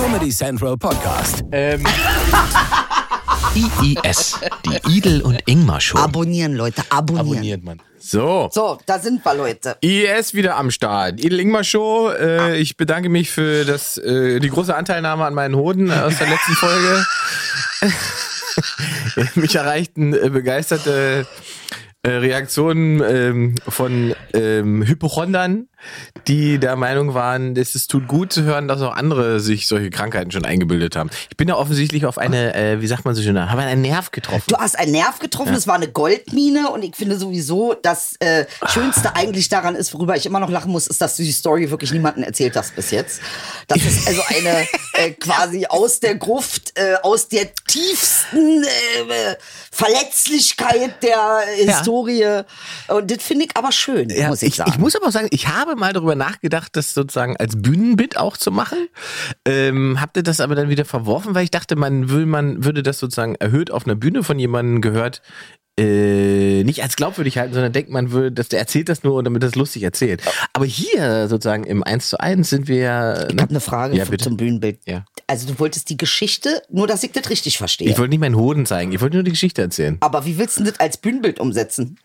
Comedy 0.00 0.30
Central 0.30 0.78
Podcast. 0.78 1.44
Ähm, 1.52 1.84
IIS, 3.54 4.40
die 4.64 4.96
Idel 4.96 5.20
und 5.20 5.38
Ingmar 5.44 5.78
Show. 5.78 5.98
Abonnieren, 5.98 6.54
Leute, 6.54 6.82
abonnieren. 6.88 7.28
abonniert 7.28 7.64
man. 7.64 7.82
So. 7.98 8.48
So, 8.50 8.78
da 8.86 8.98
sind 8.98 9.22
wir, 9.22 9.34
Leute. 9.34 9.76
IES 9.84 10.32
wieder 10.32 10.56
am 10.56 10.70
Start. 10.70 11.22
Idel 11.22 11.38
Ingmar 11.38 11.64
Show. 11.64 12.10
Äh, 12.18 12.56
ich 12.56 12.78
bedanke 12.78 13.10
mich 13.10 13.30
für 13.30 13.66
das, 13.66 13.98
äh, 13.98 14.40
die 14.40 14.48
große 14.48 14.74
Anteilnahme 14.74 15.26
an 15.26 15.34
meinen 15.34 15.54
Hoden 15.54 15.90
aus 15.90 16.16
der 16.16 16.28
letzten 16.28 16.54
Folge. 16.54 17.04
Mich 19.34 19.54
erreichten 19.54 20.14
äh, 20.14 20.30
begeisterte 20.30 21.26
äh, 22.02 22.08
Reaktionen 22.08 23.02
ähm, 23.02 23.54
von 23.68 24.14
ähm, 24.32 24.82
Hypochondern, 24.82 25.68
die 26.28 26.58
der 26.58 26.76
Meinung 26.76 27.14
waren, 27.14 27.56
es 27.56 27.86
tut 27.86 28.08
gut 28.08 28.32
zu 28.32 28.42
hören, 28.42 28.68
dass 28.68 28.82
auch 28.82 28.94
andere 28.94 29.40
sich 29.40 29.66
solche 29.66 29.90
Krankheiten 29.90 30.30
schon 30.30 30.44
eingebildet 30.44 30.96
haben. 30.96 31.10
Ich 31.30 31.36
bin 31.36 31.48
ja 31.48 31.56
offensichtlich 31.56 32.06
auf 32.06 32.18
eine, 32.18 32.54
äh, 32.54 32.80
wie 32.80 32.86
sagt 32.86 33.04
man 33.04 33.14
so 33.14 33.22
schön, 33.22 33.38
habe 33.50 33.62
einen 33.62 33.82
Nerv 33.82 34.10
getroffen. 34.10 34.44
Du 34.48 34.56
hast 34.56 34.78
einen 34.78 34.92
Nerv 34.92 35.18
getroffen, 35.18 35.54
es 35.54 35.66
war 35.66 35.74
eine 35.74 35.88
Goldmine 35.88 36.70
und 36.70 36.82
ich 36.82 36.96
finde 36.96 37.16
sowieso, 37.18 37.74
das 37.74 38.14
äh, 38.20 38.44
Schönste 38.66 39.14
eigentlich 39.16 39.48
daran 39.48 39.74
ist, 39.74 39.92
worüber 39.94 40.16
ich 40.16 40.26
immer 40.26 40.40
noch 40.40 40.50
lachen 40.50 40.70
muss, 40.70 40.86
ist, 40.86 41.00
dass 41.00 41.16
du 41.16 41.22
die 41.22 41.32
Story 41.32 41.70
wirklich 41.70 41.92
niemandem 41.92 42.24
erzählt 42.24 42.56
hast 42.56 42.74
bis 42.76 42.90
jetzt. 42.90 43.20
Das 43.68 43.82
ist 43.82 44.06
also 44.06 44.22
eine 44.28 44.66
äh, 44.94 45.10
quasi 45.12 45.66
aus 45.66 46.00
der 46.00 46.16
Gruft, 46.16 46.72
äh, 46.78 46.96
aus 47.02 47.28
der 47.28 47.54
tiefsten 47.66 48.64
äh, 48.64 49.36
Verletzlichkeit 49.70 51.02
der 51.02 51.40
Historie. 51.56 52.42
Und 52.88 53.10
das 53.10 53.22
finde 53.22 53.46
ich 53.46 53.56
aber 53.56 53.72
schön, 53.72 54.10
Ja, 54.10 54.28
muss 54.28 54.42
ich, 54.42 54.50
ich, 54.50 54.56
sagen. 54.56 54.70
ich 54.72 54.78
muss 54.78 54.94
aber 54.96 55.06
auch 55.06 55.12
sagen, 55.12 55.28
ich 55.30 55.48
habe 55.48 55.69
mal 55.76 55.92
darüber 55.92 56.14
nachgedacht, 56.14 56.76
das 56.76 56.94
sozusagen 56.94 57.36
als 57.36 57.60
Bühnenbit 57.60 58.16
auch 58.16 58.36
zu 58.36 58.50
machen. 58.50 58.88
Ähm, 59.44 60.00
habt 60.00 60.16
ihr 60.16 60.22
das 60.22 60.40
aber 60.40 60.54
dann 60.54 60.68
wieder 60.68 60.84
verworfen, 60.84 61.34
weil 61.34 61.44
ich 61.44 61.50
dachte, 61.50 61.76
man 61.76 62.10
will, 62.10 62.26
man 62.26 62.64
würde 62.64 62.82
das 62.82 62.98
sozusagen 62.98 63.34
erhöht 63.36 63.70
auf 63.70 63.86
einer 63.86 63.96
Bühne 63.96 64.22
von 64.22 64.38
jemandem 64.38 64.80
gehört, 64.80 65.22
äh, 65.80 66.62
nicht 66.64 66.82
als 66.82 66.96
glaubwürdig 66.96 67.38
halten, 67.38 67.54
sondern 67.54 67.72
denkt 67.72 67.90
man 67.90 68.12
würde, 68.12 68.32
dass 68.32 68.48
der 68.48 68.58
erzählt 68.58 68.88
das 68.88 69.02
nur, 69.02 69.22
damit 69.22 69.42
das 69.42 69.54
lustig 69.54 69.82
erzählt. 69.82 70.22
Aber 70.52 70.66
hier 70.66 71.28
sozusagen 71.28 71.64
im 71.64 71.82
1 71.82 72.10
zu 72.10 72.20
1 72.20 72.50
sind 72.50 72.68
wir 72.68 72.76
ja. 72.76 73.28
ich 73.28 73.40
habe 73.40 73.50
eine 73.50 73.60
Frage 73.60 73.96
Ja, 73.96 74.04
zum 74.18 74.36
Bühnenbild. 74.36 74.80
Ja. 74.86 75.04
Also 75.26 75.46
du 75.46 75.58
wolltest 75.58 75.88
die 75.88 75.96
Geschichte, 75.96 76.62
nur 76.68 76.86
dass 76.86 77.02
ich 77.02 77.12
das 77.12 77.30
richtig 77.30 77.56
verstehe. 77.56 77.88
Ich 77.88 77.98
wollte 77.98 78.10
nicht 78.10 78.20
meinen 78.20 78.36
Hoden 78.36 78.66
zeigen, 78.66 78.92
ich 78.92 79.00
wollte 79.00 79.16
nur 79.16 79.24
die 79.24 79.30
Geschichte 79.30 79.62
erzählen. 79.62 79.96
aber 80.00 80.26
wie 80.26 80.36
willst 80.38 80.58
du 80.60 80.64
das 80.64 80.78
als 80.80 80.98
Bühnenbild 80.98 81.40
umsetzen? 81.40 81.98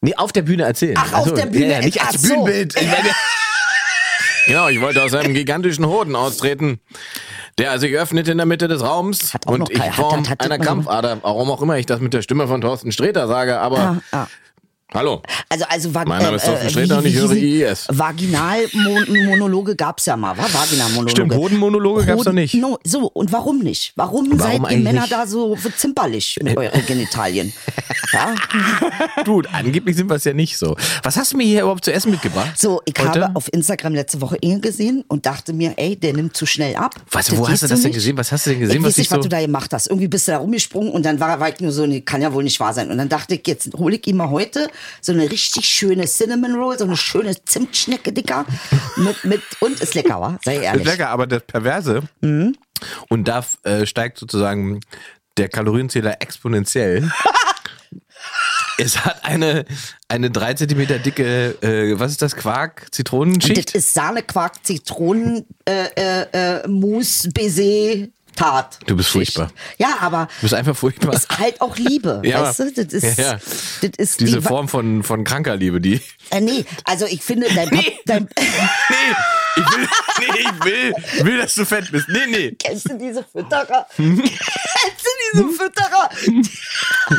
Nee, 0.00 0.14
auf 0.16 0.32
der 0.32 0.42
Bühne 0.42 0.64
erzählen. 0.64 0.96
Ach, 0.98 1.12
auf 1.12 1.34
der 1.34 1.46
Bühne. 1.46 1.72
Ja, 1.72 1.80
nicht 1.80 2.02
als 2.04 2.22
so. 2.22 2.28
Bühnenbild. 2.28 2.74
Ich 2.80 2.86
meine, 2.88 3.10
genau, 4.46 4.68
ich 4.68 4.80
wollte 4.80 5.02
aus 5.02 5.14
einem 5.14 5.34
gigantischen 5.40 5.86
Hoden 5.86 6.16
austreten, 6.16 6.80
der 7.58 7.78
sich 7.78 7.94
öffnet 7.96 8.28
in 8.28 8.36
der 8.38 8.46
Mitte 8.46 8.68
des 8.68 8.82
Raums 8.82 9.34
und 9.46 9.70
ich 9.70 9.78
kein- 9.78 9.88
hat- 9.90 9.94
form 9.96 10.20
hat- 10.20 10.30
hat 10.30 10.40
einer 10.42 10.58
Kampfader, 10.58 11.18
warum 11.22 11.50
auch 11.50 11.62
immer 11.62 11.76
ich 11.78 11.86
das 11.86 12.00
mit 12.00 12.14
der 12.14 12.22
Stimme 12.22 12.46
von 12.48 12.60
Thorsten 12.60 12.92
Sträter 12.92 13.26
sage, 13.28 13.58
aber 13.60 13.78
Ah, 13.78 13.96
ah. 14.12 14.26
Hallo. 14.94 15.22
Also, 15.48 15.64
also 15.68 15.94
Vag 15.94 16.06
Mein 16.08 16.22
Name 16.22 16.36
ist 16.36 16.44
Thorsten 16.46 16.66
äh, 16.66 16.70
Sträter 16.70 16.98
und 16.98 17.06
ich 17.06 17.14
höre 17.14 17.32
IIS. 17.32 17.86
Vaginalmonologe 17.90 19.76
gab's 19.76 20.06
ja 20.06 20.16
mal, 20.16 20.36
war 20.36 20.52
Vaginalmonologe. 20.52 21.10
Stimmt, 21.10 21.34
Hodenmonologe 21.34 22.06
gab's 22.06 22.24
doch 22.24 22.32
nicht. 22.32 22.54
No, 22.54 22.78
so, 22.84 23.06
und 23.08 23.32
warum 23.32 23.58
nicht? 23.60 23.92
Warum, 23.96 24.38
seid 24.38 24.60
ihr 24.70 24.78
Männer 24.78 25.02
nicht? 25.02 25.12
da 25.12 25.26
so 25.26 25.56
zimperlich 25.76 26.38
mit 26.42 26.56
euren 26.56 26.84
Genitalien? 26.86 27.52
ja? 28.12 28.34
Du, 29.24 29.42
angeblich 29.52 29.96
sind 29.96 30.08
wir 30.08 30.16
es 30.16 30.24
ja 30.24 30.32
nicht 30.32 30.56
so. 30.58 30.76
Was 31.02 31.16
hast 31.16 31.32
du 31.32 31.36
mir 31.36 31.44
hier 31.46 31.62
überhaupt 31.62 31.84
zu 31.84 31.92
essen 31.92 32.10
mitgebracht? 32.10 32.58
So, 32.58 32.80
ich 32.84 32.94
Heute? 32.98 33.22
habe 33.22 33.36
auf 33.36 33.52
Instagram 33.52 33.94
letzte 33.94 34.20
Woche 34.20 34.36
Inge 34.40 34.60
gesehen 34.60 35.04
und 35.08 35.26
dachte 35.26 35.52
mir, 35.52 35.74
ey, 35.76 35.96
der 35.96 36.12
nimmt 36.12 36.36
zu 36.36 36.46
schnell 36.46 36.76
ab. 36.76 36.94
Was, 37.10 37.36
wo 37.36 37.48
hast 37.48 37.62
du 37.62 37.68
das 37.68 37.82
denn 37.82 37.92
gesehen? 37.92 38.16
Was 38.16 38.32
hast 38.32 38.46
du 38.46 38.50
denn 38.50 38.60
gesehen, 38.60 38.76
Ich 38.78 38.82
was 38.82 38.88
weiß 38.90 38.98
nicht, 38.98 39.10
was 39.10 39.16
so- 39.16 39.22
du 39.22 39.28
da 39.28 39.40
gemacht 39.40 39.72
hast. 39.72 39.88
Irgendwie 39.88 40.08
bist 40.08 40.28
du 40.28 40.32
da 40.32 40.38
rumgesprungen 40.38 40.90
und 40.92 41.04
dann 41.04 41.20
war, 41.20 41.40
war 41.40 41.48
ich 41.48 41.60
nur 41.60 41.72
so, 41.72 41.86
nee, 41.86 42.00
kann 42.00 42.22
ja 42.22 42.32
wohl 42.32 42.44
nicht 42.44 42.60
wahr 42.60 42.72
sein. 42.74 42.90
Und 42.90 42.98
dann 42.98 43.08
dachte 43.08 43.34
ich, 43.34 43.46
jetzt 43.46 43.70
hole 43.74 43.96
ich 43.96 44.06
ihm 44.06 44.16
mal 44.16 44.30
heute 44.30 44.68
so 45.00 45.12
eine 45.12 45.30
richtig 45.30 45.66
schöne 45.66 46.06
Cinnamon 46.06 46.54
Roll, 46.54 46.78
so 46.78 46.84
eine 46.84 46.96
schöne 46.96 47.34
Zimtschnecke, 47.44 48.12
Dicker. 48.12 48.44
Mit, 48.96 49.24
mit, 49.24 49.42
und 49.60 49.80
ist 49.80 49.94
lecker, 49.94 50.20
wa? 50.20 50.38
Sei 50.44 50.56
Ist 50.56 50.62
ehrlich. 50.62 50.86
lecker, 50.86 51.08
aber 51.10 51.26
das 51.26 51.42
Perverse 51.46 52.02
Mhm. 52.20 52.56
und 53.08 53.28
da 53.28 53.44
äh, 53.64 53.86
steigt 53.86 54.18
sozusagen 54.18 54.80
der 55.36 55.48
Kalorienzähler 55.48 56.16
exponentiell. 56.20 57.10
es 58.78 59.04
hat 59.04 59.24
eine, 59.24 59.64
eine 60.08 60.30
drei 60.30 60.54
Zentimeter 60.54 60.98
dicke, 60.98 61.56
äh, 61.62 61.98
was 61.98 62.12
ist 62.12 62.22
das, 62.22 62.34
Quark, 62.36 62.86
Zitronenschicht? 62.90 63.68
das 63.68 63.74
ist 63.74 63.94
Sahnequark, 63.94 64.64
Zitronen, 64.64 65.46
äh, 65.66 65.86
äh, 65.96 66.26
äh, 66.62 66.68
Mousse, 66.68 67.30
Baiser, 67.30 68.08
Tart. 68.36 68.78
Du 68.86 68.96
bist 68.96 69.10
furchtbar. 69.10 69.50
Ja, 69.78 69.98
aber 70.00 70.28
Du 70.36 70.42
bist 70.42 70.54
einfach 70.54 70.76
furchtbar. 70.76 71.12
ist 71.14 71.38
halt 71.38 71.60
auch 71.60 71.76
Liebe, 71.76 72.22
Ja, 72.24 72.42
weißt 72.42 72.58
du? 72.60 72.72
Das 72.72 72.92
ist, 72.92 73.18
ja, 73.18 73.32
ja. 73.32 73.32
Das 73.34 73.90
ist 73.96 74.20
Diese 74.20 74.40
die, 74.40 74.46
Form 74.46 74.68
von, 74.68 75.02
von 75.02 75.24
kranker 75.24 75.56
Liebe, 75.56 75.80
die. 75.80 76.00
Äh, 76.30 76.40
nee, 76.40 76.64
also 76.84 77.06
ich 77.06 77.22
finde, 77.22 77.48
dein, 77.54 77.68
Pap 77.70 77.84
dein 78.06 78.28
Nee, 78.38 79.56
ich 79.56 79.64
will, 79.76 79.88
nee, 80.18 80.40
ich 80.40 80.64
will, 80.64 81.24
will, 81.26 81.38
dass 81.38 81.54
du 81.54 81.64
fett 81.64 81.90
bist. 81.90 82.08
Nee, 82.08 82.26
nee. 82.28 82.52
Kennst 82.52 82.88
du 82.88 82.96
diese 82.96 83.24
Fütterer? 83.24 83.86
Kennst 83.96 84.20
du 84.22 85.10
diese 85.32 85.48
Fütterer? 85.50 86.10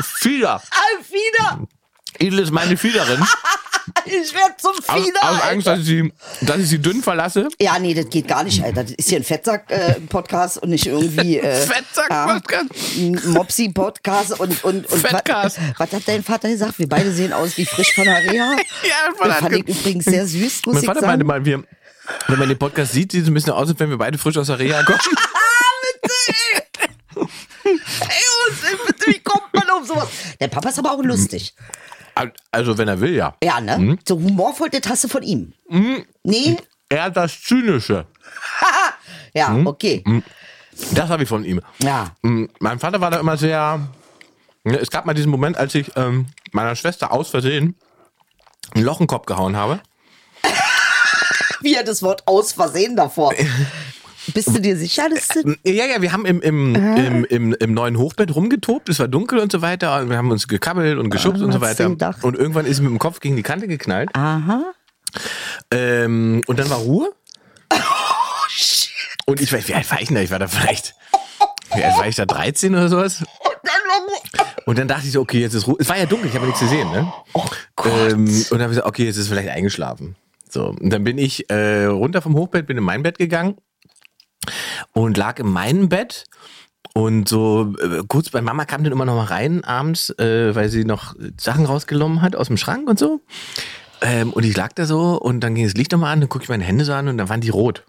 Fieder. 0.04 0.62
Alfida! 0.98 1.68
Idel 2.20 2.40
ist 2.40 2.52
meine 2.52 2.78
Fiederin. 2.78 3.22
Ich 4.06 4.34
werd 4.34 4.60
zum 4.60 4.72
Aus, 4.88 5.04
Fieder! 5.04 5.20
aus 5.24 5.42
Angst, 5.44 5.68
dass 5.68 5.80
ich, 5.80 5.86
sie, 5.86 6.14
dass 6.42 6.58
ich 6.60 6.68
sie 6.70 6.80
dünn 6.80 7.02
verlasse. 7.04 7.48
ja, 7.60 7.78
nee, 7.80 7.94
das 7.94 8.10
geht 8.10 8.28
gar 8.28 8.44
nicht, 8.44 8.64
Alter. 8.64 8.84
Das 8.84 8.92
ist 8.94 9.10
hier 9.10 9.20
ein 9.20 9.24
Fettsack-Podcast 9.24 10.58
und 10.60 10.70
nicht 10.70 10.86
irgendwie. 10.88 11.38
Äh, 11.42 11.56
Fettsack-Podcast. 11.68 12.66
ein 12.98 13.20
Mopsi-Podcast 13.34 14.40
und. 14.40 14.64
und, 14.64 14.86
und 14.90 15.00
Fettcast. 15.02 15.58
Was, 15.60 15.66
was 15.80 15.92
hat 15.94 16.04
dein 16.08 16.24
Vater 16.24 16.50
gesagt? 16.50 16.78
Wir 16.80 16.88
beide 16.90 17.12
sehen 17.12 17.34
aus 17.34 17.58
wie 17.58 17.66
frisch 17.66 17.94
von 17.94 18.06
der 18.06 18.18
Reha. 18.20 18.56
Ja, 18.84 19.14
Vater 19.18 19.30
das 19.30 19.38
fand 19.40 19.56
ich 19.56 19.66
ge- 19.66 19.76
übrigens 19.76 20.06
sehr 20.06 20.26
süß, 20.28 20.62
muss 20.66 20.76
Mein 20.76 20.84
Vater 20.86 21.06
meinte 21.06 21.26
mal, 21.26 21.44
wir, 21.46 21.64
wenn 22.28 22.40
man 22.40 22.50
den 22.50 22.58
Podcast 22.58 22.94
sieht, 22.94 23.12
sieht 23.12 23.24
es 23.24 23.28
ein 23.30 23.34
bisschen 23.34 23.54
aus, 23.54 23.70
als 23.70 23.80
wenn 23.80 23.90
wir 23.90 23.98
beide 23.98 24.18
frisch 24.18 24.38
aus 24.38 24.48
der 24.48 24.60
Reha 24.60 24.84
kommen. 24.84 25.00
Ey, 27.64 27.76
was, 28.50 28.88
bitte, 28.88 29.06
wie 29.12 29.20
kommt 29.20 29.54
man 29.54 29.70
auf 29.70 29.86
sowas? 29.88 30.08
Der 30.40 30.48
Papa 30.48 30.70
ist 30.70 30.80
aber 30.80 30.92
auch 30.92 31.04
lustig. 31.04 31.54
Also, 32.52 32.78
wenn 32.78 32.88
er 32.88 33.00
will, 33.00 33.16
ja. 33.16 33.36
Ja, 33.44 33.60
ne? 33.62 33.78
Mhm. 33.78 34.00
So 34.08 34.16
humorvoll, 34.16 34.70
das 34.70 34.82
hast 34.90 35.04
du 35.04 35.08
von 35.08 35.24
ihm. 35.24 35.54
Nee? 36.24 36.58
Er 36.90 37.04
hat 37.04 37.18
das 37.18 37.42
Zynische. 37.42 38.06
Ja, 39.34 39.50
Mhm. 39.50 39.68
okay. 39.68 40.04
Das 40.94 41.10
habe 41.10 41.24
ich 41.24 41.30
von 41.30 41.46
ihm. 41.46 41.62
Ja. 41.80 42.12
Mm, 42.22 42.46
Mein 42.60 42.80
Vater 42.80 43.00
war 43.00 43.12
da 43.12 43.18
immer 43.20 43.38
sehr. 43.38 43.80
Ja, 44.66 44.74
Es 44.76 44.90
gab 44.92 45.06
mal 45.06 45.14
diesen 45.14 45.32
Moment, 45.32 45.56
als 45.58 45.74
ich 45.76 45.90
ähm, 45.96 46.26
meiner 46.52 46.76
Schwester 46.76 47.14
aus 47.14 47.30
Versehen 47.30 47.76
ein 48.76 48.84
Loch 48.84 49.00
in 49.00 49.06
den 49.06 49.08
Kopf 49.10 49.26
gehauen 49.26 49.56
habe. 49.56 49.80
Wie 51.62 51.76
er 51.76 51.84
das 51.84 52.02
Wort 52.04 52.28
aus 52.28 52.52
Versehen 52.54 52.96
davor. 52.96 53.34
Bist 54.34 54.50
du 54.50 54.60
dir 54.60 54.78
sicher, 54.78 55.10
dass 55.10 55.28
das 55.30 55.44
Ja, 55.66 55.86
ja, 55.86 56.02
wir 56.02 56.12
haben 56.12 56.26
im, 56.26 56.42
im, 56.42 56.76
im, 56.76 57.26
im, 57.26 57.54
im 57.54 57.74
neuen 57.74 57.98
Hochbett 57.98 58.36
rumgetobt, 58.36 58.90
es 58.90 59.00
war 59.00 59.08
dunkel 59.08 59.40
und 59.40 59.52
so 59.52 59.62
weiter, 59.62 60.00
und 60.00 60.10
wir 60.10 60.18
haben 60.18 60.32
uns 60.32 60.48
gekabbelt 60.48 60.98
und 61.00 61.10
geschubst 61.10 61.42
Ah, 61.42 61.46
und 61.46 61.52
so 61.52 61.60
du 61.60 61.66
weiter. 61.66 61.86
Und 62.22 62.38
irgendwann 62.38 62.66
ist 62.66 62.80
mit 62.82 62.90
dem 62.90 63.00
Kopf 63.00 63.20
gegen 63.20 63.36
die 63.36 63.44
Kante 63.44 63.68
geknallt. 63.68 64.10
Aha. 64.14 64.64
Ähm, 65.72 66.42
und 66.48 66.60
dann 66.60 66.70
war 66.70 66.78
Ruhe. 66.78 67.12
Oh, 67.74 67.78
Und 69.26 69.42
ich 69.42 69.52
weiß, 69.52 69.68
wie 69.68 69.74
alt 69.74 69.90
war 69.90 70.02
ich 70.02 70.08
denn 70.08 70.16
da? 70.16 70.22
Ich 70.22 70.32
war 70.32 70.40
da 70.40 70.48
vielleicht, 70.48 70.96
wie 71.76 71.84
alt 71.84 71.98
war 71.98 72.08
ich 72.08 72.16
da, 72.16 72.26
13 72.26 72.74
oder 72.74 72.90
sowas? 72.90 73.24
Und 74.66 74.78
dann 74.78 74.88
dachte 74.88 75.06
ich 75.08 75.14
so, 75.14 75.22
okay, 75.22 75.40
jetzt 75.42 75.54
ist 75.54 75.68
Ruhe. 75.68 75.78
Es 75.80 75.90
war 75.90 75.98
ja 75.98 76.06
dunkel, 76.06 76.30
ich 76.30 76.36
habe 76.36 76.46
nichts 76.46 76.62
gesehen, 76.62 76.92
ne? 76.92 77.12
Oh 77.34 77.46
Ähm, 77.86 78.26
und 78.26 78.52
dann 78.52 78.62
habe 78.62 78.72
ich 78.74 78.78
gesagt, 78.78 78.88
okay, 78.88 79.06
jetzt 79.06 79.16
ist 79.18 79.24
es 79.24 79.28
vielleicht 79.30 79.50
eingeschlafen. 79.50 80.16
So, 80.50 80.68
und 80.68 80.90
dann 80.92 81.04
bin 81.04 81.18
ich 81.18 81.50
äh, 81.50 81.86
runter 81.86 82.22
vom 82.22 82.36
Hochbett, 82.36 82.68
bin 82.68 82.78
in 82.78 82.84
mein 82.84 83.04
Bett 83.04 83.18
gegangen 83.18 83.56
und 84.94 85.18
lag 85.18 85.40
in 85.40 85.48
meinem 85.48 85.90
Bett. 85.90 86.26
Und 86.94 87.30
so 87.30 87.74
äh, 87.80 88.04
kurz 88.08 88.30
bei 88.30 88.42
Mama 88.42 88.66
kam 88.66 88.84
dann 88.84 88.92
immer 88.92 89.06
noch 89.06 89.16
mal 89.16 89.26
rein 89.26 89.64
abends, 89.64 90.10
äh, 90.20 90.54
weil 90.56 90.70
sie 90.70 90.84
noch 90.84 91.16
Sachen 91.40 91.66
rausgenommen 91.66 92.22
hat 92.22 92.36
aus 92.36 92.48
dem 92.48 92.58
Schrank 92.58 92.90
und 92.90 93.00
so. 93.00 93.22
Ähm, 94.02 94.34
und 94.34 94.44
ich 94.44 94.58
lag 94.58 94.74
da 94.74 94.86
so 94.86 95.18
und 95.20 95.40
dann 95.42 95.56
ging 95.56 95.64
das 95.64 95.76
Licht 95.76 95.92
nochmal 95.92 96.12
an, 96.12 96.20
dann 96.20 96.30
gucke 96.30 96.44
ich 96.44 96.50
meine 96.50 96.64
Hände 96.64 96.84
so 96.84 96.94
an 96.94 97.08
und 97.08 97.18
dann 97.18 97.30
waren 97.30 97.40
die 97.40 97.50
rot. 97.50 97.86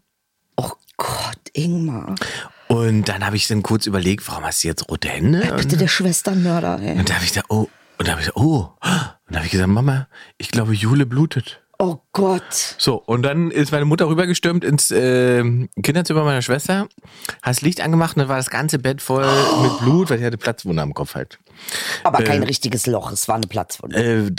Oh 0.57 0.71
Gott, 0.99 1.39
Ingmar. 1.55 2.15
Und 2.69 3.09
dann 3.09 3.25
habe 3.27 3.37
ich 3.37 3.49
dann 3.49 3.63
kurz 3.63 3.87
überlegt, 3.87 4.29
warum 4.29 4.45
hast 4.45 4.63
du 4.63 4.69
jetzt 4.69 4.89
rote 4.89 5.09
Hände? 5.09 5.41
Bitte 5.41 5.75
Und, 5.75 5.81
der 5.81 5.89
Schwesternmörder, 5.89 6.81
ey. 6.81 6.99
und 6.99 7.09
da 7.09 7.15
habe 7.15 7.25
ich 7.25 7.33
da, 7.33 7.43
oh, 7.49 7.69
und 7.99 8.09
da 8.09 8.13
habe 8.13 8.21
ich 8.21 8.29
da, 8.29 8.33
oh. 8.35 8.69
Und 9.27 9.31
da 9.31 9.37
habe 9.37 9.47
ich 9.47 9.53
gesagt, 9.53 9.69
Mama, 9.71 10.07
ich 10.37 10.51
glaube, 10.51 10.75
Jule 10.75 11.07
blutet. 11.07 11.62
Oh 11.85 11.99
Gott. 12.13 12.77
So, 12.79 12.95
und 12.95 13.23
dann 13.25 13.51
ist 13.51 13.73
meine 13.73 13.85
Mutter 13.85 14.07
rübergestürmt 14.09 14.65
ins 14.65 14.93
äh, 14.93 15.43
Kinderzimmer 15.83 16.23
meiner 16.23 16.41
Schwester, 16.41 16.83
hat 16.83 16.89
das 17.43 17.61
Licht 17.63 17.81
angemacht 17.81 18.17
und 18.17 18.21
dann 18.21 18.29
war 18.29 18.37
das 18.37 18.51
ganze 18.51 18.79
Bett 18.79 19.03
voll 19.03 19.27
mit 19.63 19.79
Blut, 19.81 20.09
weil 20.09 20.19
sie 20.21 20.25
hatte 20.25 20.39
Platzwunde 20.39 20.81
am 20.81 20.95
Kopf 20.95 21.17
halt. 21.17 21.41
Aber 22.05 22.23
kein 22.23 22.45
richtiges 22.45 22.87
Loch, 22.87 23.11
es 23.11 23.27
war 23.27 23.35
eine 23.35 23.49
Platzwunde. 23.49 23.97
Äh, 23.97 24.31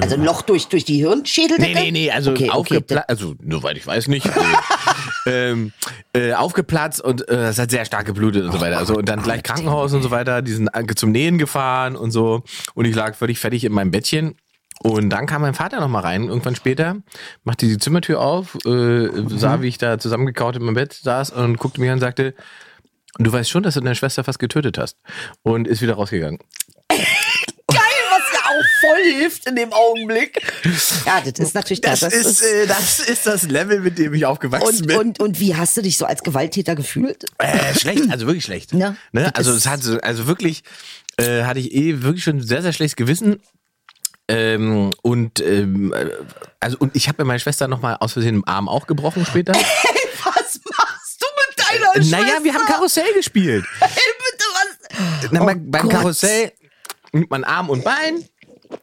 also 0.00 0.14
ein 0.14 0.22
Loch 0.22 0.42
durch, 0.42 0.68
durch 0.68 0.84
die 0.84 0.98
Hirnschädeldecke? 0.98 1.74
Nee, 1.74 1.90
nee, 1.90 1.90
nee, 1.90 2.10
also 2.12 2.30
okay, 2.30 2.44
okay, 2.44 2.52
aufgeplatzt, 2.52 3.08
also 3.08 3.34
soweit 3.44 3.76
ich 3.76 3.86
weiß 3.88 4.06
nicht. 4.06 4.30
ähm, 5.26 5.72
äh, 6.12 6.32
aufgeplatzt 6.34 7.00
und 7.00 7.28
äh, 7.28 7.48
es 7.48 7.58
hat 7.58 7.72
sehr 7.72 7.86
stark 7.86 8.06
geblutet 8.06 8.44
und 8.44 8.52
so 8.52 8.60
weiter. 8.60 8.78
Also 8.78 8.94
und 8.94 9.08
dann 9.08 9.20
gleich 9.20 9.42
Krankenhaus 9.42 9.92
und 9.94 10.02
so 10.02 10.12
weiter, 10.12 10.42
die 10.42 10.52
sind 10.52 10.70
äh, 10.72 10.86
zum 10.94 11.10
Nähen 11.10 11.38
gefahren 11.38 11.96
und 11.96 12.12
so. 12.12 12.44
Und 12.74 12.84
ich 12.84 12.94
lag 12.94 13.16
völlig 13.16 13.40
fertig 13.40 13.64
in 13.64 13.72
meinem 13.72 13.90
Bettchen. 13.90 14.36
Und 14.84 15.08
dann 15.08 15.24
kam 15.24 15.40
mein 15.40 15.54
Vater 15.54 15.80
noch 15.80 15.88
mal 15.88 16.00
rein, 16.00 16.24
irgendwann 16.24 16.54
später, 16.56 16.96
machte 17.42 17.64
die 17.64 17.78
Zimmertür 17.78 18.20
auf, 18.20 18.54
äh, 18.66 19.08
sah, 19.28 19.62
wie 19.62 19.68
ich 19.68 19.78
da 19.78 19.98
zusammengekaut 19.98 20.56
in 20.56 20.62
meinem 20.62 20.74
Bett 20.74 20.92
saß 20.92 21.30
und 21.30 21.56
guckte 21.56 21.80
mich 21.80 21.88
an 21.88 21.94
und 21.94 22.00
sagte, 22.00 22.34
du 23.18 23.32
weißt 23.32 23.48
schon, 23.48 23.62
dass 23.62 23.74
du 23.74 23.80
deine 23.80 23.94
Schwester 23.94 24.24
fast 24.24 24.38
getötet 24.38 24.76
hast. 24.76 24.98
Und 25.42 25.66
ist 25.66 25.80
wieder 25.80 25.94
rausgegangen. 25.94 26.38
Geil, 26.90 27.00
was 27.66 28.22
ja 28.34 28.40
auch 28.40 28.64
voll 28.82 29.02
hilft 29.16 29.46
in 29.46 29.56
dem 29.56 29.72
Augenblick. 29.72 30.42
Ja, 31.06 31.22
das 31.24 31.38
ist 31.38 31.54
natürlich 31.54 31.80
Das, 31.80 32.02
ist, 32.02 32.42
äh, 32.42 32.66
das 32.66 33.00
ist 33.00 33.26
das 33.26 33.44
Level, 33.44 33.80
mit 33.80 33.96
dem 33.98 34.12
ich 34.12 34.26
aufgewachsen 34.26 34.80
und, 34.80 34.86
bin. 34.86 34.96
und, 34.98 35.20
und 35.20 35.40
wie 35.40 35.56
hast 35.56 35.78
du 35.78 35.80
dich 35.80 35.96
so 35.96 36.04
als 36.04 36.22
Gewalttäter 36.22 36.74
gefühlt? 36.74 37.24
Äh, 37.38 37.72
schlecht, 37.74 38.10
also 38.10 38.26
wirklich 38.26 38.44
schlecht. 38.44 38.72
Ja. 38.74 38.96
Ne? 39.12 39.22
Das 39.22 39.34
Also 39.34 39.52
es 39.52 39.66
hat 39.66 39.82
so, 39.82 39.98
also 40.02 40.26
wirklich 40.26 40.62
äh, 41.16 41.44
hatte 41.44 41.58
ich 41.60 41.72
eh 41.74 42.02
wirklich 42.02 42.22
schon 42.22 42.42
sehr 42.42 42.60
sehr 42.60 42.74
schlechtes 42.74 42.96
Gewissen. 42.96 43.40
Ähm, 44.28 44.90
und 45.02 45.40
ähm, 45.40 45.92
äh, 45.92 46.06
also 46.60 46.78
und 46.78 46.96
ich 46.96 47.08
habe 47.08 47.22
mir 47.22 47.26
meine 47.26 47.40
Schwester 47.40 47.68
noch 47.68 47.82
mal 47.82 47.96
aus 48.00 48.14
Versehen 48.14 48.36
im 48.36 48.48
Arm 48.48 48.68
auch 48.68 48.86
gebrochen 48.86 49.26
später. 49.26 49.52
Was 50.24 50.60
machst 50.78 51.22
du 51.22 51.26
mit 51.48 51.58
deiner 51.58 51.92
Schwester? 52.04 52.18
naja, 52.20 52.34
wir 52.42 52.54
haben 52.54 52.64
Karussell 52.64 53.12
gespielt. 53.14 53.64
Hey, 53.80 53.90
bitte, 53.90 54.44
was? 54.54 55.28
Na, 55.30 55.42
Oh 55.42 55.44
beim, 55.46 55.70
beim. 55.70 55.88
Karussell 55.90 56.52
nimmt 57.12 57.30
man 57.30 57.44
Arm 57.44 57.68
und 57.68 57.84
Bein 57.84 58.24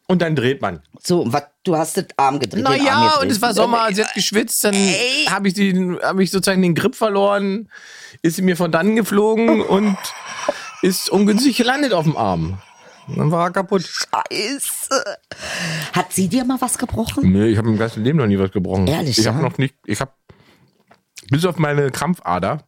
und 0.07 0.21
dann 0.21 0.35
dreht 0.35 0.61
man. 0.61 0.83
So, 1.01 1.23
was, 1.25 1.43
du 1.63 1.75
hast 1.75 1.97
den 1.97 2.05
Arm 2.17 2.39
gedreht. 2.39 2.63
Arm 2.65 2.77
Naja, 2.77 3.05
gedreht. 3.07 3.21
und 3.23 3.31
es 3.31 3.41
war 3.41 3.53
Sommer, 3.55 3.87
sie 3.91 4.03
hat 4.05 4.13
geschwitzt, 4.13 4.63
dann 4.63 4.75
Ey. 4.75 5.25
habe 5.27 5.47
ich, 5.47 5.55
hab 6.03 6.19
ich 6.19 6.29
sozusagen 6.29 6.61
den 6.61 6.75
Grip 6.75 6.93
verloren, 6.95 7.69
ist 8.21 8.35
sie 8.35 8.43
mir 8.43 8.55
von 8.55 8.71
dann 8.71 8.95
geflogen 8.95 9.61
und 9.61 9.97
ist 10.83 11.09
ungünstig 11.09 11.57
gelandet 11.57 11.93
auf 11.93 12.03
dem 12.03 12.15
Arm. 12.15 12.61
Dann 13.07 13.31
war 13.31 13.47
er 13.47 13.51
kaputt. 13.51 13.83
Scheiße. 13.83 15.03
Hat 15.93 16.13
sie 16.13 16.27
dir 16.27 16.43
mal 16.45 16.59
was 16.61 16.77
gebrochen? 16.77 17.31
Nee, 17.31 17.47
ich 17.47 17.57
habe 17.57 17.69
im 17.69 17.77
ganzen 17.77 18.03
Leben 18.03 18.17
noch 18.19 18.27
nie 18.27 18.37
was 18.39 18.51
gebrochen. 18.51 18.87
Ehrlich, 18.87 19.17
Ich 19.17 19.27
habe 19.27 19.37
ja? 19.41 19.43
noch 19.49 19.57
nicht, 19.57 19.75
ich 19.85 19.99
habe 20.01 20.11
bis 21.29 21.45
auf 21.45 21.57
meine 21.57 21.89
Krampfader 21.91 22.63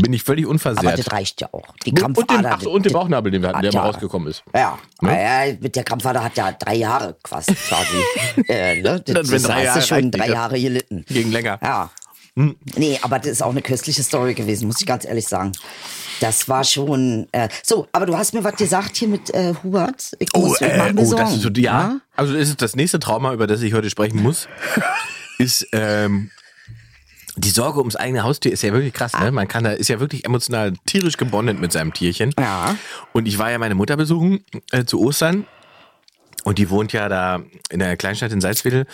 bin 0.00 0.10
ich 0.14 0.22
völlig 0.22 0.46
Aber 0.46 0.52
unversehrt. 0.52 0.98
das 0.98 1.12
reicht 1.12 1.42
ja 1.42 1.48
auch. 1.52 1.74
Die 1.84 1.90
und, 1.90 1.98
den, 1.98 2.14
Krampfader. 2.14 2.50
ach 2.54 2.60
so, 2.62 2.70
und 2.72 2.86
den 2.86 2.94
Bauchnabel, 2.94 3.30
den 3.30 3.42
wir 3.42 3.48
hatten, 3.50 3.58
hat 3.58 3.64
der 3.64 3.74
mal 3.74 3.86
rausgekommen 3.86 4.28
ist. 4.28 4.42
Ja, 4.54 4.78
Ne? 5.02 5.22
ja, 5.50 5.54
mit 5.60 5.76
der 5.76 5.84
Krampfader 5.84 6.24
hat 6.24 6.34
ja 6.38 6.50
drei 6.52 6.76
Jahre 6.76 7.14
quasi. 7.22 7.54
quasi 7.54 8.02
äh, 8.48 8.80
ne? 8.80 9.00
Das, 9.00 9.02
Dann, 9.04 9.16
wenn 9.16 9.32
das 9.32 9.42
drei 9.42 9.54
hast 9.54 9.64
Jahre 9.66 9.80
du 9.80 9.86
schon 9.86 10.10
drei 10.10 10.28
Jahre 10.28 10.58
gelitten. 10.60 11.04
Ging 11.08 11.30
länger. 11.30 11.58
Ja. 11.62 11.90
Nee, 12.38 12.98
aber 13.00 13.18
das 13.18 13.28
ist 13.28 13.42
auch 13.42 13.50
eine 13.50 13.62
köstliche 13.62 14.02
Story 14.02 14.34
gewesen, 14.34 14.66
muss 14.66 14.78
ich 14.80 14.86
ganz 14.86 15.06
ehrlich 15.06 15.26
sagen. 15.26 15.52
Das 16.20 16.48
war 16.50 16.64
schon. 16.64 17.28
Äh, 17.32 17.48
so, 17.62 17.88
aber 17.92 18.04
du 18.04 18.16
hast 18.16 18.34
mir 18.34 18.44
was 18.44 18.56
gesagt 18.56 18.96
hier 18.96 19.08
mit 19.08 19.32
äh, 19.32 19.54
Hubert. 19.62 20.12
Ich 20.18 20.28
Oh, 20.34 20.40
muss, 20.40 20.60
ich 20.60 20.66
äh, 20.66 20.92
oh 20.94 21.04
Sorgen. 21.04 21.24
das 21.24 21.34
ist 21.34 21.42
so, 21.42 21.48
ja. 21.56 21.98
Also 22.14 22.34
ist 22.34 22.50
es 22.50 22.56
das 22.56 22.76
nächste 22.76 22.98
Trauma, 22.98 23.32
über 23.32 23.46
das 23.46 23.62
ich 23.62 23.72
heute 23.72 23.88
sprechen 23.88 24.22
muss, 24.22 24.48
ist 25.38 25.66
ähm, 25.72 26.30
die 27.36 27.50
Sorge 27.50 27.78
ums 27.78 27.96
eigene 27.96 28.22
Haustier 28.22 28.52
ist 28.52 28.62
ja 28.62 28.72
wirklich 28.72 28.92
krass, 28.92 29.12
ne? 29.18 29.30
Man 29.32 29.48
kann 29.48 29.64
da 29.64 29.70
ist 29.72 29.88
ja 29.88 30.00
wirklich 30.00 30.24
emotional 30.26 30.74
tierisch 30.84 31.16
gebondet 31.16 31.58
mit 31.58 31.72
seinem 31.72 31.94
Tierchen. 31.94 32.34
Ja. 32.38 32.76
Und 33.12 33.26
ich 33.26 33.38
war 33.38 33.50
ja 33.50 33.58
meine 33.58 33.74
Mutter 33.74 33.96
besuchen 33.96 34.44
äh, 34.72 34.84
zu 34.84 35.00
Ostern. 35.00 35.46
Und 36.46 36.58
die 36.58 36.70
wohnt 36.70 36.92
ja 36.92 37.08
da 37.08 37.42
in 37.70 37.80
der 37.80 37.96
Kleinstadt 37.96 38.30
in 38.30 38.40
Salzwedel. 38.40 38.86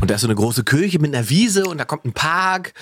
Und 0.00 0.08
da 0.08 0.14
ist 0.14 0.20
so 0.20 0.28
eine 0.28 0.36
große 0.36 0.62
Kirche 0.62 1.00
mit 1.00 1.12
einer 1.12 1.28
Wiese 1.28 1.64
und 1.64 1.78
da 1.78 1.84
kommt 1.84 2.04
ein 2.04 2.12
Park. 2.12 2.72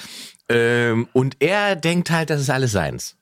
Ähm, 0.51 1.09
und 1.15 1.37
er 1.39 1.77
denkt 1.77 2.11
halt, 2.11 2.29
das 2.29 2.43
ist 2.43 2.51
alles 2.51 2.73
seins. 2.73 3.17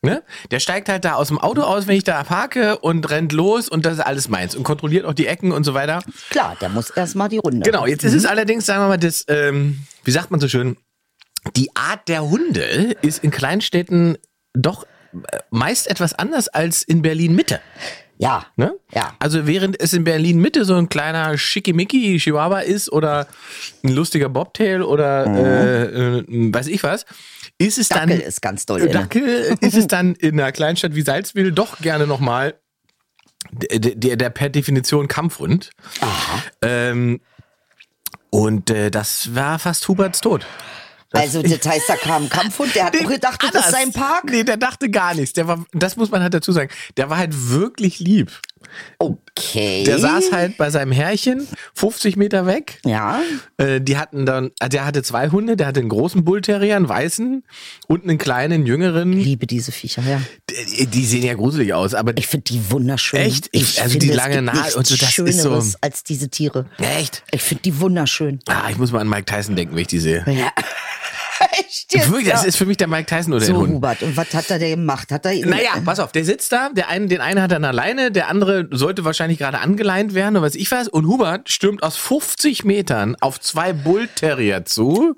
Ne? 0.00 0.22
Der 0.52 0.60
steigt 0.60 0.88
halt 0.88 1.04
da 1.04 1.14
aus 1.14 1.26
dem 1.28 1.38
Auto 1.38 1.62
aus, 1.62 1.88
wenn 1.88 1.96
ich 1.96 2.04
da 2.04 2.22
parke 2.22 2.78
und 2.78 3.10
rennt 3.10 3.32
los 3.32 3.68
und 3.68 3.84
das 3.84 3.94
ist 3.94 4.00
alles 4.00 4.28
meins 4.28 4.54
und 4.54 4.62
kontrolliert 4.62 5.06
auch 5.06 5.14
die 5.14 5.26
Ecken 5.26 5.50
und 5.50 5.64
so 5.64 5.74
weiter. 5.74 6.04
Klar, 6.30 6.56
der 6.60 6.68
muss 6.68 6.90
erstmal 6.90 7.30
die 7.30 7.38
Runde. 7.38 7.62
Genau, 7.68 7.86
jetzt 7.86 8.04
ist 8.04 8.12
es 8.12 8.24
allerdings, 8.24 8.66
sagen 8.66 8.82
wir 8.82 8.88
mal, 8.88 8.98
das, 8.98 9.24
ähm, 9.28 9.80
wie 10.04 10.10
sagt 10.12 10.30
man 10.30 10.38
so 10.38 10.46
schön, 10.46 10.76
die 11.56 11.74
Art 11.74 12.06
der 12.06 12.22
Hunde 12.22 12.94
ist 13.00 13.24
in 13.24 13.30
Kleinstädten 13.32 14.18
doch 14.52 14.84
äh, 14.84 15.38
meist 15.50 15.90
etwas 15.90 16.12
anders 16.12 16.48
als 16.48 16.82
in 16.82 17.02
Berlin 17.02 17.34
Mitte. 17.34 17.60
Ja. 18.18 18.46
Ne? 18.56 18.74
Ja. 18.92 19.14
Also 19.18 19.46
während 19.46 19.80
es 19.80 19.92
in 19.92 20.04
Berlin 20.04 20.38
Mitte 20.38 20.64
so 20.64 20.74
ein 20.74 20.88
kleiner 20.88 21.36
Schickimicki 21.36 22.18
Chihuahua 22.18 22.60
ist 22.60 22.90
oder 22.92 23.26
ein 23.82 23.92
lustiger 23.92 24.28
Bobtail 24.28 24.82
oder 24.82 25.26
äh, 25.26 26.18
äh, 26.18 26.24
weiß 26.28 26.68
ich 26.68 26.82
was, 26.82 27.06
ist 27.58 27.78
es 27.78 27.88
Dackel 27.88 28.18
dann 28.18 28.20
ist 28.20 28.40
ganz 28.42 28.66
doll. 28.66 28.88
Dackel 28.88 29.56
ist 29.60 29.74
es 29.74 29.86
dann 29.86 30.14
in 30.14 30.40
einer 30.40 30.52
Kleinstadt 30.52 30.94
wie 30.94 31.02
Salzwedel 31.02 31.52
doch 31.52 31.78
gerne 31.78 32.06
nochmal 32.06 32.54
der, 33.50 33.78
der, 33.78 34.16
der 34.16 34.30
per 34.30 34.48
Definition 34.48 35.08
Kampfhund. 35.08 35.70
Ähm, 36.62 37.20
und 38.30 38.70
äh, 38.70 38.90
das 38.90 39.34
war 39.34 39.58
fast 39.58 39.86
Huberts 39.88 40.20
Tod. 40.20 40.46
Also, 41.14 41.42
das 41.42 41.66
heißt, 41.66 41.88
da 41.88 41.96
kam 41.96 42.24
ein 42.24 42.28
Kampfhund, 42.28 42.74
der 42.74 42.84
hat 42.86 42.96
auch 42.96 43.08
gedacht, 43.08 43.42
das 43.42 43.50
ist 43.50 43.56
Anders. 43.56 43.70
sein 43.70 43.92
Park. 43.92 44.24
Nee, 44.30 44.44
der 44.44 44.56
dachte 44.56 44.90
gar 44.90 45.14
nichts. 45.14 45.32
Der 45.32 45.46
war, 45.48 45.64
das 45.72 45.96
muss 45.96 46.10
man 46.10 46.22
halt 46.22 46.34
dazu 46.34 46.52
sagen. 46.52 46.70
Der 46.96 47.08
war 47.10 47.18
halt 47.18 47.50
wirklich 47.50 47.98
lieb. 48.00 48.30
Okay. 48.98 49.84
Der 49.84 49.98
saß 49.98 50.32
halt 50.32 50.56
bei 50.56 50.70
seinem 50.70 50.90
Herrchen 50.92 51.46
50 51.74 52.16
Meter 52.16 52.46
weg. 52.46 52.80
Ja. 52.84 53.20
Äh, 53.56 53.80
die 53.80 53.96
hatten 53.98 54.26
dann, 54.26 54.50
äh, 54.60 54.68
der 54.68 54.84
hatte 54.86 55.02
zwei 55.02 55.28
Hunde, 55.28 55.56
der 55.56 55.66
hatte 55.66 55.80
einen 55.80 55.88
großen 55.88 56.24
Bullterrier, 56.24 56.76
einen 56.76 56.88
weißen 56.88 57.44
und 57.88 58.02
einen 58.04 58.18
kleinen, 58.18 58.66
jüngeren. 58.66 59.12
Liebe 59.12 59.46
diese 59.46 59.70
Viecher, 59.70 60.02
ja. 60.02 60.20
Die, 60.50 60.86
die 60.86 61.04
sehen 61.04 61.22
ja 61.24 61.34
gruselig 61.34 61.74
aus, 61.74 61.94
aber 61.94 62.16
Ich 62.16 62.26
finde 62.26 62.44
die 62.44 62.70
wunderschön. 62.70 63.20
Echt? 63.20 63.48
Ich- 63.52 63.82
also 63.82 63.98
die 63.98 64.06
finde, 64.06 64.16
lange 64.16 64.34
es 64.38 64.40
gibt 64.44 64.54
Nase 64.64 64.78
und 64.78 64.86
so, 64.86 64.96
das 64.96 65.08
ist 65.10 65.16
so- 65.16 65.26
Schöneres 65.50 65.76
als 65.82 66.02
diese 66.04 66.28
Tiere. 66.28 66.66
echt. 66.78 67.22
Ich 67.30 67.42
finde 67.42 67.62
die 67.62 67.78
wunderschön. 67.80 68.40
Ah, 68.48 68.68
ich 68.70 68.78
muss 68.78 68.92
mal 68.92 69.00
an 69.00 69.08
Mike 69.08 69.26
Tyson 69.26 69.56
denken, 69.56 69.74
wenn 69.74 69.82
ich 69.82 69.88
die 69.88 70.00
sehe. 70.00 70.24
Ja. 70.26 70.52
Echt 71.58 71.94
jetzt? 71.94 72.10
Wirklich, 72.10 72.30
das 72.30 72.44
ist 72.44 72.56
für 72.56 72.66
mich 72.66 72.76
der 72.76 72.88
Mike 72.88 73.06
Tyson 73.06 73.32
oder 73.32 73.44
so, 73.44 73.52
der 73.52 73.60
Hund. 73.60 73.72
Hubert. 73.74 74.02
Und 74.02 74.16
was 74.16 74.32
hat 74.34 74.50
er 74.50 74.58
denn 74.58 74.70
gemacht? 74.80 75.10
Hat 75.10 75.24
er 75.26 75.34
Naja, 75.46 75.72
pass 75.84 76.00
auf, 76.00 76.12
der 76.12 76.24
sitzt 76.24 76.52
da, 76.52 76.70
der 76.70 76.88
einen, 76.88 77.08
den 77.08 77.20
einen 77.20 77.40
hat 77.40 77.50
er 77.50 77.56
an 77.56 77.64
alleine, 77.64 78.10
der 78.10 78.28
andere 78.28 78.68
sollte 78.70 79.04
wahrscheinlich 79.04 79.38
gerade 79.38 79.60
angeleint 79.60 80.14
werden 80.14 80.36
oder 80.36 80.46
was 80.46 80.54
ich 80.54 80.70
weiß. 80.70 80.88
Und 80.88 81.06
Hubert 81.06 81.50
stürmt 81.50 81.82
aus 81.82 81.96
50 81.96 82.64
Metern 82.64 83.16
auf 83.20 83.40
zwei 83.40 83.72
Bullterrier 83.72 84.64
zu. 84.64 85.14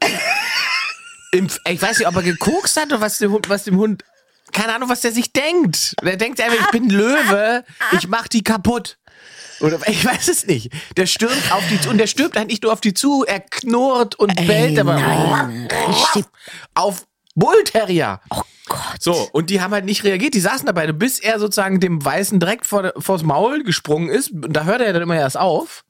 Im, 1.33 1.49
ich 1.69 1.83
weiß 1.83 1.99
nicht, 1.99 2.09
ob 2.09 2.17
er 2.17 2.23
gekokst 2.23 2.81
hat 2.81 2.87
oder 2.87 3.01
was 3.01 3.19
dem 3.19 3.33
Hund, 3.33 3.49
was 3.49 3.65
dem 3.65 3.77
Hund, 3.77 4.05
keine 4.53 4.75
Ahnung, 4.75 4.89
was 4.89 5.01
der 5.01 5.13
sich 5.13 5.33
denkt. 5.33 5.95
Der 6.03 6.17
denkt 6.17 6.41
einfach, 6.41 6.59
ich 6.61 6.71
bin 6.71 6.89
Löwe, 6.89 7.65
ich 7.93 8.09
mach 8.09 8.29
die 8.29 8.43
kaputt. 8.43 8.97
Oder 9.61 9.79
ich 9.87 10.05
weiß 10.05 10.29
es 10.29 10.47
nicht. 10.47 10.71
Der 10.97 11.07
stürmt 11.07 11.53
auf 11.53 11.63
die 11.71 11.81
zu 11.81 11.91
und 11.91 11.99
der 11.99 12.07
stürmt 12.07 12.37
halt 12.37 12.49
nicht 12.49 12.63
nur 12.63 12.73
auf 12.73 12.81
die 12.81 12.95
zu, 12.95 13.25
er 13.27 13.41
knurrt 13.41 14.15
und 14.17 14.35
bellt 14.47 14.79
aber 14.79 14.95
nein, 14.95 15.69
auf 16.75 17.07
Bullterrier. 17.35 18.21
Oh 18.31 18.43
Gott. 18.67 18.79
So, 18.99 19.29
und 19.33 19.51
die 19.51 19.61
haben 19.61 19.73
halt 19.73 19.85
nicht 19.85 20.05
reagiert, 20.05 20.35
die 20.35 20.41
saßen 20.41 20.67
dabei, 20.67 20.91
bis 20.93 21.19
er 21.19 21.39
sozusagen 21.39 21.81
dem 21.81 22.05
Weißen 22.05 22.41
direkt 22.41 22.67
vor, 22.67 22.93
vors 22.99 23.23
Maul 23.23 23.63
gesprungen 23.63 24.09
ist. 24.09 24.31
Und 24.31 24.53
da 24.53 24.65
hört 24.65 24.81
er 24.81 24.93
dann 24.93 25.03
immer 25.03 25.17
erst 25.17 25.37
auf. 25.37 25.85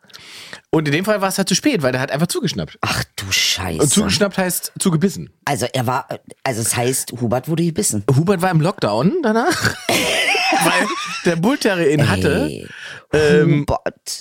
Und 0.71 0.87
in 0.89 0.93
dem 0.93 1.05
Fall 1.05 1.21
war 1.21 1.29
es 1.29 1.39
halt 1.39 1.49
zu 1.49 1.55
spät, 1.55 1.83
weil 1.83 1.93
der 1.93 2.01
hat 2.01 2.11
einfach 2.11 2.27
zugeschnappt. 2.27 2.79
Ach 2.81 3.05
du 3.17 3.31
Scheiße. 3.31 3.81
Und 3.81 3.89
zugeschnappt 3.89 4.37
heißt 4.37 4.73
zugebissen. 4.79 5.31
also 5.45 5.67
er 5.73 5.87
war, 5.87 6.09
also 6.43 6.61
es 6.61 6.77
heißt, 6.77 7.13
Hubert 7.21 7.49
wurde 7.49 7.65
gebissen. 7.65 8.05
Hubert 8.15 8.43
war 8.43 8.51
im 8.51 8.61
Lockdown 8.61 9.19
danach, 9.23 9.75
weil 10.65 10.87
der 11.25 11.37
Bullterrier 11.37 11.91
ihn 11.93 12.09
hatte 12.09 12.47
Ey, 12.51 12.67
ähm, 13.13 13.67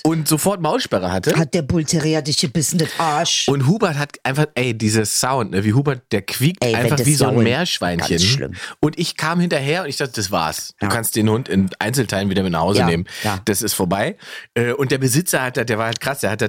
und 0.04 0.28
sofort 0.28 0.60
Maulsperre 0.60 1.10
hatte. 1.12 1.36
Hat 1.36 1.54
der 1.54 1.62
Bullterrier 1.62 2.22
dich 2.22 2.38
gebissen, 2.38 2.78
das 2.78 2.88
Arsch. 2.98 3.48
Und 3.48 3.66
Hubert 3.66 3.96
hat 3.98 4.12
einfach, 4.22 4.46
ey, 4.54 4.76
dieses 4.76 5.20
Sound, 5.20 5.50
ne, 5.50 5.64
wie 5.64 5.72
Hubert, 5.74 6.02
der 6.12 6.22
quiekt 6.22 6.64
Ey, 6.64 6.74
einfach 6.74 6.98
wie 7.04 7.14
so 7.14 7.26
ein 7.26 7.38
Meerschweinchen. 7.38 8.08
ganz 8.08 8.22
schlimm. 8.24 8.52
Und 8.80 8.98
ich 8.98 9.16
kam 9.16 9.40
hinterher 9.40 9.82
und 9.82 9.88
ich 9.88 9.96
dachte, 9.96 10.12
das 10.14 10.30
war's. 10.30 10.74
Du 10.78 10.86
Ja. 10.86 10.92
kannst 10.92 11.16
den 11.16 11.28
Hund 11.28 11.48
in 11.48 11.68
Einzelteilen 11.78 12.30
wieder 12.30 12.42
mit 12.42 12.52
nach 12.52 12.60
Hause 12.60 12.80
Ja, 12.80 12.86
nehmen. 12.86 13.06
ja. 13.24 13.40
Das 13.44 13.62
ist 13.62 13.74
vorbei. 13.74 14.16
Äh, 14.54 14.72
Und 14.72 14.90
der 14.92 14.98
Besitzer 14.98 15.42
hat, 15.42 15.56
da- 15.56 15.64
der 15.64 15.78
war 15.78 15.86
halt 15.86 16.00
krass, 16.00 16.20
der 16.20 16.30
hat 16.30 16.42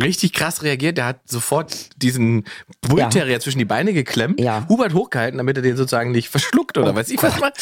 richtig 0.00 0.32
krass 0.32 0.62
reagiert. 0.62 0.98
Der 0.98 1.06
hat 1.06 1.20
sofort 1.26 1.90
diesen 2.00 2.44
Bullterrier 2.82 3.40
zwischen 3.40 3.58
die 3.58 3.64
Beine 3.64 3.92
geklemmt, 3.92 4.38
Ja. 4.40 4.64
Hubert 4.68 4.94
hochgehalten, 4.94 5.38
damit 5.38 5.56
er 5.56 5.62
den 5.62 5.76
sozusagen 5.76 6.12
nicht 6.12 6.28
verschluckt 6.28 6.78
oder 6.78 6.92
Oh 6.92 6.94
weiß 6.94 7.10
ich 7.10 7.22
was 7.22 7.40
mal. 7.40 7.52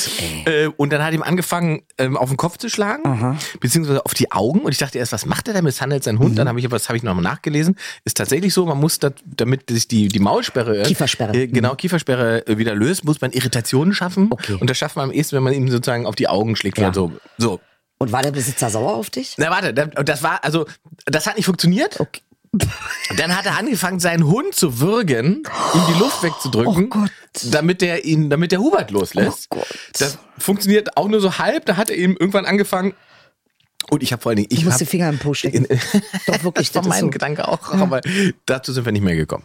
Äh, 0.44 0.66
Und 0.76 0.92
dann 0.92 1.02
hat 1.02 1.14
ihm 1.14 1.22
angefangen, 1.22 1.82
ähm, 1.98 2.16
auf 2.16 2.28
den 2.28 2.36
Kopf 2.36 2.58
zu 2.58 2.68
schlagen, 2.68 3.38
beziehungsweise 3.60 4.04
auf 4.04 4.14
die 4.14 4.30
Augen. 4.32 4.60
Und 4.60 4.72
ich 4.72 4.78
dachte 4.78 4.98
erst, 4.98 5.12
was 5.12 5.24
macht 5.26 5.48
er 5.48 5.54
da? 5.54 5.62
Misshandelt 5.62 6.04
seinen 6.04 6.16
Mhm. 6.16 6.22
Hund? 6.22 6.38
Dann 6.38 6.48
habe 6.48 6.60
ich, 6.60 6.70
was 6.70 6.88
habe 6.88 6.96
ich 6.98 7.02
nochmal 7.02 7.22
nachgelesen. 7.24 7.76
Ist 8.04 8.16
tatsächlich 8.18 8.52
so, 8.52 8.66
man 8.66 8.78
muss, 8.78 8.98
das, 8.98 9.12
damit 9.24 9.70
sich 9.70 9.88
die, 9.88 10.08
die 10.08 10.18
Maulsperre, 10.20 10.82
Kiefersperre. 10.82 11.34
äh, 11.36 11.46
genau, 11.46 11.74
Kiefersperre 11.74 12.46
äh, 12.46 12.58
wieder 12.58 12.74
löst, 12.74 13.04
muss 13.04 13.20
man 13.20 13.32
Irritationen 13.32 13.94
schaffen. 13.94 14.28
Okay. 14.30 14.56
Und 14.60 14.68
das 14.68 14.76
schafft 14.78 14.96
man 14.96 15.06
am 15.06 15.12
ehesten, 15.12 15.36
wenn 15.36 15.42
man 15.44 15.54
ihm 15.54 15.68
sozusagen 15.70 16.06
auf 16.06 16.14
die 16.14 16.28
Augen 16.28 16.56
schlägt. 16.56 16.78
Ja. 16.78 16.86
Oder 16.88 16.94
so. 16.94 17.12
so. 17.38 17.60
Und 17.98 18.12
war 18.12 18.22
der 18.22 18.30
Besitzer 18.30 18.68
sauer 18.70 18.94
auf 18.94 19.10
dich? 19.10 19.34
Na 19.38 19.50
warte, 19.50 19.72
das- 19.72 20.22
war, 20.22 20.44
also, 20.44 20.66
das 21.06 21.26
hat 21.26 21.36
nicht 21.36 21.46
funktioniert. 21.46 21.98
Okay. 22.00 22.20
Dann 23.16 23.36
hat 23.36 23.44
er 23.44 23.58
angefangen, 23.58 24.00
seinen 24.00 24.26
Hund 24.26 24.54
zu 24.54 24.80
würgen, 24.80 25.42
ihm 25.74 25.82
die 25.94 25.98
Luft 25.98 26.22
wegzudrücken, 26.22 26.88
Oh 26.94 27.06
damit 27.50 27.82
er 27.82 28.04
ihn, 28.04 28.30
damit 28.30 28.50
der 28.52 28.60
Hubert 28.60 28.90
loslässt. 28.90 29.48
Oh. 29.54 29.62
Das 29.98 30.16
funktioniert 30.38 30.96
auch 30.96 31.08
nur 31.08 31.20
so 31.20 31.38
halb. 31.38 31.66
Da 31.66 31.76
hat 31.76 31.90
er 31.90 31.96
ihm 31.96 32.16
irgendwann 32.18 32.46
angefangen. 32.46 32.94
Und 33.90 34.02
ich 34.02 34.10
habe 34.12 34.20
vor 34.22 34.30
allen 34.30 34.36
Dingen, 34.36 34.48
ich 34.50 34.64
hab, 34.66 34.76
die 34.78 34.86
Finger 34.86 35.08
im 35.08 35.18
Po 35.18 35.32
stecken. 35.34 35.66
Doch 36.26 36.42
wirklich, 36.44 36.72
das 36.72 36.82
war 36.84 36.88
mein 36.88 37.00
so. 37.02 37.10
Gedanke 37.10 37.46
auch, 37.46 37.72
aber 37.72 38.00
dazu 38.46 38.72
sind 38.72 38.84
wir 38.84 38.90
nicht 38.92 39.04
mehr 39.04 39.14
gekommen. 39.16 39.44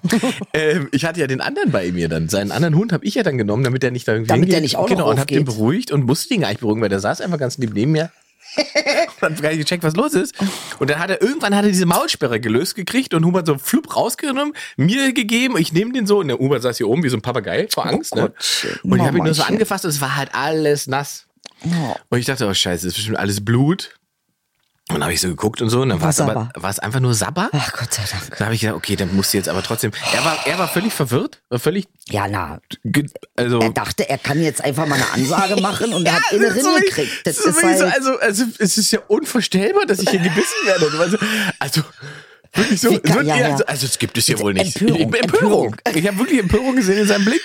ähm, 0.54 0.88
ich 0.92 1.06
hatte 1.06 1.20
ja 1.20 1.28
den 1.28 1.42
anderen 1.42 1.72
bei 1.72 1.92
mir 1.92 2.08
dann. 2.10 2.28
Seinen 2.30 2.52
anderen 2.52 2.76
Hund 2.76 2.92
habe 2.92 3.06
ich 3.06 3.14
ja 3.16 3.24
dann 3.24 3.38
genommen, 3.38 3.64
damit 3.64 3.84
er 3.84 3.92
nicht 3.92 4.08
da 4.08 4.14
irgendwie 4.14 4.30
Damit 4.30 4.44
hingeht. 4.46 4.54
der 4.54 4.62
nicht 4.62 4.78
auch 4.78 4.84
noch 4.84 4.96
Genau, 4.96 5.10
und 5.10 5.20
habe 5.20 5.28
den 5.32 5.46
beruhigt 5.46 5.92
und 5.92 6.06
musste 6.06 6.34
ihn 6.34 6.42
gar 6.42 6.50
nicht 6.50 6.62
beruhigen, 6.62 6.82
weil 6.82 6.90
der 6.90 7.00
saß 7.02 7.22
einfach 7.22 7.38
ganz 7.38 7.58
neben 7.58 7.92
mir. 7.92 8.12
und 9.22 9.22
hat 9.22 9.42
gar 9.42 9.50
nicht 9.50 9.60
gecheckt, 9.60 9.84
was 9.84 9.96
los 9.96 10.14
ist. 10.14 10.36
Und 10.80 10.90
dann 10.90 11.00
hat 11.00 11.10
er 11.10 11.22
irgendwann 11.22 11.56
hat 11.56 11.64
er 11.64 11.72
diese 11.72 11.86
Maulsperre 11.86 12.40
gelöst 12.40 12.76
gekriegt 12.76 13.14
und 13.14 13.26
Hubert 13.26 13.48
so 13.48 13.58
flupp 13.58 13.96
rausgenommen, 13.96 14.54
mir 14.78 15.14
gegeben. 15.14 15.58
Ich 15.58 15.74
nehme 15.74 15.94
den 15.94 16.08
so 16.08 16.20
und 16.20 16.28
der 16.28 16.38
Hubert 16.38 16.62
saß 16.62 16.78
hier 16.78 16.88
oben 16.88 17.04
wie 17.04 17.10
so 17.10 17.18
ein 17.18 17.22
Papagei 17.22 17.68
vor 17.72 17.86
Angst. 17.86 18.16
ne? 18.16 18.24
Gottchen, 18.24 18.80
Und 18.84 19.00
ich 19.00 19.06
habe 19.06 19.18
ihn 19.18 19.24
nur 19.24 19.34
so 19.34 19.44
angefasst 19.44 19.86
und 19.86 19.92
es 19.92 20.02
war 20.02 20.16
halt 20.16 20.34
alles 20.34 20.88
nass. 20.88 21.28
Oh. 21.64 21.96
Und 22.10 22.20
ich 22.20 22.26
dachte, 22.26 22.48
oh 22.48 22.54
scheiße, 22.54 22.86
das 22.86 22.94
ist 22.94 22.96
bestimmt 22.96 23.18
alles 23.18 23.44
Blut. 23.44 23.96
Und 24.92 25.00
dann 25.00 25.04
habe 25.04 25.14
ich 25.14 25.22
so 25.22 25.30
geguckt 25.30 25.62
und 25.62 25.70
so 25.70 25.82
und 25.82 25.90
dann 25.90 26.02
war 26.02 26.10
es 26.10 26.20
aber 26.20 26.50
war 26.56 26.70
es 26.70 26.80
einfach 26.80 27.00
nur 27.00 27.14
Sabber. 27.14 27.50
Ach 27.54 27.74
Gott 27.74 27.94
sei 27.94 28.04
Dank. 28.12 28.38
Da 28.38 28.46
habe 28.46 28.56
ich 28.56 28.62
gedacht, 28.62 28.76
okay, 28.76 28.96
dann 28.96 29.16
musst 29.16 29.34
du 29.34 29.38
jetzt 29.38 29.48
aber 29.48 29.64
trotzdem. 29.64 29.92
Er 30.14 30.26
war, 30.26 30.38
er 30.46 30.60
war 30.60 30.68
völlig 30.68 30.94
verwirrt, 30.94 31.42
war 31.50 31.60
völlig, 31.60 31.88
Ja, 32.10 32.28
na, 32.28 32.60
also. 33.36 33.60
er 33.60 33.70
dachte, 33.72 34.10
er 34.10 34.18
kann 34.18 34.42
jetzt 34.42 34.64
einfach 34.64 34.86
mal 34.86 34.96
eine 34.96 35.12
Ansage 35.12 35.62
machen 35.62 35.94
und 35.94 36.06
er 36.06 36.16
hat 36.16 36.24
das 36.30 36.38
innere 36.38 36.58
ist 36.58 36.64
so 36.66 36.76
gekriegt. 36.76 37.26
Das 37.26 37.38
so 37.38 37.50
ist 37.50 37.58
wie 37.58 37.78
so, 37.78 37.86
halt, 37.86 37.96
also, 37.96 38.20
also, 38.20 38.44
es 38.60 38.78
ist 38.78 38.92
ja 38.92 39.00
unvorstellbar, 39.08 39.86
dass 39.86 40.00
ich 40.00 40.10
hier 40.10 40.20
gebissen 40.20 40.66
werde. 40.66 40.92
Also, 41.00 41.18
also 41.60 41.82
wirklich 42.54 42.82
so. 42.82 42.90
Kann- 43.00 43.18
wird 43.18 43.28
ja, 43.28 43.38
ja. 43.38 43.52
Also, 43.52 43.66
also, 43.66 43.86
es 43.86 44.00
gibt 44.00 44.18
es 44.18 44.28
ja 44.28 44.38
wohl 44.40 44.54
nicht. 44.54 44.82
Empörung, 44.82 45.14
Ich- 45.14 45.24
Empörung. 45.24 45.76
Ich 45.96 46.08
habe 46.08 46.18
wirklich 46.20 46.40
Empörung 46.40 46.76
gesehen 46.76 46.98
in 47.00 47.08
seinem 47.08 47.26
Blick. 47.26 47.42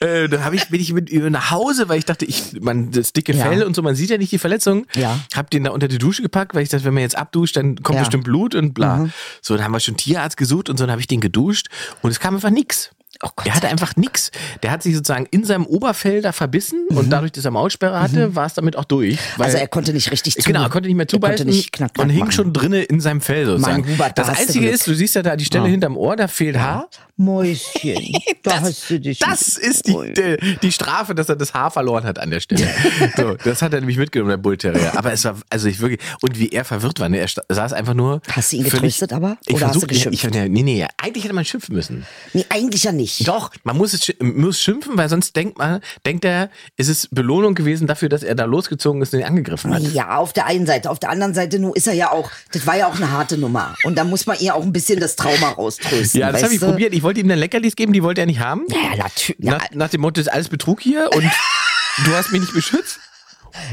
Äh, 0.00 0.28
dann 0.28 0.44
habe 0.44 0.56
ich, 0.56 0.68
bin 0.68 0.80
ich 0.80 0.92
mit 0.92 1.10
ihm 1.10 1.30
nach 1.30 1.50
Hause, 1.50 1.88
weil 1.88 1.98
ich 1.98 2.04
dachte, 2.04 2.24
ich, 2.24 2.60
man, 2.60 2.90
das 2.90 3.12
dicke 3.12 3.32
Ja. 3.32 3.44
Fell 3.46 3.62
und 3.62 3.74
so, 3.74 3.82
man 3.82 3.94
sieht 3.94 4.10
ja 4.10 4.18
nicht 4.18 4.32
die 4.32 4.38
Verletzung. 4.38 4.86
Ja. 4.94 5.18
Hab 5.34 5.50
den 5.50 5.64
da 5.64 5.70
unter 5.70 5.88
die 5.88 5.98
Dusche 5.98 6.22
gepackt, 6.22 6.54
weil 6.54 6.62
ich 6.62 6.68
dachte, 6.68 6.84
wenn 6.84 6.94
man 6.94 7.02
jetzt 7.02 7.16
abduscht, 7.16 7.56
dann 7.56 7.76
kommt. 7.82 7.98
Mhm. 7.98 8.02
bestimmt 8.02 8.24
Blut 8.24 8.54
und 8.54 8.74
bla. 8.74 9.08
So, 9.40 9.54
dann 9.56 9.64
haben 9.64 9.72
wir 9.72 9.80
schon 9.80 9.96
Tierarzt 9.96 10.36
gesucht 10.36 10.68
und 10.68 10.76
so, 10.78 10.84
dann 10.84 10.90
habe 10.92 11.00
ich 11.00 11.06
den 11.06 11.20
geduscht 11.20 11.68
und 12.02 12.10
es 12.10 12.20
kam 12.20 12.34
einfach 12.34 12.50
nix. 12.50 12.90
Oh 13.22 13.28
Gott 13.36 13.46
der 13.46 13.54
hatte 13.54 13.68
einfach 13.68 13.96
nix. 13.96 14.30
Der 14.62 14.70
hat 14.70 14.82
sich 14.82 14.94
sozusagen 14.94 15.26
in 15.30 15.44
seinem 15.44 15.66
Oberfell 15.66 16.22
da 16.22 16.32
verbissen 16.32 16.86
und 16.90 17.10
dadurch, 17.10 17.32
dass 17.32 17.44
er 17.44 17.50
Maulsperre 17.50 18.00
hatte, 18.00 18.34
war 18.34 18.46
es 18.46 18.54
damit 18.54 18.76
auch 18.76 18.84
durch. 18.84 19.18
Weil, 19.36 19.36
Mhm. 19.36 19.42
also 19.44 19.56
er 19.58 19.68
konnte 19.68 19.92
nicht 19.92 20.10
richtig 20.10 20.34
zu. 20.36 20.42
Genau, 20.42 20.62
er 20.62 20.68
konnte 20.70 20.88
nicht 20.88 20.96
mehr 20.96 21.04
Er 21.04 21.08
zubeißen 21.08 21.36
konnte 21.46 21.50
nicht 21.56 21.72
knack, 21.72 21.94
knack 21.94 22.04
und 22.04 22.10
hing 22.10 22.20
machen. 22.20 22.32
schon 22.32 22.52
drinne 22.52 22.82
in 22.82 23.00
seinem 23.00 23.20
Fell 23.20 23.46
sozusagen. 23.46 23.82
Mann, 23.82 23.90
Hubert, 23.90 24.18
da 24.18 24.24
das 24.24 24.38
Einzige 24.38 24.68
ist, 24.68 24.86
du 24.86 24.94
siehst 24.94 25.14
ja 25.14 25.22
da 25.22 25.36
die 25.36 25.44
Stelle 25.44 25.68
hinterm 25.68 25.96
Ohr, 25.96 26.16
da 26.16 26.28
fehlt 26.28 26.58
Haar. 26.58 26.88
Mäuschen, 27.16 28.12
da 28.42 28.60
hast 28.60 28.90
du 28.90 28.98
dich. 29.00 29.18
Das 29.20 29.56
ist 29.56 29.86
die, 29.86 30.12
die, 30.14 30.56
die 30.60 30.72
Strafe, 30.72 31.14
dass 31.14 31.28
er 31.28 31.36
das 31.36 31.54
Haar 31.54 31.70
verloren 31.70 32.04
hat 32.04 32.18
an 32.18 32.30
der 32.30 32.40
Stelle. 32.40 32.66
so, 33.16 33.34
das 33.44 33.62
hat 33.62 33.72
er 33.72 33.80
nämlich 33.80 33.98
mitgenommen, 33.98 34.30
der 34.30 34.36
Bullterrier. 34.36 34.92
Aber 34.96 35.12
es 35.12 35.24
war, 35.24 35.36
also 35.50 35.68
ich 35.68 35.80
wirklich, 35.80 36.00
und 36.22 36.38
wie 36.38 36.48
er 36.50 36.64
verwirrt 36.64 37.00
war, 37.00 37.08
ne? 37.08 37.18
er 37.18 37.28
saß 37.48 37.72
einfach 37.72 37.94
nur. 37.94 38.20
Hast 38.30 38.52
du 38.52 38.56
ihn 38.56 38.64
getröstet 38.64 39.12
aber? 39.12 39.36
Ich 39.46 39.54
Oder 39.54 39.68
hast 39.68 39.76
du 39.76 39.80
ja, 39.82 39.86
geschimpft? 39.86 40.24
ich, 40.24 40.34
ja, 40.34 40.48
nee, 40.48 40.62
nee, 40.62 40.86
eigentlich 41.00 41.24
hätte 41.24 41.34
man 41.34 41.44
schimpfen 41.44 41.74
müssen. 41.74 42.04
Nee, 42.32 42.44
eigentlich 42.48 42.82
ja 42.84 42.92
nicht. 42.92 43.03
Doch, 43.24 43.50
man 43.62 43.76
muss 43.76 43.92
es 43.92 44.12
muss 44.20 44.60
schimpfen, 44.60 44.96
weil 44.96 45.08
sonst 45.08 45.36
denkt 45.36 45.58
man, 45.58 45.80
denkt 46.06 46.24
er, 46.24 46.50
es 46.76 46.88
ist 46.88 47.14
Belohnung 47.14 47.54
gewesen 47.54 47.86
dafür, 47.86 48.08
dass 48.08 48.22
er 48.22 48.34
da 48.34 48.44
losgezogen 48.44 49.02
ist 49.02 49.12
und 49.14 49.20
ihn 49.20 49.26
angegriffen 49.26 49.72
hat. 49.74 49.82
Ja, 49.82 50.16
auf 50.16 50.32
der 50.32 50.46
einen 50.46 50.66
Seite. 50.66 50.90
Auf 50.90 50.98
der 50.98 51.10
anderen 51.10 51.34
Seite, 51.34 51.58
nun 51.58 51.72
ist 51.74 51.86
er 51.86 51.94
ja 51.94 52.10
auch, 52.10 52.30
das 52.52 52.66
war 52.66 52.76
ja 52.76 52.86
auch 52.88 52.96
eine 52.96 53.10
harte 53.10 53.38
Nummer. 53.38 53.74
Und 53.84 53.96
da 53.96 54.04
muss 54.04 54.26
man 54.26 54.38
ihr 54.40 54.54
auch 54.54 54.62
ein 54.62 54.72
bisschen 54.72 55.00
das 55.00 55.16
Trauma 55.16 55.50
rauströsten. 55.50 56.20
Ja, 56.20 56.32
das 56.32 56.42
habe 56.42 56.54
ich 56.54 56.60
probiert. 56.60 56.94
Ich 56.94 57.02
wollte 57.02 57.20
ihm 57.20 57.28
dann 57.28 57.38
Leckerlis 57.38 57.76
geben, 57.76 57.92
die 57.92 58.02
wollte 58.02 58.20
er 58.22 58.26
nicht 58.26 58.40
haben. 58.40 58.64
Ja, 58.68 58.96
natürlich. 58.96 59.44
Ja, 59.44 59.52
Nach, 59.58 59.70
nach 59.72 59.88
dem 59.90 60.00
Motto, 60.00 60.20
das 60.20 60.26
ist 60.28 60.32
alles 60.32 60.48
Betrug 60.48 60.80
hier 60.80 61.10
und 61.14 61.24
du 62.04 62.14
hast 62.14 62.32
mich 62.32 62.40
nicht 62.40 62.54
beschützt. 62.54 62.98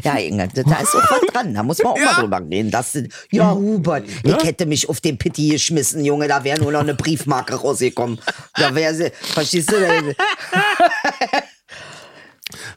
Ja, 0.04 0.16
Inge, 0.18 0.48
da 0.48 0.62
ist 0.62 0.96
auch 0.96 1.12
was 1.12 1.22
dran. 1.34 1.54
Da 1.54 1.64
muss 1.64 1.80
man 1.80 1.94
auch 1.94 1.98
Ja. 1.98 2.06
mal 2.14 2.22
drüber 2.22 2.42
reden. 2.50 2.72
Das, 2.72 2.98
ja, 3.32 3.54
Hubert, 3.54 4.06
ich 4.24 4.44
hätte 4.44 4.66
mich 4.66 4.88
auf 4.90 5.02
den 5.02 5.18
Pitti 5.18 5.50
geschmissen, 5.50 6.04
Junge. 6.06 6.28
Da 6.28 6.44
wäre 6.44 6.60
nur 6.60 6.72
noch 6.72 6.82
eine 6.82 6.94
Briefmarke 6.96 7.56
rausgekommen. 7.56 8.20
Da 8.56 8.74
wäre 8.76 8.94
sie, 8.94 9.12
verstehst 9.22 9.72
du? 9.72 10.16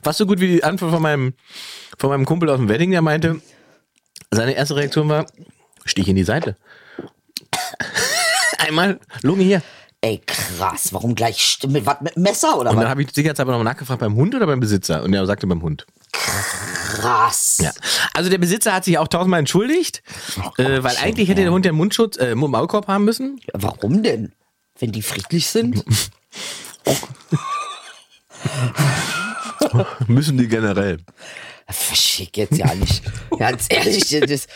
Fast 0.02 0.18
so 0.18 0.26
gut 0.26 0.40
wie 0.40 0.48
die 0.48 0.64
Antwort 0.64 0.92
von 0.92 1.02
meinem, 1.02 1.34
von 1.98 2.10
meinem 2.10 2.24
Kumpel 2.24 2.48
aus 2.50 2.58
dem 2.58 2.68
Wedding, 2.68 2.90
der 2.90 3.02
meinte, 3.02 3.40
seine 4.30 4.52
erste 4.52 4.76
Reaktion 4.76 5.08
war, 5.08 5.26
stich 5.84 6.08
in 6.08 6.16
die 6.16 6.24
Seite. 6.24 6.56
Einmal 8.58 8.98
Lunge 9.22 9.42
hier. 9.44 9.62
Ey, 10.00 10.20
krass. 10.26 10.92
Warum 10.92 11.14
gleich 11.14 11.58
mit 11.66 11.86
was? 11.86 12.00
Mit 12.02 12.16
Messer 12.16 12.58
oder 12.58 12.70
Und 12.70 12.76
dann 12.76 12.84
was? 12.84 12.90
habe 12.90 13.02
ich 13.02 13.10
sicherheitshalber 13.10 13.52
nochmal 13.52 13.72
nachgefragt, 13.72 14.00
beim 14.00 14.14
Hund 14.16 14.34
oder 14.34 14.46
beim 14.46 14.60
Besitzer? 14.60 15.02
Und 15.02 15.14
er 15.14 15.24
sagte 15.26 15.46
beim 15.46 15.62
Hund. 15.62 15.86
Krass. 16.14 17.58
Ja. 17.60 17.72
Also 18.12 18.30
der 18.30 18.38
Besitzer 18.38 18.72
hat 18.72 18.84
sich 18.84 18.98
auch 18.98 19.08
tausendmal 19.08 19.40
entschuldigt, 19.40 20.02
äh, 20.58 20.82
weil 20.82 20.96
eigentlich 20.96 21.28
hätte 21.28 21.42
der 21.42 21.50
Hund 21.50 21.64
den 21.64 21.74
Mundschutz, 21.74 22.16
äh, 22.16 22.34
Maulkorb 22.34 22.88
haben 22.88 23.04
müssen. 23.04 23.40
Warum 23.52 24.02
denn? 24.02 24.32
Wenn 24.78 24.92
die 24.92 25.02
friedlich 25.02 25.48
sind? 25.48 25.84
Müssen 30.06 30.36
die 30.36 30.48
generell. 30.48 30.98
Verschick 31.68 32.36
jetzt 32.36 32.58
ja 32.58 32.74
nicht. 32.74 33.02
Ganz 33.38 33.66
ehrlich, 33.70 34.08
das. 34.28 34.46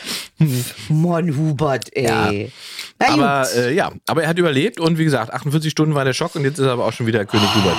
Mann, 0.88 1.36
Hubert, 1.36 1.94
ey. 1.96 2.52
Na 2.98 3.06
gut. 3.06 3.18
Aber 3.18 3.48
äh, 3.54 3.74
ja, 3.74 3.92
aber 4.06 4.24
er 4.24 4.28
hat 4.28 4.38
überlebt 4.38 4.78
und 4.78 4.98
wie 4.98 5.04
gesagt, 5.04 5.32
48 5.32 5.70
Stunden 5.70 5.94
war 5.94 6.04
der 6.04 6.12
Schock 6.12 6.34
und 6.36 6.44
jetzt 6.44 6.58
ist 6.58 6.66
er 6.66 6.72
aber 6.72 6.84
auch 6.84 6.92
schon 6.92 7.06
wieder 7.06 7.24
König 7.24 7.48
Hubert. 7.54 7.76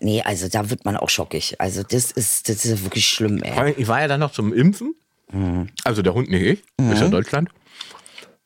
Nee, 0.00 0.22
also 0.22 0.48
da 0.48 0.70
wird 0.70 0.84
man 0.84 0.96
auch 0.96 1.08
schockig. 1.10 1.60
Also 1.60 1.82
das 1.82 2.10
ist, 2.10 2.48
das 2.48 2.64
ist 2.64 2.82
wirklich 2.84 3.06
schlimm, 3.06 3.42
ey. 3.42 3.74
Ich 3.76 3.88
war 3.88 4.00
ja 4.00 4.08
dann 4.08 4.20
noch 4.20 4.32
zum 4.32 4.52
Impfen. 4.52 4.94
Also 5.84 6.02
der 6.02 6.14
Hund 6.14 6.28
nicht 6.30 6.42
ich, 6.42 6.90
ist 6.92 7.00
ja 7.00 7.08
Deutschland. 7.08 7.48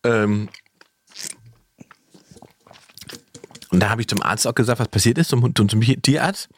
Ähm, 0.04 0.49
und 3.71 3.80
da 3.80 3.90
habe 3.90 4.00
ich 4.00 4.09
zum 4.09 4.23
Arzt 4.23 4.47
auch 4.47 4.54
gesagt, 4.54 4.80
was 4.80 4.88
passiert 4.88 5.18
ist, 5.18 5.28
zum, 5.28 5.42
Hund- 5.42 5.57
zum, 5.59 5.68
zum 5.68 5.80
Tierarzt. 5.80 6.49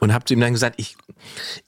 Und 0.00 0.14
habe 0.14 0.24
zu 0.24 0.32
ihm 0.34 0.40
dann 0.40 0.52
gesagt, 0.54 0.76
ich, 0.78 0.96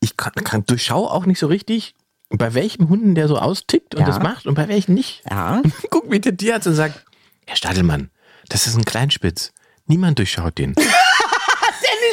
ich 0.01 0.17
kann, 0.17 0.33
kann 0.33 0.65
durchschau 0.65 1.07
auch 1.07 1.27
nicht 1.27 1.39
so 1.39 1.47
richtig, 1.49 1.95
bei 2.31 2.55
welchem 2.55 2.89
Hunden 2.89 3.15
der 3.15 3.29
so 3.29 3.37
austickt 3.39 3.95
und 3.95 4.01
Ja. 4.01 4.07
das 4.07 4.21
macht 4.21 4.47
und 4.47 4.55
bei 4.55 4.69
welchen 4.69 4.95
nicht. 4.95 5.23
Ja. 5.29 5.61
Guckt 5.91 6.09
mich 6.09 6.23
der 6.23 6.35
Tierarzt 6.37 6.67
und 6.67 6.75
sagt, 6.75 7.05
Herr 7.47 7.57
Stadelmann, 7.57 8.11
das 8.49 8.67
ist 8.67 8.77
ein 8.77 8.87
Kleinspitz. 8.87 9.53
Niemand 9.87 10.19
durchschaut 10.19 10.57
den. 10.57 10.75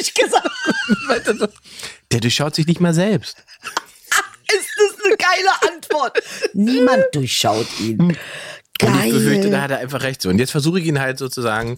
Der 0.00 1.18
nicht 1.18 1.34
gesagt. 1.34 1.52
Der 2.12 2.20
durchschaut 2.20 2.54
sich 2.54 2.66
nicht 2.66 2.80
mal 2.80 2.94
selbst. 2.94 3.38
Ist 4.52 4.68
das 4.76 5.04
eine 5.04 5.16
geile 5.16 5.74
Antwort? 5.76 6.18
Niemand 6.54 7.04
durchschaut 7.12 7.68
ihn. 7.78 8.16
Und 8.82 9.04
ich 9.04 9.12
befürchte, 9.12 9.42
da 9.42 9.48
Geil. 9.50 9.60
hat 9.60 9.70
er 9.72 9.78
einfach 9.80 10.02
recht. 10.02 10.22
So. 10.22 10.30
Und 10.30 10.38
jetzt 10.38 10.52
versuche 10.52 10.80
ich 10.80 10.86
ihn 10.86 10.98
halt 10.98 11.18
sozusagen, 11.18 11.76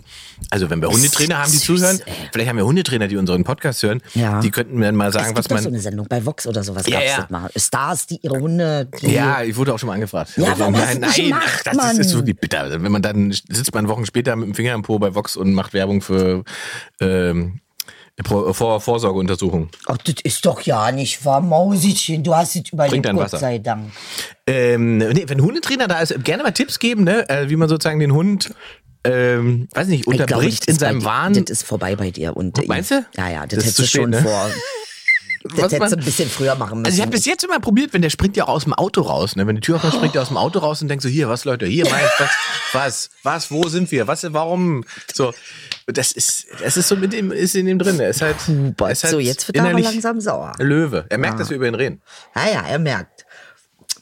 also 0.50 0.70
wenn 0.70 0.80
wir 0.80 0.88
Hundetrainer 0.88 1.38
haben, 1.38 1.50
die 1.50 1.56
süß, 1.58 1.80
zuhören, 1.80 2.00
ey. 2.06 2.14
vielleicht 2.32 2.48
haben 2.48 2.56
wir 2.58 2.64
Hundetrainer, 2.64 3.08
die 3.08 3.16
unseren 3.16 3.42
Podcast 3.42 3.82
hören, 3.82 4.00
Ja. 4.14 4.38
die 4.40 4.52
könnten 4.52 4.76
mir 4.78 4.84
dann 4.86 4.94
mal 4.94 5.12
sagen, 5.12 5.34
was 5.34 5.46
doch 5.48 5.58
so 5.58 5.64
man. 5.64 5.72
eine 5.74 5.82
Sendung 5.82 6.06
bei 6.08 6.24
Vox 6.24 6.46
oder 6.46 6.62
sowas. 6.62 6.86
Ja, 6.86 7.00
ja. 7.02 7.26
mal. 7.28 7.50
Stars, 7.56 8.06
die 8.06 8.20
ihre 8.22 8.38
Hunde. 8.38 8.88
Die 9.02 9.12
Ja, 9.14 9.42
ich 9.42 9.56
wurde 9.56 9.74
auch 9.74 9.80
schon 9.80 9.88
mal 9.88 9.94
angefragt. 9.94 10.30
Ja, 10.36 10.44
Also, 10.50 10.60
warum 10.60 10.74
du 10.74 10.80
nein, 10.80 11.00
nein, 11.00 11.12
gemacht, 11.12 11.42
ach, 11.44 11.62
das 11.64 11.74
Mann? 11.76 11.98
ist, 11.98 12.06
ist 12.06 12.14
wirklich 12.14 12.36
bitter. 12.38 12.80
Wenn 12.82 12.92
man 12.92 13.02
dann 13.02 13.32
sitzt 13.32 13.74
man 13.74 13.88
Wochen 13.88 14.06
später 14.06 14.36
mit 14.36 14.46
dem 14.46 14.54
Finger 14.54 14.72
im 14.74 14.82
Po 14.82 15.00
bei 15.00 15.12
Vox 15.12 15.34
und 15.36 15.54
macht 15.54 15.72
Werbung 15.74 16.02
für 16.02 16.44
ähm, 17.00 17.61
Pro- 18.22 18.52
Vor 18.52 18.80
Vorsorgeuntersuchungen. 18.80 19.70
Ach, 19.86 19.96
das 19.98 20.16
ist 20.22 20.44
doch 20.44 20.60
ja 20.62 20.92
nicht 20.92 21.24
wahr, 21.24 21.40
Mausitchen. 21.40 22.22
Du 22.22 22.34
hast 22.34 22.56
es 22.56 22.70
überlebt, 22.70 23.04
Gott 23.06 23.16
Wasser. 23.16 23.38
sei 23.38 23.58
Dank. 23.58 23.90
Ähm, 24.46 24.98
nee, 24.98 25.24
wenn 25.26 25.38
ein 25.38 25.42
Hundetrainer 25.44 25.88
da 25.88 26.00
ist, 26.00 26.22
gerne 26.24 26.42
mal 26.42 26.52
Tipps 26.52 26.78
geben, 26.78 27.04
ne? 27.04 27.28
äh, 27.30 27.48
wie 27.48 27.56
man 27.56 27.68
sozusagen 27.68 28.00
den 28.00 28.12
Hund, 28.12 28.54
ähm, 29.04 29.66
weiß 29.72 29.88
nicht, 29.88 30.06
unterbricht 30.06 30.68
das 30.68 30.74
in 30.74 30.78
seinem 30.78 31.04
Wahn. 31.04 31.32
Das 31.32 31.44
ist 31.48 31.62
vorbei 31.64 31.96
bei 31.96 32.10
dir. 32.10 32.36
Und, 32.36 32.66
Meinst 32.68 32.90
du? 32.90 33.04
Ja, 33.16 33.30
ja, 33.30 33.46
das, 33.46 33.56
Das 33.56 33.64
hättest 33.64 33.78
du 33.78 33.86
schon 33.86 34.10
ne? 34.10 34.20
vor. 34.22 34.50
Das 35.44 35.72
hättest 35.72 35.92
du 35.92 35.96
ein 35.96 36.04
bisschen 36.04 36.28
früher 36.28 36.54
machen 36.54 36.78
müssen. 36.78 36.86
Also 36.86 36.96
ich 36.96 37.02
habe 37.02 37.10
bis 37.10 37.24
jetzt 37.26 37.44
immer 37.44 37.60
probiert, 37.60 37.92
wenn 37.92 38.02
der 38.02 38.10
springt 38.10 38.36
ja 38.36 38.44
auch 38.44 38.50
aus 38.54 38.64
dem 38.64 38.74
Auto 38.74 39.02
raus. 39.02 39.36
Ne? 39.36 39.46
Wenn 39.46 39.56
die 39.56 39.60
Tür 39.60 39.76
aufmacht, 39.76 39.94
springt 39.94 40.14
er 40.14 40.22
aus 40.22 40.28
dem 40.28 40.36
Auto 40.36 40.60
raus 40.60 40.82
und 40.82 40.88
denkt 40.88 41.02
so, 41.02 41.08
hier, 41.08 41.28
was 41.28 41.44
Leute, 41.44 41.66
hier, 41.66 41.84
mein, 41.90 42.04
was, 42.18 42.30
was, 42.72 43.10
was, 43.22 43.50
wo 43.50 43.68
sind 43.68 43.90
wir, 43.90 44.06
was, 44.06 44.24
warum? 44.32 44.84
So, 45.12 45.32
das 45.86 46.12
ist, 46.12 46.46
das 46.62 46.76
ist 46.76 46.88
so 46.88 46.96
mit 46.96 47.12
dem, 47.12 47.32
ist 47.32 47.54
in 47.54 47.66
ihm 47.66 47.78
drin. 47.78 47.98
Er 47.98 48.10
ist 48.10 48.22
halt, 48.22 48.36
er 48.48 48.90
ist 48.90 49.04
halt 49.04 49.12
so, 49.12 49.18
jetzt 49.18 49.48
wird 49.48 49.56
er 49.56 49.72
langsam 49.72 50.20
sauer. 50.20 50.52
Löwe. 50.58 51.06
Er 51.08 51.18
merkt, 51.18 51.40
dass 51.40 51.50
wir 51.50 51.56
über 51.56 51.66
ihn 51.66 51.74
reden. 51.74 52.02
Ja, 52.34 52.48
ja, 52.48 52.66
er 52.66 52.78
merkt. 52.78 53.21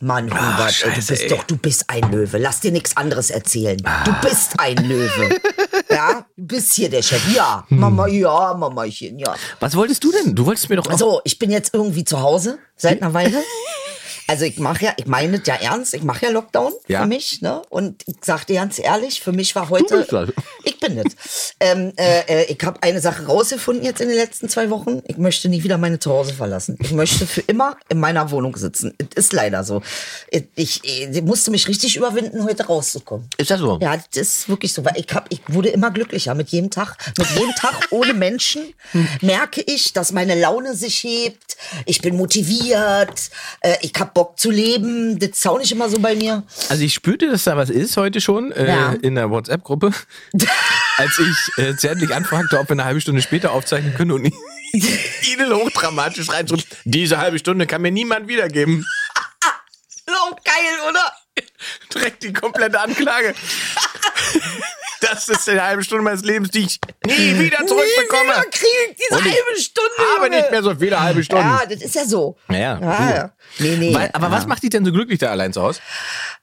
Mann, 0.03 0.31
Hubert, 0.31 0.83
ey, 0.83 0.91
du 0.91 0.93
Ah, 0.93 0.95
bist 0.97 1.11
ey. 1.23 1.29
doch, 1.29 1.43
du 1.45 1.57
bist 1.59 1.85
ein 1.89 2.11
Löwe. 2.11 2.39
Lass 2.39 2.61
dir 2.61 2.73
nichts 2.73 2.97
anderes 2.97 3.29
erzählen. 3.31 3.77
Du 4.05 4.13
bist 4.27 4.59
ein 4.59 4.77
Löwe. 4.77 5.39
ja, 5.91 6.25
du 6.37 6.47
bist 6.47 6.73
hier 6.75 6.89
der 6.89 7.03
Chef. 7.03 7.21
Ja, 7.35 7.65
Hm. 7.69 7.79
Mama, 7.81 8.07
ja, 8.07 8.55
Mamachen, 8.55 9.19
ja. 9.19 9.35
Was 9.61 9.77
wolltest 9.77 10.03
du 10.03 10.11
denn? 10.11 10.35
Du 10.35 10.47
wolltest 10.47 10.71
mir 10.71 10.77
doch 10.77 10.91
auch. 10.91 10.99
So, 10.99 11.21
ich 11.25 11.39
bin 11.39 11.51
jetzt 11.51 11.75
irgendwie 11.75 12.05
zu 12.05 12.21
Hause 12.21 12.59
seit 12.77 13.03
einer 13.03 13.13
Weile. 13.13 13.37
Also 14.31 14.45
ich 14.45 14.59
mache 14.61 14.85
ja, 14.85 14.93
ich 14.97 15.07
meine 15.07 15.39
es 15.39 15.47
ja 15.47 15.57
ernst, 15.57 15.93
ich 15.93 16.03
mache 16.05 16.27
ja 16.27 16.31
Lockdown 16.33 16.73
Ja. 16.87 17.01
für 17.03 17.09
mich, 17.09 17.43
ne? 17.43 17.63
Und 17.69 18.05
ich 18.07 18.15
sag 18.23 18.45
dir 18.47 18.55
ganz 18.61 18.79
ehrlich, 18.79 19.21
für 19.21 19.33
mich 19.33 19.55
war 19.57 19.69
heute. 19.71 19.99
bist 19.99 20.13
das. 20.13 20.29
Ich 20.65 20.79
bin 20.79 20.97
das. 20.97 21.55
ähm, 21.61 21.93
äh, 21.97 22.21
äh, 22.27 22.45
ich 22.53 22.63
habe 22.65 22.83
eine 22.83 23.01
Sache 23.01 23.27
rausgefunden 23.27 23.85
jetzt 23.85 24.01
in 24.01 24.09
den 24.09 24.17
letzten 24.17 24.49
zwei 24.49 24.71
Wochen. 24.71 25.03
Ich 25.09 25.17
möchte 25.19 25.49
nie 25.49 25.63
wieder 25.65 25.77
meine 25.79 25.99
Zuhause 25.99 26.33
verlassen. 26.33 26.79
Ich 26.81 26.93
möchte 26.93 27.27
für 27.27 27.41
immer 27.43 27.77
in 27.89 27.99
meiner 28.01 28.31
Wohnung 28.31 28.57
sitzen. 28.57 28.95
Es 28.99 29.25
ist 29.27 29.33
leider 29.33 29.63
so. 29.65 29.83
Ich, 30.31 30.45
ich, 30.55 30.85
ich 30.85 31.23
musste 31.23 31.51
mich 31.51 31.67
richtig 31.69 31.97
überwinden, 31.97 32.45
heute 32.45 32.67
rauszukommen. 32.67 33.29
Ist 33.37 33.51
das 33.51 33.61
so? 33.61 33.79
Ja, 33.83 33.97
das 33.97 34.07
ist 34.15 34.49
wirklich 34.49 34.73
so, 34.73 34.85
weil 34.85 34.95
ich 34.97 35.07
hab, 35.13 35.31
ich 35.33 35.41
wurde 35.49 35.69
immer 35.71 35.91
glücklicher 35.91 36.35
mit 36.35 36.49
jedem 36.51 36.71
Tag. 36.71 36.97
Mit 37.19 37.29
jedem 37.33 37.55
Tag 37.57 37.89
ohne 37.91 38.15
Menschen 38.15 38.73
merke 39.21 39.61
ich, 39.63 39.93
dass 39.93 40.13
meine 40.13 40.39
Laune 40.39 40.75
sich 40.77 41.03
hebt. 41.03 41.57
Ich 41.85 42.01
bin 42.01 42.17
motiviert. 42.17 43.31
Äh, 43.61 43.77
ich 43.83 43.93
hab 43.99 44.15
Bock 44.21 44.39
zu 44.39 44.51
leben. 44.51 45.19
Das 45.19 45.31
ist 45.31 45.47
auch 45.47 45.59
nicht 45.59 45.73
immer 45.73 45.89
so 45.89 45.99
bei 45.99 46.15
mir. 46.15 46.43
Also 46.69 46.83
ich 46.85 46.93
spürte, 46.93 47.31
dass 47.31 47.45
da 47.45 47.57
was 47.57 47.71
ist 47.71 47.97
heute 47.97 48.21
schon 48.21 48.53
äh, 48.53 48.69
Ja. 48.69 48.93
in 48.93 49.15
der 49.15 49.31
WhatsApp-Gruppe, 49.31 49.93
als 50.99 51.19
ich 51.19 51.59
äh, 51.65 51.75
zärtlich 51.75 52.15
anfragte, 52.15 52.59
ob 52.59 52.69
wir 52.69 52.73
eine 52.73 52.85
halbe 52.85 53.01
Stunde 53.01 53.23
später 53.23 53.53
aufzeichnen 53.53 53.95
können 53.95 54.13
und 54.13 54.27
Idel 55.33 55.55
hochdramatisch 55.55 56.29
reinschrieb, 56.29 56.67
diese 56.85 57.17
halbe 57.17 57.39
Stunde 57.39 57.67
kann 57.67 57.81
mir 57.81 57.91
niemand 57.91 58.29
wiedergeben. 58.29 58.85
Oh, 60.13 60.35
geil, 60.45 60.89
oder? 60.89 61.13
Direkt 61.95 62.25
die 62.25 62.33
komplette 62.33 62.81
Anklage. 62.81 63.33
Das 65.01 65.29
ist 65.29 65.47
die 65.47 65.61
halbe 65.61 65.83
Stunde 65.83 66.05
meines 66.05 66.23
Lebens, 66.23 66.51
die 66.51 66.61
ich 66.61 66.79
nie 67.07 67.39
wieder 67.39 67.67
zurückbekomme. 67.67 68.25
Nie 68.25 68.31
wieder 68.31 68.51
krieg 68.51 68.97
diese 68.97 69.19
Und 69.19 69.25
halbe 69.25 69.61
Stunde. 69.61 69.91
habe 70.17 70.27
Junge. 70.27 70.37
nicht 70.37 70.51
mehr 70.51 70.63
so 70.63 70.75
viele 70.75 71.01
halbe 71.01 71.25
Stunden. 71.25 71.45
Ja, 71.45 71.63
das 71.69 71.81
ist 71.83 71.95
ja 71.95 72.05
so. 72.05 72.37
Ja, 72.49 72.57
ja. 72.81 73.33
Nee, 73.59 73.77
nee. 73.77 73.95
Weil, 73.95 74.11
aber 74.13 74.27
ja. 74.27 74.33
was 74.33 74.47
macht 74.47 74.63
dich 74.63 74.71
denn 74.71 74.85
so 74.85 74.93
glücklich 74.93 75.19
da 75.19 75.31
allein 75.31 75.53
zu 75.53 75.63
Hause? 75.63 75.81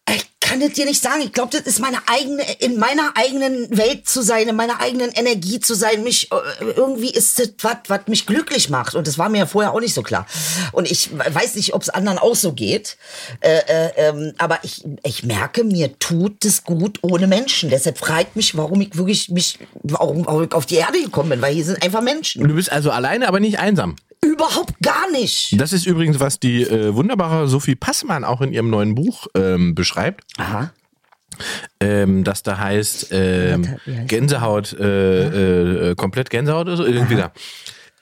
Ich 0.10 0.26
kann 0.48 0.62
das 0.62 0.72
dir 0.72 0.86
nicht 0.86 1.02
sagen. 1.02 1.22
Ich 1.22 1.34
glaube, 1.34 1.52
das 1.52 1.68
ist 1.68 1.80
meine 1.80 1.98
eigene, 2.08 2.42
in 2.60 2.80
meiner 2.80 3.12
eigenen 3.16 3.76
Welt 3.78 4.08
zu 4.08 4.22
sein, 4.22 4.48
in 4.48 4.56
meiner 4.56 4.80
eigenen 4.80 5.12
Energie 5.12 5.60
zu 5.60 5.74
sein. 5.76 6.04
Mich, 6.04 6.32
äh, 6.32 6.66
irgendwie 6.76 7.10
ist 7.10 7.38
das 7.38 7.50
was, 7.62 7.78
was 7.88 8.08
mich 8.08 8.26
glücklich 8.26 8.70
macht. 8.70 8.96
Und 8.96 9.08
das 9.08 9.18
war 9.18 9.28
mir 9.28 9.40
ja 9.40 9.46
vorher 9.46 9.74
auch 9.74 9.82
nicht 9.82 9.94
so 9.94 10.04
klar. 10.04 10.26
Und 10.72 10.90
ich 10.90 11.10
weiß 11.12 11.56
nicht, 11.56 11.74
ob 11.74 11.82
es 11.82 11.90
anderen 11.90 12.18
auch 12.18 12.36
so 12.36 12.54
geht. 12.54 12.98
Äh, 13.42 13.58
äh, 13.68 13.92
ähm, 13.98 14.34
aber 14.38 14.60
ich, 14.64 14.86
ich 15.04 15.24
merke, 15.24 15.66
mir 15.66 16.00
tut 16.00 16.46
es 16.46 16.64
gut 16.64 17.00
ohne 17.02 17.28
Menschen. 17.28 17.70
Deshalb 17.70 17.98
fragt 17.98 18.38
mich, 18.38 18.56
warum 18.56 18.80
ich 18.80 18.96
wirklich 18.96 19.30
mich, 19.30 19.60
warum, 19.84 20.26
warum 20.26 20.44
ich 20.44 20.54
auf 20.54 20.66
die 20.66 20.76
Erde 20.76 21.02
gekommen 21.02 21.30
bin, 21.30 21.42
weil 21.42 21.54
hier 21.54 21.66
sind 21.66 21.84
einfach 21.84 22.02
Menschen. 22.02 22.48
Du 22.48 22.56
bist 22.56 22.72
also 22.72 22.90
alleine, 22.92 23.28
aber 23.28 23.42
nicht 23.42 23.60
einsam. 23.60 23.98
Überhaupt 24.24 24.74
gar 24.82 25.10
nicht. 25.12 25.60
Das 25.60 25.74
ist 25.74 25.86
übrigens, 25.86 26.20
was 26.20 26.40
die 26.40 26.64
äh, 26.64 26.94
wunderbare 26.96 27.48
Sophie 27.48 27.76
Passmann 27.76 28.24
auch 28.24 28.42
in 28.42 28.52
ihrem 28.54 28.70
neuen 28.70 28.96
Buch 28.96 29.28
ähm, 29.36 29.76
beschreibt. 29.76 30.24
Aha. 30.38 30.72
Ähm, 31.80 32.24
das 32.24 32.42
da 32.44 32.58
heißt, 32.58 33.10
ähm, 33.12 33.78
Gänsehaut, 34.08 34.74
äh, 34.74 35.92
äh, 35.92 35.96
komplett 35.96 36.30
Gänsehaut 36.30 36.68
oder 36.68 36.78
so, 36.78 36.86
irgendwie 36.86 37.16
da. 37.16 37.32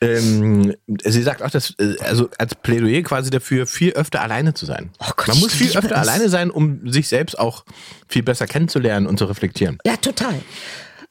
Ähm, 0.02 0.76
sie 1.04 1.22
sagt 1.22 1.42
auch, 1.42 1.50
dass, 1.50 1.74
äh, 1.80 1.96
also 2.02 2.30
als 2.38 2.56
Plädoyer 2.56 3.02
quasi 3.02 3.30
dafür, 3.30 3.66
viel 3.66 3.94
öfter 3.94 4.22
alleine 4.22 4.54
zu 4.54 4.66
sein. 4.66 4.92
Oh 5.00 5.12
Gott, 5.16 5.30
Man 5.30 5.40
muss 5.40 5.54
viel 5.54 5.76
öfter 5.78 5.96
es. 5.96 6.08
alleine 6.08 6.30
sein, 6.30 6.52
um 6.52 6.90
sich 6.92 7.08
selbst 7.08 7.40
auch 7.40 7.66
viel 8.08 8.24
besser 8.24 8.46
kennenzulernen 8.46 9.08
und 9.08 9.18
zu 9.18 9.26
reflektieren. 9.26 9.78
Ja, 9.86 9.96
total. 9.98 10.36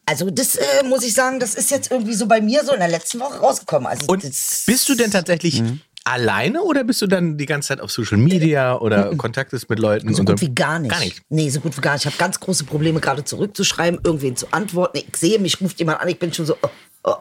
Also 0.06 0.30
das 0.30 0.56
äh, 0.56 0.62
muss 0.84 1.02
ich 1.04 1.14
sagen, 1.14 1.40
das 1.40 1.54
ist 1.54 1.70
jetzt 1.70 1.90
irgendwie 1.90 2.14
so 2.14 2.26
bei 2.26 2.40
mir 2.40 2.64
so 2.64 2.72
in 2.72 2.80
der 2.80 2.88
letzten 2.88 3.20
Woche 3.20 3.38
rausgekommen. 3.38 3.86
Also 3.86 4.06
Und 4.06 4.22
bist 4.22 4.88
du 4.88 4.94
denn 4.94 5.10
tatsächlich 5.10 5.62
Mhm. 5.62 5.80
alleine 6.04 6.62
oder 6.62 6.84
bist 6.84 7.00
du 7.00 7.06
dann 7.06 7.38
die 7.38 7.46
ganze 7.46 7.68
Zeit 7.68 7.80
auf 7.80 7.90
Social 7.90 8.18
Media 8.18 8.76
oder 8.78 9.14
kontaktest 9.16 9.70
mit 9.70 9.78
Leuten? 9.78 10.12
so 10.14 10.20
und 10.20 10.26
gut 10.26 10.40
wie 10.42 10.54
gar 10.54 10.78
nicht. 10.78 10.90
Gar 10.90 11.00
nicht. 11.00 11.22
Nee, 11.30 11.48
so 11.48 11.60
gut 11.60 11.76
wie 11.76 11.80
gar 11.80 11.94
nicht. 11.94 12.02
Ich 12.02 12.06
habe 12.06 12.16
ganz 12.18 12.38
große 12.38 12.64
Probleme, 12.64 13.00
gerade 13.00 13.24
zurückzuschreiben, 13.24 14.00
irgendwen 14.04 14.36
zu 14.36 14.46
antworten. 14.52 14.98
Ich 14.98 15.16
sehe, 15.16 15.38
mich 15.38 15.58
ruft 15.60 15.78
jemand 15.78 16.00
an, 16.00 16.08
ich 16.08 16.18
bin 16.18 16.32
schon 16.34 16.44
so. 16.46 16.56
Oh, 16.62 16.68
oh. 17.04 17.14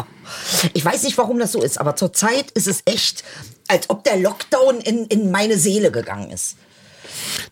Ich 0.73 0.83
weiß 0.83 1.03
nicht, 1.03 1.17
warum 1.17 1.39
das 1.39 1.53
so 1.53 1.61
ist, 1.61 1.79
aber 1.79 1.95
zurzeit 1.95 2.51
ist 2.51 2.67
es 2.67 2.81
echt, 2.85 3.23
als 3.69 3.89
ob 3.89 4.03
der 4.03 4.17
Lockdown 4.17 4.81
in, 4.81 5.05
in 5.05 5.31
meine 5.31 5.57
Seele 5.57 5.89
gegangen 5.91 6.31
ist. 6.31 6.55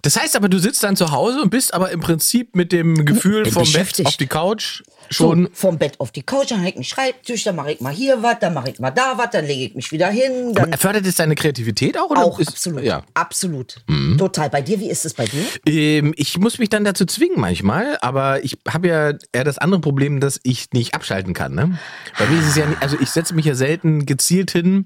Das 0.02 0.20
heißt 0.20 0.36
aber, 0.36 0.50
du 0.50 0.58
sitzt 0.60 0.84
dann 0.84 0.96
zu 0.96 1.12
Hause 1.12 1.42
und 1.42 1.50
bist 1.50 1.74
aber 1.74 1.92
im 1.92 2.00
Prinzip 2.00 2.56
mit 2.56 2.72
dem 2.72 3.06
Gefühl 3.06 3.46
vom 3.52 3.70
Bett 3.72 4.06
auf 4.06 4.18
die 4.18 4.28
Couch 4.28 4.82
schon. 5.12 5.46
So, 5.46 5.50
vom 5.54 5.78
Bett 5.78 6.00
auf 6.00 6.12
die 6.12 6.24
Couch, 6.24 6.52
dann 6.52 6.60
habe 6.60 6.70
ich 6.70 6.76
einen 6.76 6.84
Schreibtisch, 6.84 7.44
dann 7.44 7.56
mache 7.56 7.74
ich 7.74 7.82
mal 7.82 7.94
hier 7.94 8.24
was, 8.24 8.40
dann 8.40 8.54
mache 8.54 8.72
ich 8.72 8.80
mal 8.80 8.92
da 8.92 9.18
was, 9.18 9.30
dann 9.32 9.46
lege 9.46 9.66
ich 9.66 9.76
mich 9.76 9.92
wieder 9.92 10.10
hin. 10.10 10.54
Dann 10.54 10.74
Fördert 10.74 11.06
es 11.06 11.16
deine 11.16 11.36
Kreativität 11.36 11.98
auch? 11.98 12.10
Oder 12.10 12.24
auch 12.24 12.40
ist, 12.40 12.50
absolut. 12.50 12.84
Ja. 12.84 13.04
Absolut. 13.14 13.84
Total. 14.18 14.50
Bei 14.50 14.62
dir, 14.62 14.80
wie 14.80 14.90
ist 14.90 15.06
es 15.06 15.14
bei 15.14 15.26
dir? 15.26 15.46
Ähm, 15.66 16.14
ich 16.18 16.38
muss 16.38 16.58
mich 16.60 16.70
dann 16.70 16.84
dazu 16.84 17.06
zwingen 17.06 17.40
manchmal, 17.40 17.98
aber 18.02 18.44
ich 18.44 18.58
habe 18.68 18.88
ja 18.88 19.14
eher 19.32 19.44
das 19.44 19.58
andere 19.58 19.82
Problem, 19.82 20.20
dass 20.20 20.40
ich 20.44 20.72
nicht 20.74 20.96
abschalten 20.96 21.34
kann. 21.34 21.54
Ne? 21.54 21.78
Bei 22.18 22.26
mir 22.28 22.40
ist 22.40 22.48
es 22.48 22.56
ja 22.56 22.66
nicht, 22.66 22.82
also 22.82 22.98
ich 23.00 23.10
setze 23.10 23.34
mich 23.34 23.46
ja 23.46 23.56
selten 23.56 24.06
gezielt 24.06 24.52
hin, 24.52 24.86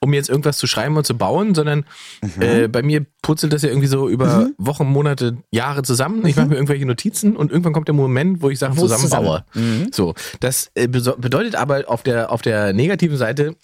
um 0.00 0.12
jetzt 0.12 0.28
irgendwas 0.28 0.58
zu 0.58 0.66
schreiben 0.66 0.96
und 0.96 1.06
zu 1.06 1.16
bauen, 1.16 1.54
sondern 1.54 1.84
Mhm. 2.22 2.42
äh, 2.42 2.68
bei 2.68 2.82
mir 2.82 3.06
purzelt 3.22 3.52
das 3.52 3.62
ja 3.62 3.68
irgendwie 3.70 3.88
so 3.88 4.08
über 4.08 4.50
Wochen, 4.58 4.86
Monate, 4.86 5.38
Jahre 5.50 5.82
zusammen. 5.82 6.24
Ich 6.26 6.36
mache 6.36 6.46
mir 6.48 6.54
irgendwelche 6.56 6.86
Notizen 6.86 7.36
und 7.36 7.50
irgendwann 7.50 7.72
kommt 7.72 7.88
der 7.88 7.94
Moment, 7.94 8.42
wo 8.42 8.50
ich 8.50 8.58
Sachen 8.58 8.74
Mhm. 8.74 8.80
Zusammenbaue. 8.80 9.44
zusammen- 9.52 9.88
So, 9.92 10.14
das 10.40 10.70
äh, 10.74 10.86
bedeutet 10.88 11.54
aber 11.56 11.84
auf 11.88 12.02
der 12.02 12.30
auf 12.30 12.42
der 12.42 12.72
negativen 12.72 13.16
Seite 13.16 13.56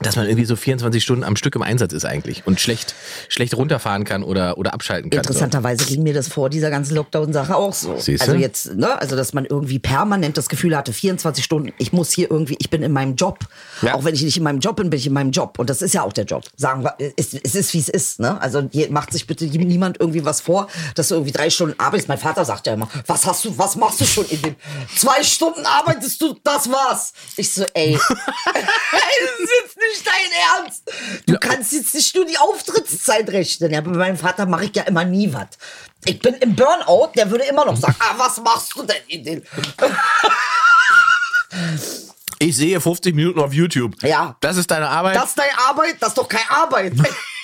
dass 0.00 0.16
man 0.16 0.26
irgendwie 0.26 0.44
so 0.44 0.56
24 0.56 1.02
Stunden 1.02 1.24
am 1.24 1.36
Stück 1.36 1.54
im 1.54 1.62
Einsatz 1.62 1.92
ist 1.94 2.04
eigentlich 2.04 2.46
und 2.46 2.60
schlecht, 2.60 2.94
schlecht 3.28 3.56
runterfahren 3.56 4.04
kann 4.04 4.22
oder, 4.22 4.58
oder 4.58 4.74
abschalten 4.74 5.10
kann. 5.10 5.18
Interessanterweise 5.18 5.86
ging 5.86 6.02
mir 6.02 6.12
das 6.12 6.28
vor 6.28 6.50
dieser 6.50 6.70
ganzen 6.70 6.94
Lockdown-Sache 6.96 7.56
auch 7.56 7.72
so. 7.72 7.96
Siehste? 7.98 8.26
Also 8.26 8.38
jetzt, 8.38 8.74
ne, 8.74 9.00
also 9.00 9.16
dass 9.16 9.32
man 9.32 9.46
irgendwie 9.46 9.78
permanent 9.78 10.36
das 10.36 10.50
Gefühl 10.50 10.76
hatte, 10.76 10.92
24 10.92 11.42
Stunden, 11.42 11.72
ich 11.78 11.92
muss 11.92 12.10
hier 12.10 12.30
irgendwie, 12.30 12.56
ich 12.58 12.68
bin 12.68 12.82
in 12.82 12.92
meinem 12.92 13.16
Job. 13.16 13.38
Ja. 13.80 13.94
Auch 13.94 14.04
wenn 14.04 14.14
ich 14.14 14.22
nicht 14.22 14.36
in 14.36 14.42
meinem 14.42 14.60
Job 14.60 14.76
bin, 14.76 14.90
bin 14.90 14.98
ich 14.98 15.06
in 15.06 15.14
meinem 15.14 15.30
Job. 15.30 15.58
Und 15.58 15.70
das 15.70 15.80
ist 15.80 15.94
ja 15.94 16.02
auch 16.02 16.12
der 16.12 16.24
Job. 16.24 16.44
Sagen 16.56 16.84
wir, 16.84 16.94
es, 17.16 17.32
es 17.32 17.54
ist 17.54 17.72
wie 17.72 17.78
es 17.78 17.88
ist, 17.88 18.20
ne? 18.20 18.40
Also 18.40 18.68
macht 18.90 19.12
sich 19.12 19.26
bitte 19.26 19.46
niemand 19.46 19.98
irgendwie 19.98 20.24
was 20.24 20.42
vor, 20.42 20.68
dass 20.94 21.08
du 21.08 21.14
irgendwie 21.14 21.32
drei 21.32 21.48
Stunden 21.48 21.78
arbeitest. 21.78 22.08
Mein 22.08 22.18
Vater 22.18 22.44
sagt 22.44 22.66
ja 22.66 22.74
immer, 22.74 22.88
was 23.06 23.24
hast 23.24 23.46
du, 23.46 23.56
was 23.56 23.76
machst 23.76 24.00
du 24.00 24.04
schon 24.04 24.26
in 24.26 24.42
dem 24.42 24.56
zwei 24.94 25.22
Stunden 25.22 25.64
arbeitest 25.64 26.20
du, 26.20 26.36
das 26.44 26.70
war's. 26.70 27.12
Ich 27.36 27.52
so, 27.52 27.64
ey, 27.72 27.98
das 28.52 29.40
ist 29.40 29.50
jetzt 29.62 29.76
nicht 29.78 29.85
dein 30.04 30.62
Ernst. 30.62 30.82
Du 31.26 31.38
kannst 31.38 31.72
jetzt 31.72 31.94
nicht 31.94 32.14
nur 32.14 32.24
die 32.24 32.38
Auftrittszeit 32.38 33.28
rechnen. 33.30 33.72
Ja, 33.72 33.80
bei 33.80 33.90
meinem 33.90 34.16
Vater 34.16 34.46
mache 34.46 34.66
ich 34.66 34.76
ja 34.76 34.82
immer 34.84 35.04
nie 35.04 35.32
was. 35.32 35.48
Ich 36.04 36.18
bin 36.18 36.34
im 36.34 36.54
Burnout, 36.54 37.12
der 37.16 37.30
würde 37.30 37.44
immer 37.44 37.64
noch 37.64 37.76
sagen, 37.76 37.96
ah, 37.98 38.14
was 38.16 38.38
machst 38.38 38.74
du 38.74 38.82
denn 38.82 38.96
in 39.08 39.24
den... 39.24 39.46
Ich 42.38 42.56
sehe 42.56 42.80
50 42.80 43.14
Minuten 43.14 43.40
auf 43.40 43.52
YouTube. 43.52 43.94
Ja. 44.02 44.36
Das 44.40 44.56
ist 44.56 44.70
deine 44.70 44.88
Arbeit. 44.88 45.16
Das 45.16 45.30
ist 45.30 45.38
deine 45.38 45.58
Arbeit, 45.58 45.96
das 46.00 46.10
ist 46.10 46.18
doch 46.18 46.28
keine 46.28 46.50
Arbeit. 46.50 46.92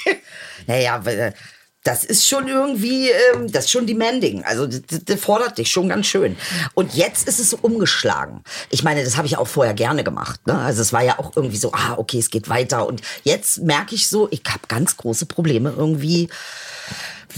naja, 0.67 1.05
weil, 1.05 1.35
das 1.85 2.05
ist 2.05 2.29
schon 2.29 2.47
irgendwie, 2.47 3.11
ähm, 3.11 3.51
das 3.51 3.65
ist 3.65 3.71
schon 3.73 3.87
demanding. 3.87 4.45
Also 4.45 4.67
das, 4.67 4.81
das- 5.05 5.21
fordert 5.21 5.59
dich 5.59 5.71
schon 5.71 5.89
ganz 5.89 6.07
schön. 6.07 6.37
Und 6.75 6.95
jetzt 6.95 7.27
ist 7.27 7.41
es 7.41 7.51
so 7.51 7.59
umgeschlagen. 7.61 8.43
Ich 8.71 8.85
meine, 8.85 9.03
das 9.05 9.17
habe 9.17 9.27
ich 9.27 9.37
auch 9.37 9.49
vorher 9.49 9.75
gerne 9.75 10.05
gemacht. 10.05 10.47
Ne? 10.47 10.57
Also 10.59 10.81
es 10.83 10.93
war 10.93 11.03
ja 11.03 11.19
auch 11.19 11.33
irgendwie 11.35 11.57
so, 11.57 11.73
ah, 11.73 11.95
okay, 11.97 12.19
es 12.19 12.31
geht 12.31 12.49
weiter. 12.49 12.87
Und 12.87 13.03
jetzt 13.25 13.63
merke 13.63 13.95
ich 13.97 14.07
so, 14.09 14.29
ich 14.31 14.43
habe 14.49 14.61
ganz 14.69 14.97
große 14.97 15.27
Probleme 15.27 15.75
irgendwie. 15.77 16.29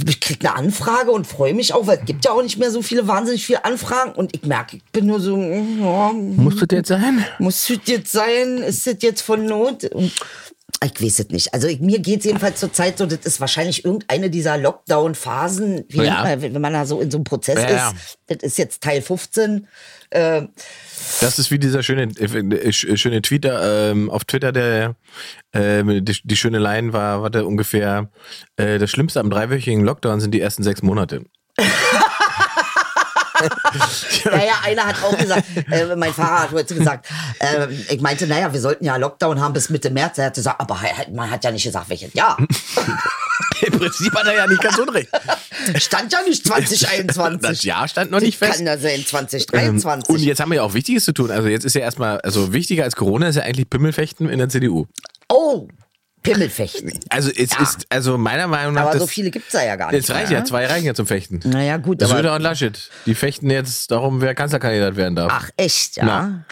Ich 0.06 0.20
krieg 0.20 0.38
eine 0.44 0.56
Anfrage 0.56 1.12
und 1.12 1.24
freue 1.26 1.54
mich 1.54 1.72
auch, 1.72 1.86
weil 1.86 1.98
es 1.98 2.04
gibt 2.04 2.24
ja 2.24 2.32
auch 2.32 2.42
nicht 2.42 2.58
mehr 2.58 2.70
so 2.72 2.82
viele, 2.82 3.06
wahnsinnig 3.06 3.46
viele 3.46 3.64
Anfragen. 3.64 4.12
Und 4.12 4.34
ich 4.34 4.42
merke, 4.42 4.76
ich 4.78 4.84
bin 4.92 5.06
nur 5.06 5.20
so, 5.20 5.38
ja, 5.38 6.12
Muss 6.12 6.56
das 6.56 6.66
jetzt 6.72 6.88
sein? 6.88 7.24
muss 7.38 7.66
das 7.68 7.78
jetzt 7.86 8.10
sein? 8.12 8.58
Ist 8.58 8.86
das 8.88 8.96
jetzt 9.00 9.22
von 9.22 9.46
Not? 9.46 9.84
Und 9.84 10.12
ich 10.84 11.00
weiß 11.00 11.18
es 11.20 11.28
nicht. 11.28 11.54
Also 11.54 11.66
ich, 11.68 11.80
mir 11.80 11.98
geht 11.98 12.20
es 12.20 12.24
jedenfalls 12.26 12.60
zur 12.60 12.72
Zeit 12.72 12.98
so, 12.98 13.06
das 13.06 13.20
ist 13.24 13.40
wahrscheinlich 13.40 13.84
irgendeine 13.84 14.30
dieser 14.30 14.56
Lockdown-Phasen, 14.58 15.84
Ja. 15.90 16.40
wenn 16.40 16.60
man 16.60 16.72
da 16.72 16.86
so 16.86 17.00
in 17.00 17.10
so 17.10 17.18
einem 17.18 17.24
Prozess 17.24 17.58
Ja, 17.58 17.90
ist. 17.90 18.18
Das 18.26 18.38
ist 18.42 18.58
jetzt 18.58 18.82
Teil 18.82 19.02
15. 19.02 19.66
Äh, 20.10 20.42
Das 21.20 21.38
ist 21.38 21.50
wie 21.50 21.58
dieser 21.58 21.82
schöne, 21.82 22.08
äh, 22.18 22.68
äh, 22.68 22.72
schöne 22.72 23.20
da, 23.20 23.90
ähm, 23.90 24.10
auf 24.10 24.24
Twitter, 24.24 24.52
der 24.52 24.96
ähm, 25.52 26.04
die, 26.04 26.16
die 26.22 26.36
schöne 26.36 26.58
Line 26.58 26.92
war, 26.92 27.22
warte, 27.22 27.46
ungefähr 27.46 28.10
äh, 28.56 28.78
das 28.78 28.90
Schlimmste 28.90 29.20
am 29.20 29.30
dreiwöchigen 29.30 29.84
Lockdown 29.84 30.20
sind 30.20 30.32
die 30.32 30.40
ersten 30.40 30.62
sechs 30.62 30.82
Monate. 30.82 31.24
Naja, 34.24 34.54
einer 34.64 34.86
hat 34.86 35.02
auch 35.02 35.16
gesagt, 35.16 35.44
äh, 35.70 35.96
mein 35.96 36.12
Fahrer 36.12 36.42
hat 36.42 36.52
heute 36.52 36.74
gesagt, 36.74 37.06
äh, 37.38 37.66
ich 37.90 38.00
meinte, 38.00 38.26
naja, 38.26 38.52
wir 38.52 38.60
sollten 38.60 38.84
ja 38.84 38.96
Lockdown 38.96 39.40
haben 39.40 39.52
bis 39.52 39.70
Mitte 39.70 39.90
März. 39.90 40.18
Er 40.18 40.26
hat 40.26 40.34
gesagt, 40.34 40.60
aber 40.60 40.78
man 41.12 41.30
hat 41.30 41.44
ja 41.44 41.50
nicht 41.50 41.64
gesagt, 41.64 41.88
welches 41.88 42.12
Jahr. 42.14 42.36
Im 43.62 43.78
Prinzip 43.78 44.14
hat 44.14 44.26
er 44.26 44.36
ja 44.36 44.46
nicht 44.46 44.62
ganz 44.62 44.78
unrecht. 44.78 45.08
Stand 45.76 46.12
ja 46.12 46.22
nicht 46.22 46.46
2021. 46.46 47.40
Das 47.40 47.62
Jahr 47.64 47.88
stand 47.88 48.10
noch 48.10 48.20
nicht 48.20 48.38
fest. 48.38 48.56
Kann 48.56 48.66
ja 48.66 48.78
sein 48.78 49.00
Ähm, 49.00 49.06
2023. 49.06 50.08
Und 50.08 50.20
jetzt 50.20 50.40
haben 50.40 50.50
wir 50.50 50.56
ja 50.56 50.62
auch 50.62 50.74
Wichtiges 50.74 51.04
zu 51.04 51.12
tun. 51.12 51.30
Also 51.30 51.48
jetzt 51.48 51.64
ist 51.64 51.74
ja 51.74 51.80
erstmal, 51.80 52.20
also 52.20 52.52
wichtiger 52.52 52.84
als 52.84 52.96
Corona 52.96 53.28
ist 53.28 53.36
ja 53.36 53.42
eigentlich 53.42 53.68
Pimmelfechten 53.68 54.28
in 54.28 54.38
der 54.38 54.48
CDU. 54.48 54.86
Pimmelfechten. 56.24 56.90
Also 57.10 57.30
es 57.30 57.52
Ja. 57.52 57.62
ist, 57.62 57.86
also 57.90 58.18
meiner 58.18 58.48
Meinung 58.48 58.74
nach, 58.74 58.82
Aber 58.82 58.90
das, 58.92 59.00
so 59.02 59.06
viele 59.06 59.30
gibt's 59.30 59.52
da 59.52 59.64
ja 59.64 59.76
gar 59.76 59.92
nicht. 59.92 60.02
es 60.02 60.10
reicht 60.10 60.30
mehr, 60.30 60.38
ja, 60.38 60.40
ne? 60.40 60.44
zwei 60.48 60.66
reichen 60.66 60.86
ja 60.86 60.94
zum 60.94 61.06
Fechten. 61.06 61.40
Naja, 61.44 61.76
gut. 61.76 62.00
Söder 62.00 62.34
und 62.34 62.40
Laschet, 62.42 62.90
die 63.06 63.14
fechten 63.14 63.48
jetzt 63.50 63.90
darum, 63.92 64.20
wer 64.20 64.34
Kanzlerkandidat 64.34 64.96
werden 64.96 65.14
darf. 65.14 65.30
Ach, 65.32 65.50
echt, 65.56 65.96
ja. 65.96 66.04
Na. 66.04 66.44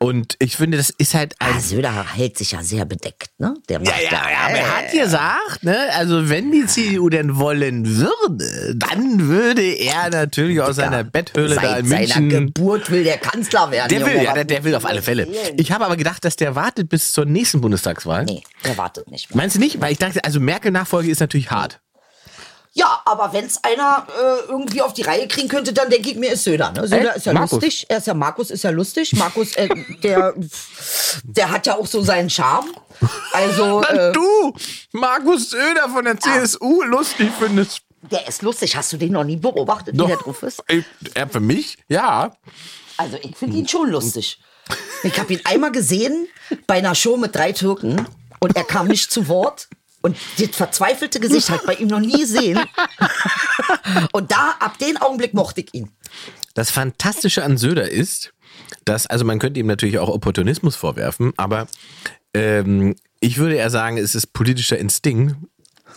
Und 0.00 0.36
ich 0.38 0.56
finde, 0.56 0.76
das 0.76 0.90
ist 0.90 1.14
halt 1.14 1.34
ein 1.40 1.54
Ah, 1.56 1.60
Söder 1.60 2.06
hält 2.14 2.38
sich 2.38 2.52
ja 2.52 2.62
sehr 2.62 2.84
bedeckt, 2.84 3.30
ne? 3.38 3.54
Der 3.68 3.80
Ja, 3.82 3.92
ja, 4.00 4.10
ja, 4.10 4.38
aber 4.46 4.56
er 4.58 4.76
hat 4.78 4.92
gesagt, 4.92 5.64
ne, 5.64 5.76
also 5.96 6.28
wenn 6.28 6.52
die 6.52 6.66
CDU 6.66 7.08
denn 7.08 7.36
wollen 7.36 7.84
würde, 7.96 8.74
dann 8.76 9.26
würde 9.26 9.62
er 9.62 10.10
natürlich 10.10 10.60
aus 10.60 10.76
seiner 10.76 11.02
Betthöhle 11.04 11.54
Seit 11.56 11.64
da 11.64 11.76
in 11.78 11.86
seiner 11.86 12.20
München. 12.20 12.28
Geburt 12.28 12.90
will 12.90 13.02
der 13.04 13.18
Kanzler 13.18 13.70
werden. 13.70 13.88
Der 13.88 14.06
will, 14.06 14.22
ja, 14.22 14.34
der, 14.34 14.44
der 14.44 14.62
will 14.64 14.74
auf 14.74 14.84
alle 14.84 15.02
Fälle. 15.02 15.26
Ich 15.56 15.72
habe 15.72 15.84
aber 15.84 15.96
gedacht, 15.96 16.24
dass 16.24 16.36
der 16.36 16.54
wartet 16.54 16.88
bis 16.88 17.10
zur 17.12 17.24
nächsten 17.24 17.60
Bundestagswahl. 17.60 18.24
Nee, 18.24 18.42
der 18.64 18.76
wartet 18.78 19.10
nicht 19.10 19.30
mehr. 19.30 19.36
Meinst 19.38 19.56
du 19.56 19.60
nicht? 19.60 19.80
Weil 19.80 19.92
ich 19.92 19.98
dachte, 19.98 20.22
also 20.24 20.38
Merkel-Nachfolge 20.38 21.10
ist 21.10 21.20
natürlich 21.20 21.50
hart. 21.50 21.80
Ja, 22.74 23.00
aber 23.04 23.32
wenn 23.32 23.44
es 23.44 23.62
einer 23.64 24.06
äh, 24.08 24.48
irgendwie 24.48 24.82
auf 24.82 24.92
die 24.92 25.02
Reihe 25.02 25.26
kriegen 25.26 25.48
könnte, 25.48 25.72
dann 25.72 25.90
denke 25.90 26.10
ich 26.10 26.16
mir, 26.16 26.32
ist 26.32 26.44
Söder. 26.44 26.70
Ne? 26.72 26.86
Söder 26.86 27.08
Echt? 27.08 27.16
ist 27.18 27.26
ja 27.26 27.32
Markus? 27.32 27.52
lustig. 27.52 27.86
Er 27.88 27.98
ist 27.98 28.06
ja 28.06 28.14
Markus, 28.14 28.50
ist 28.50 28.62
ja 28.64 28.70
lustig. 28.70 29.12
Markus, 29.16 29.56
äh, 29.56 29.68
der, 30.02 30.34
der 31.24 31.50
hat 31.50 31.66
ja 31.66 31.76
auch 31.76 31.86
so 31.86 32.02
seinen 32.02 32.30
Charme. 32.30 32.70
Also, 33.32 33.82
äh, 33.88 34.12
du, 34.12 34.54
Markus 34.92 35.50
Söder 35.50 35.88
von 35.88 36.04
der 36.04 36.18
CSU, 36.20 36.82
lustig 36.82 37.30
findest. 37.38 37.80
der 38.10 38.28
ist 38.28 38.42
lustig. 38.42 38.76
Hast 38.76 38.92
du 38.92 38.96
den 38.96 39.12
noch 39.12 39.24
nie 39.24 39.36
beobachtet, 39.36 39.94
wie 39.94 39.98
Doch. 39.98 40.06
der 40.06 40.16
drauf 40.18 40.42
ist? 40.42 40.62
Ich, 40.68 40.84
er 41.14 41.28
für 41.28 41.40
mich, 41.40 41.78
ja. 41.88 42.32
Also 42.96 43.16
ich 43.22 43.36
finde 43.36 43.56
ihn 43.56 43.68
schon 43.68 43.90
lustig. 43.90 44.40
Ich 45.02 45.18
habe 45.18 45.32
ihn 45.32 45.40
einmal 45.44 45.72
gesehen 45.72 46.26
bei 46.66 46.74
einer 46.74 46.94
Show 46.94 47.16
mit 47.16 47.34
drei 47.34 47.52
Türken 47.52 48.06
und 48.40 48.56
er 48.56 48.64
kam 48.64 48.88
nicht 48.88 49.10
zu 49.10 49.28
Wort. 49.28 49.68
Und 50.00 50.16
das 50.38 50.48
verzweifelte 50.56 51.20
Gesicht 51.20 51.50
hat 51.50 51.66
bei 51.66 51.74
ihm 51.74 51.88
noch 51.88 52.00
nie 52.00 52.20
gesehen. 52.20 52.58
Und 54.12 54.30
da, 54.30 54.54
ab 54.60 54.78
dem 54.78 54.96
Augenblick 54.96 55.34
mochte 55.34 55.60
ich 55.60 55.74
ihn. 55.74 55.90
Das 56.54 56.70
Fantastische 56.70 57.42
an 57.42 57.58
Söder 57.58 57.90
ist, 57.90 58.32
dass, 58.84 59.06
also 59.06 59.24
man 59.24 59.38
könnte 59.38 59.60
ihm 59.60 59.66
natürlich 59.66 59.98
auch 59.98 60.08
Opportunismus 60.08 60.76
vorwerfen, 60.76 61.32
aber 61.36 61.66
ähm, 62.34 62.94
ich 63.20 63.38
würde 63.38 63.56
eher 63.56 63.70
sagen, 63.70 63.98
es 63.98 64.14
ist 64.14 64.32
politischer 64.32 64.78
Instinkt. 64.78 65.36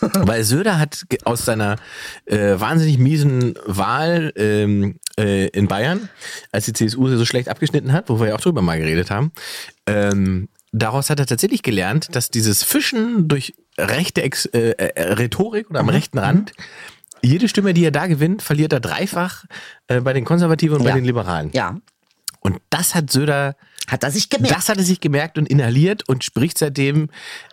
Weil 0.00 0.42
Söder 0.42 0.80
hat 0.80 1.04
aus 1.24 1.44
seiner 1.44 1.76
äh, 2.24 2.58
wahnsinnig 2.58 2.98
miesen 2.98 3.54
Wahl 3.66 4.32
ähm, 4.36 4.98
äh, 5.16 5.46
in 5.48 5.68
Bayern, 5.68 6.08
als 6.50 6.64
die 6.64 6.72
CSU 6.72 7.08
so 7.16 7.24
schlecht 7.24 7.48
abgeschnitten 7.48 7.92
hat, 7.92 8.08
wo 8.08 8.18
wir 8.18 8.28
ja 8.28 8.34
auch 8.34 8.40
drüber 8.40 8.62
mal 8.62 8.78
geredet 8.78 9.12
haben, 9.12 9.30
ähm, 9.86 10.48
daraus 10.72 11.08
hat 11.08 11.20
er 11.20 11.26
tatsächlich 11.26 11.62
gelernt, 11.62 12.16
dass 12.16 12.30
dieses 12.30 12.64
Fischen 12.64 13.28
durch 13.28 13.54
rechte 13.78 14.22
Ex 14.22 14.46
äh, 14.46 14.70
äh, 14.70 15.12
Rhetorik 15.14 15.70
oder 15.70 15.80
am 15.80 15.88
rechten 15.88 16.18
Rand, 16.18 16.52
jede 17.22 17.48
Stimme, 17.48 17.72
die 17.74 17.84
er 17.84 17.90
da 17.92 18.06
gewinnt, 18.06 18.42
verliert 18.42 18.72
er 18.72 18.80
dreifach 18.80 19.44
äh, 19.86 20.00
bei 20.00 20.12
den 20.12 20.24
Konservativen 20.24 20.76
und 20.78 20.82
bei 20.84 20.90
Ja. 20.90 20.94
den 20.96 21.04
Liberalen. 21.04 21.50
Ja, 21.52 21.78
Und 22.40 22.58
das 22.70 22.94
hat 22.94 23.10
Söder, 23.10 23.54
hat 23.86 24.02
er 24.02 24.10
sich 24.10 24.28
gemerkt. 24.28 24.56
das 24.56 24.68
hat 24.68 24.76
er 24.78 24.82
sich 24.84 25.00
gemerkt 25.00 25.38
und 25.38 25.48
inhaliert 25.48 26.08
und 26.08 26.24
spricht 26.24 26.58
seitdem 26.58 27.08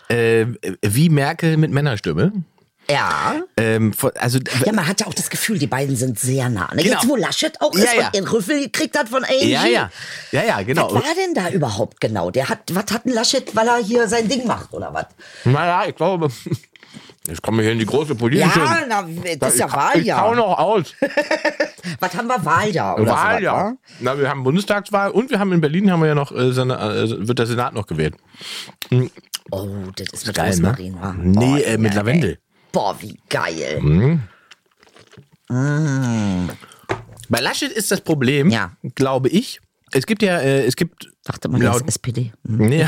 äh, 0.08 0.46
wie 0.82 1.10
Merkel 1.10 1.58
mit 1.58 1.72
Männerstimme. 1.72 2.32
Ja. 2.90 3.36
Ähm, 3.58 3.94
von- 3.94 4.12
also 4.18 4.40
Ja, 4.66 4.72
man 4.74 4.88
hat 4.88 5.02
ja 5.02 5.08
auch 5.08 5.14
das 5.14 5.30
Gefühl, 5.30 5.60
die 5.60 5.68
beiden 5.68 5.96
sind 5.96 6.20
sehr 6.20 6.50
nah. 6.50 6.70
Ne? 6.74 6.84
Genau. 6.84 6.96
Jetzt, 6.96 7.08
wo 7.08 7.16
Laschet 7.16 7.60
auch 7.62 7.74
Ja, 7.76 7.84
ist 7.84 7.94
ja. 7.96 8.06
und 8.08 8.16
den 8.16 8.28
Rüffel 8.28 8.62
gekriegt 8.62 8.98
hat 8.98 9.10
von 9.10 9.24
Angie. 9.24 9.52
ja, 9.52 9.66
ja, 9.66 9.90
ja, 10.32 10.44
ja, 10.44 10.62
genau. 10.64 10.94
Was 10.94 11.04
war 11.04 11.16
denn 11.16 11.34
da 11.34 11.50
überhaupt 11.50 12.02
genau? 12.02 12.32
Der 12.32 12.50
hat, 12.50 12.60
was 12.72 12.92
hat 12.92 13.06
ein 13.06 13.14
Laschet, 13.14 13.56
weil 13.56 13.68
er 13.68 13.78
hier 13.78 14.08
sein 14.08 14.28
Ding 14.28 14.46
macht, 14.48 14.74
oder 14.74 14.94
was? 14.94 15.06
Naja, 15.46 15.88
ich 15.88 15.96
glaube, 15.96 16.30
jetzt 17.28 17.42
kommen 17.42 17.58
wir 17.60 17.64
hier 17.64 17.74
in 17.74 17.80
die 17.80 17.86
große 17.86 18.16
politische. 18.16 18.60
Ja, 18.60 18.80
na, 18.88 19.06
das 19.40 19.54
ist 19.54 19.60
ja 19.60 19.92
ich, 19.94 20.02
Ich 20.06 20.12
hau 20.14 20.32
Wahljahr. 20.32 20.36
noch 20.36 20.58
aus. 20.58 20.94
Was 22.00 22.14
haben 22.16 22.28
wir 22.28 22.44
Wahljahr 22.46 23.00
oder 23.00 23.12
Wahl, 23.12 23.44
so? 23.44 23.78
Na, 24.02 24.18
wir 24.18 24.30
haben 24.30 24.44
Bundestagswahl 24.44 25.12
und 25.12 25.30
wir 25.30 25.40
haben 25.40 25.52
in 25.54 25.62
Berlin 25.62 25.92
haben 25.92 26.02
wir 26.02 26.08
ja 26.10 26.16
noch, 26.16 26.32
äh, 26.32 26.50
äh, 26.50 27.28
wird 27.28 27.40
der 27.40 27.46
Senat 27.48 27.74
noch 27.74 27.88
gewählt. 27.88 28.16
Oh, 29.52 29.68
das 29.96 30.08
ist 30.14 30.28
mit 30.28 30.36
Geil, 30.36 30.50
ne? 30.50 30.56
Rosmarin, 30.70 30.96
wa? 31.02 31.16
Nee, 31.18 31.64
oh, 31.66 31.70
äh, 31.70 31.78
mit 31.78 31.94
ja, 31.94 32.00
Lavendel. 32.00 32.32
ey. 32.32 32.38
Boah, 32.72 32.96
wie 33.02 33.20
geil. 33.30 34.20
Bei 37.30 37.40
Laschet 37.40 37.72
ist 37.72 37.92
das 37.92 38.02
Problem, 38.02 38.50
Ja. 38.50 38.72
glaube 38.96 39.30
ich. 39.30 39.60
Es 39.92 40.06
gibt 40.06 40.22
ja, 40.22 40.38
äh, 40.40 40.66
es 40.66 40.76
gibt. 40.76 41.10
Dachte 41.24 41.48
man, 41.50 41.62
das 41.62 41.74
laut- 41.74 41.82
ist 41.82 41.88
SPD. 41.96 42.32
Hm. 42.48 42.58
Nee, 42.70 42.86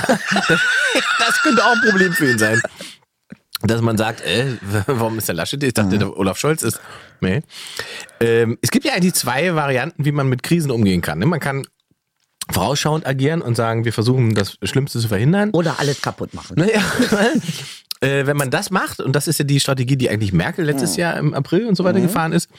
das 1.19 1.41
könnte 1.41 1.63
auch 1.65 1.73
ein 1.73 1.81
Problem 1.89 2.13
für 2.13 2.29
ihn 2.31 2.37
sein. 2.37 2.61
Dass 3.63 3.81
man 3.81 3.97
sagt, 3.97 4.21
äh, 4.21 4.57
warum 4.87 5.17
ist 5.19 5.27
der 5.27 5.35
Laschet? 5.35 5.61
Ich 5.63 5.73
dachte, 5.73 5.97
der 5.97 6.15
Olaf 6.17 6.37
Scholz 6.37 6.63
ist. 6.63 6.79
Nee. 7.19 7.41
Ähm, 8.19 8.57
es 8.61 8.71
gibt 8.71 8.85
ja 8.85 8.93
eigentlich 8.93 9.13
zwei 9.13 9.53
Varianten, 9.55 10.03
wie 10.05 10.11
man 10.11 10.27
mit 10.27 10.41
Krisen 10.43 10.71
umgehen 10.71 11.01
kann. 11.01 11.19
ne? 11.19 11.25
Man 11.27 11.39
kann 11.39 11.67
vorausschauend 12.51 13.05
agieren 13.05 13.41
und 13.43 13.55
sagen, 13.55 13.85
wir 13.85 13.93
versuchen 13.93 14.33
das 14.33 14.57
Schlimmste 14.63 14.99
zu 14.99 15.07
verhindern. 15.07 15.51
Oder 15.51 15.79
alles 15.79 16.01
kaputt 16.01 16.33
machen. 16.33 16.55
Naja, 16.57 16.81
äh, 18.01 18.25
wenn 18.25 18.37
man 18.37 18.49
das 18.49 18.71
macht, 18.71 18.99
und 18.99 19.15
das 19.15 19.27
ist 19.27 19.39
ja 19.39 19.45
die 19.45 19.59
Strategie, 19.59 19.95
die 19.95 20.09
eigentlich 20.09 20.33
Merkel 20.33 20.65
letztes 20.65 20.95
Jahr 20.97 21.17
im 21.17 21.33
April 21.33 21.67
und 21.67 21.75
so 21.75 21.83
weiter 21.83 22.01
gefahren 22.01 22.33
ist, 22.33 22.49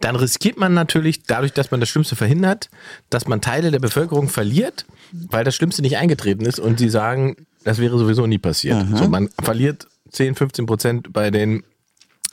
dann 0.00 0.16
riskiert 0.16 0.58
man 0.58 0.74
natürlich 0.74 1.22
dadurch, 1.24 1.52
dass 1.52 1.70
man 1.70 1.80
das 1.80 1.88
Schlimmste 1.88 2.16
verhindert, 2.16 2.70
dass 3.08 3.26
man 3.28 3.40
Teile 3.40 3.70
der 3.70 3.78
Bevölkerung 3.78 4.28
verliert, 4.28 4.84
weil 5.12 5.44
das 5.44 5.54
Schlimmste 5.54 5.82
nicht 5.82 5.96
eingetreten 5.96 6.44
ist 6.44 6.58
und 6.58 6.78
sie 6.78 6.88
sagen, 6.88 7.36
das 7.64 7.78
wäre 7.78 7.98
sowieso 7.98 8.26
nie 8.26 8.38
passiert. 8.38 8.84
So, 8.96 9.08
man 9.08 9.28
verliert 9.40 9.86
10, 10.10 10.34
15 10.34 10.66
Prozent 10.66 11.12
bei 11.12 11.30
den 11.30 11.62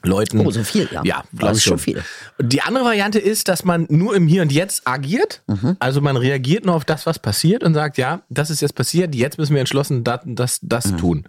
Leuten. 0.03 0.39
Oh, 0.45 0.51
so 0.51 0.63
viel, 0.63 0.88
ja. 0.91 1.01
Ja, 1.03 1.23
Das 1.31 1.39
glaube 1.39 1.51
ist 1.53 1.57
ich 1.59 1.63
schon 1.65 1.77
schon. 1.79 1.79
viel. 1.79 2.03
Die 2.39 2.62
andere 2.62 2.85
Variante 2.85 3.19
ist, 3.19 3.47
dass 3.47 3.63
man 3.65 3.85
nur 3.89 4.15
im 4.15 4.27
Hier 4.27 4.41
und 4.41 4.51
Jetzt 4.51 4.88
agiert. 4.88 5.41
Mhm. 5.47 5.75
Also 5.79 6.01
man 6.01 6.15
reagiert 6.17 6.65
nur 6.65 6.75
auf 6.75 6.85
das, 6.85 7.05
was 7.05 7.19
passiert 7.19 7.63
und 7.63 7.73
sagt, 7.73 7.97
ja, 7.97 8.21
das 8.29 8.49
ist 8.49 8.62
jetzt 8.62 8.75
passiert, 8.75 9.13
jetzt 9.15 9.38
müssen 9.38 9.53
wir 9.53 9.59
entschlossen 9.59 10.03
das, 10.03 10.21
das, 10.25 10.59
das 10.62 10.85
Mhm. 10.91 10.97
tun. 10.97 11.27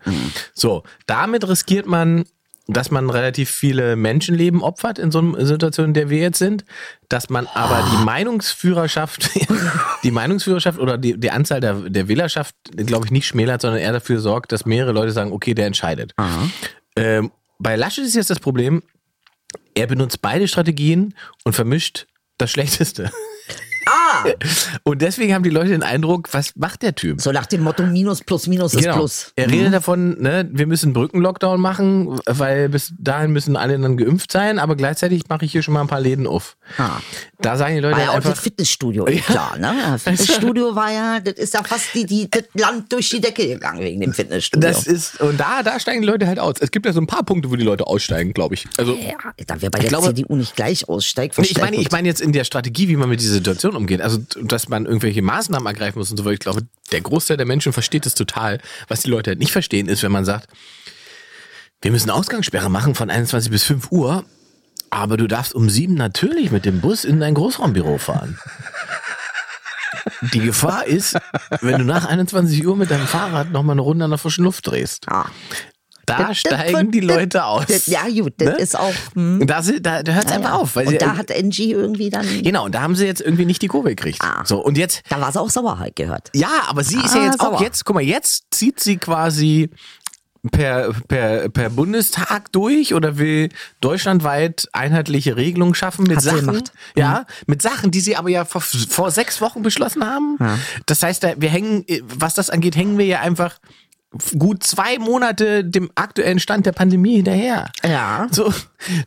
So, 0.55 0.85
damit 1.07 1.47
riskiert 1.49 1.87
man, 1.87 2.25
dass 2.69 2.93
man 2.93 3.11
relativ 3.11 3.51
viele 3.51 3.97
Menschenleben 3.97 4.63
opfert 4.63 5.01
in 5.01 5.11
so 5.11 5.19
einer 5.19 5.45
Situation, 5.45 5.87
in 5.87 5.95
der 5.95 6.09
wir 6.09 6.19
jetzt 6.19 6.39
sind, 6.39 6.65
dass 7.09 7.29
man 7.29 7.49
aber 7.53 7.85
die 7.91 8.05
Meinungsführerschaft, 8.05 9.29
die 10.05 10.11
Meinungsführerschaft 10.13 10.79
oder 10.79 10.97
die, 10.97 11.19
die 11.19 11.31
Anzahl 11.33 11.61
der, 11.61 11.75
der 11.91 12.07
Wählerschaft, 12.07 12.55
glaube 12.77 13.07
ich, 13.07 13.11
nicht 13.11 13.27
schmälert, 13.27 13.63
sondern 13.63 13.81
eher 13.81 13.93
dafür 13.93 14.21
sorgt, 14.21 14.53
dass 14.53 14.67
mehrere 14.67 14.93
Leute 14.93 15.11
sagen, 15.13 15.33
okay, 15.33 15.55
der 15.55 15.67
entscheidet. 15.67 16.15
Ähm, 16.97 17.31
bei 17.61 17.77
Laschet 17.77 18.05
ist 18.05 18.15
jetzt 18.17 18.31
das 18.31 18.41
Problem, 18.41 18.83
er 19.75 19.87
benutzt 19.87 20.21
beide 20.23 20.49
Strategien 20.49 21.15
und 21.45 21.53
vermischt 21.53 22.07
das 22.39 22.51
Schlechteste. 22.51 23.13
Ah, 23.87 24.25
Und 24.85 25.03
deswegen 25.03 25.33
haben 25.35 25.43
die 25.43 25.51
Leute 25.51 25.71
den 25.71 25.83
Eindruck, 25.83 26.29
was 26.33 26.55
macht 26.57 26.83
der 26.83 26.95
Typ? 26.95 27.21
so 27.21 27.33
nach 27.33 27.47
dem 27.47 27.63
Motto 27.63 27.83
Minus 27.85 28.21
plus 28.23 28.47
Minus 28.47 28.75
ist 28.75 28.89
Plus. 28.89 29.33
Er 29.37 29.51
redet 29.51 29.73
davon, 29.73 30.21
ne, 30.21 30.49
wir 30.53 30.67
müssen 30.67 30.93
Brückenlockdown 30.93 31.61
machen, 31.61 32.21
weil 32.27 32.69
bis 32.69 32.93
dahin 32.99 33.33
müssen 33.33 33.57
alle 33.57 33.79
dann 33.79 33.97
geimpft 33.97 34.33
sein, 34.33 34.59
aber 34.59 34.77
gleichzeitig 34.77 35.23
mache 35.29 35.45
ich 35.45 35.53
hier 35.53 35.63
schon 35.63 35.75
mal 35.75 35.81
ein 35.81 35.87
paar 35.89 36.01
Läden 36.01 36.27
auf. 36.27 36.57
Ah. 36.79 36.99
Da 37.41 37.57
sagen 37.57 37.75
die 37.75 37.81
Leute 37.81 37.97
War 37.97 38.05
ja 38.05 38.11
auch 38.11 38.15
einfach, 38.17 38.31
das 38.31 38.41
Fitnessstudio, 38.41 39.05
klar, 39.27 39.57
ne? 39.59 39.75
Das 39.93 40.03
Fitnessstudio 40.03 40.75
war 40.75 40.93
ja, 40.93 41.21
das 41.21 41.35
ist 41.35 41.55
ja 41.55 41.63
fast 41.63 41.87
die, 41.95 42.05
die, 42.05 42.31
das 42.31 42.45
Land 42.55 42.93
durch 42.93 43.09
die 43.11 43.21
Decke 43.21 43.47
gegangen 43.49 43.81
wegen 43.81 44.01
dem 44.01 44.13
Fitnessstudio. 44.13 44.69
das 44.69 44.87
ist, 44.87 45.21
und 45.21 45.39
da, 45.41 45.63
da 45.63 45.81
steigen 45.81 46.03
die 46.03 46.07
Leute 46.09 46.27
halt 46.27 46.39
aus. 46.39 46.55
Es 46.61 46.71
gibt 46.71 46.87
ja 46.87 46.93
so 46.93 47.01
ein 47.01 47.07
paar 47.07 47.23
Punkte, 47.23 47.51
wo 47.51 47.57
die 47.57 47.65
Leute 47.65 47.87
aussteigen, 47.87 48.35
glaube 48.35 48.55
ich. 48.55 48.69
Also, 48.77 48.95
ja, 48.95 49.15
da 49.47 49.61
wir 49.63 49.71
bei 49.71 49.79
der 49.81 49.89
glaube- 49.89 50.09
CDU 50.15 50.37
nicht 50.37 50.55
gleich 50.57 50.89
aussteigt, 50.89 51.39
Nee, 51.39 51.47
ich 51.51 51.59
meine, 51.59 51.77
ich 51.77 51.91
meine 51.91 52.09
jetzt 52.09 52.21
in 52.21 52.33
der 52.33 52.45
Strategie, 52.45 52.89
wie 52.89 52.97
man 52.97 53.09
mit 53.09 53.21
dieser 53.21 53.35
Situation 53.35 53.70
umgeht. 53.77 54.01
Also, 54.01 54.19
dass 54.43 54.69
man 54.69 54.87
irgendwelche 54.87 55.23
Maßnahmen 55.23 55.67
ergreifen 55.67 55.99
muss 55.99 56.11
und 56.11 56.17
so 56.17 56.25
weiter. 56.25 56.35
Ich 56.35 56.41
glaube, 56.41 56.67
der 56.93 57.01
Großteil 57.01 57.37
der 57.37 57.47
Menschen 57.47 57.73
versteht 57.73 58.07
es 58.07 58.15
total. 58.15 58.61
Was 58.89 59.03
die 59.03 59.11
Leute 59.11 59.31
halt 59.31 59.39
nicht 59.39 59.53
verstehen, 59.53 59.89
ist, 59.89 60.03
wenn 60.03 60.13
man 60.13 60.25
sagt, 60.25 60.49
wir 61.83 61.91
müssen 61.91 62.11
Ausgangssperre 62.11 62.71
machen 62.71 62.95
von 62.95 63.11
21 63.11 63.51
bis 63.51 63.65
5 63.65 63.91
Uhr, 63.91 64.25
aber 64.91 65.17
du 65.17 65.27
darfst 65.27 65.55
um 65.55 65.71
7 65.71 65.95
natürlich 65.95 66.51
mit 66.51 66.65
dem 66.65 66.81
Bus 66.81 67.05
in 67.05 67.21
dein 67.21 67.35
Großraumbüro 67.35 67.99
fahren. 67.99 68.39
Die 70.33 70.41
Gefahr 70.41 70.87
ist, 70.87 71.17
wenn 71.61 71.79
du 71.79 71.85
nach 71.85 72.05
21 72.05 72.67
Uhr 72.67 72.77
mit 72.77 72.91
deinem 72.91 73.07
Fahrrad 73.07 73.51
nochmal 73.51 73.75
eine 73.75 73.83
Runde 73.83 74.05
an 74.05 74.11
der 74.11 74.19
frischen 74.19 74.45
Luft 74.45 74.67
drehst. 74.67 75.07
Ah. 76.15 76.19
Da 76.23 76.29
Das- 76.29 76.39
steigen 76.39 76.73
das- 76.73 76.91
die 76.93 77.01
Leute 77.01 77.45
aus. 77.45 77.67
Das, 77.67 77.87
ja, 77.87 78.03
gut, 78.09 78.35
das 78.39 78.49
Ne? 78.49 78.55
ist 78.59 78.79
auch. 78.79 78.93
Hm, 79.15 79.47
Da, 79.47 79.61
da, 79.63 80.03
da 80.03 80.13
hört 80.13 80.27
es 80.27 80.33
einfach 80.33 80.53
auf. 80.53 80.77
Weil 80.77 80.89
und 80.89 81.01
da 81.03 81.17
hat 81.17 81.31
Angie 81.37 81.73
irgendwie 81.73 82.11
dann. 82.11 82.27
Genau, 82.43 82.65
und 82.67 82.75
da 82.75 82.83
haben 82.83 82.97
sie 82.97 83.07
jetzt 83.07 83.21
irgendwie 83.21 83.45
nicht 83.47 83.63
die 83.63 83.69
Kurve 83.69 83.91
gekriegt. 83.91 84.19
Ah. 84.23 84.43
So, 84.45 84.59
und 84.65 84.77
jetzt, 84.79 85.03
Da 85.09 85.21
war 85.21 85.31
sie 85.33 85.41
auch 85.41 85.51
sauer 85.51 85.79
halt 85.79 85.97
gehört. 85.97 86.31
ja, 86.35 86.51
aber 86.69 86.85
sie 86.85 86.97
ist 86.97 87.15
ja 87.15 87.23
Ah, 87.23 87.25
jetzt 87.27 87.41
auch 87.41 87.53
sauer. 87.53 87.63
jetzt, 87.63 87.85
guck 87.85 87.95
mal, 87.95 88.03
jetzt 88.03 88.45
zieht 88.51 88.81
sie 88.81 88.97
quasi 88.97 89.71
per, 90.53 90.93
per, 91.07 91.51
per 91.51 91.69
Bundestag 91.69 92.51
durch 92.53 92.95
oder 92.95 93.19
will 93.19 93.51
deutschlandweit 93.83 94.69
einheitliche 94.73 95.37
Regelungen 95.37 95.75
schaffen 95.75 96.05
mit 96.05 96.17
Hat 96.17 96.23
Sachen. 96.25 96.63
Ja, 96.97 97.27
mit 97.47 97.61
Sachen, 97.61 97.91
die 97.91 98.01
sie 98.01 98.17
aber 98.17 98.31
ja 98.31 98.47
vor, 98.47 98.63
vor 98.63 99.11
sechs 99.11 99.43
Wochen 99.43 99.61
beschlossen 99.63 100.03
haben. 100.05 100.39
Das 100.87 101.03
heißt, 101.03 101.27
wir 101.37 101.49
hängen, 101.51 101.85
was 102.03 102.33
das 102.35 102.49
angeht, 102.49 102.75
hängen 102.75 102.97
wir 102.97 103.05
ja 103.05 103.21
einfach 103.21 103.59
gut 104.39 104.65
zwei 104.65 104.99
Monate 104.99 105.65
dem 105.65 105.91
aktuellen 105.95 106.41
Stand 106.41 106.67
der 106.67 106.73
Pandemie 106.73 107.17
hinterher. 107.17 107.71
Ja. 107.85 108.27
So, 108.31 108.53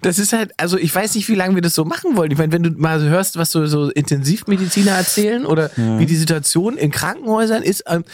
das 0.02 0.18
ist 0.18 0.32
halt, 0.32 0.52
also 0.58 0.78
ich 0.78 0.94
weiß 0.94 1.16
nicht, 1.16 1.28
wie 1.28 1.36
lange 1.36 1.56
wir 1.56 1.62
das 1.62 1.76
so 1.76 1.84
machen 1.84 2.16
wollen. 2.16 2.32
Ich 2.32 2.38
meine, 2.38 2.54
wenn 2.54 2.64
du 2.64 2.70
mal 2.72 3.00
so 3.00 3.08
hörst, 3.08 3.38
was 3.38 3.52
so, 3.52 3.66
so 3.66 3.90
Intensivmediziner 3.90 4.92
erzählen 4.92 5.46
oder 5.46 5.72
wie 5.76 6.06
die 6.06 6.16
Situation 6.16 6.78
in 6.78 6.92
Krankenhäusern 6.92 7.64
ist, 7.64 7.84
ähm, 7.88 8.06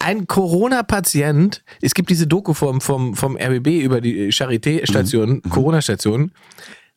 ein 0.00 0.26
Corona-Patient, 0.26 1.62
es 1.80 1.94
gibt 1.94 2.10
diese 2.10 2.26
Doku 2.26 2.54
vom, 2.54 2.80
vom, 2.80 3.14
vom 3.14 3.36
RBB 3.36 3.82
über 3.82 4.00
die 4.00 4.32
Charité-Station, 4.32 5.42
Corona-Station. 5.42 6.32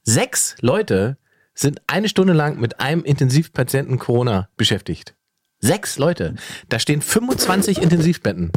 Sechs 0.04 0.56
Leute 0.62 1.18
sind 1.54 1.82
eine 1.88 2.08
Stunde 2.08 2.34
lang 2.34 2.60
mit 2.60 2.80
einem 2.80 3.04
Intensivpatienten 3.04 4.00
Corona 4.00 4.50
beschäftigt. 4.56 5.16
Sechs 5.62 5.98
Leute. 5.98 6.36
Da 6.70 6.80
stehen 6.80 7.02
25 7.02 7.82
Intensivbetten. 7.82 8.52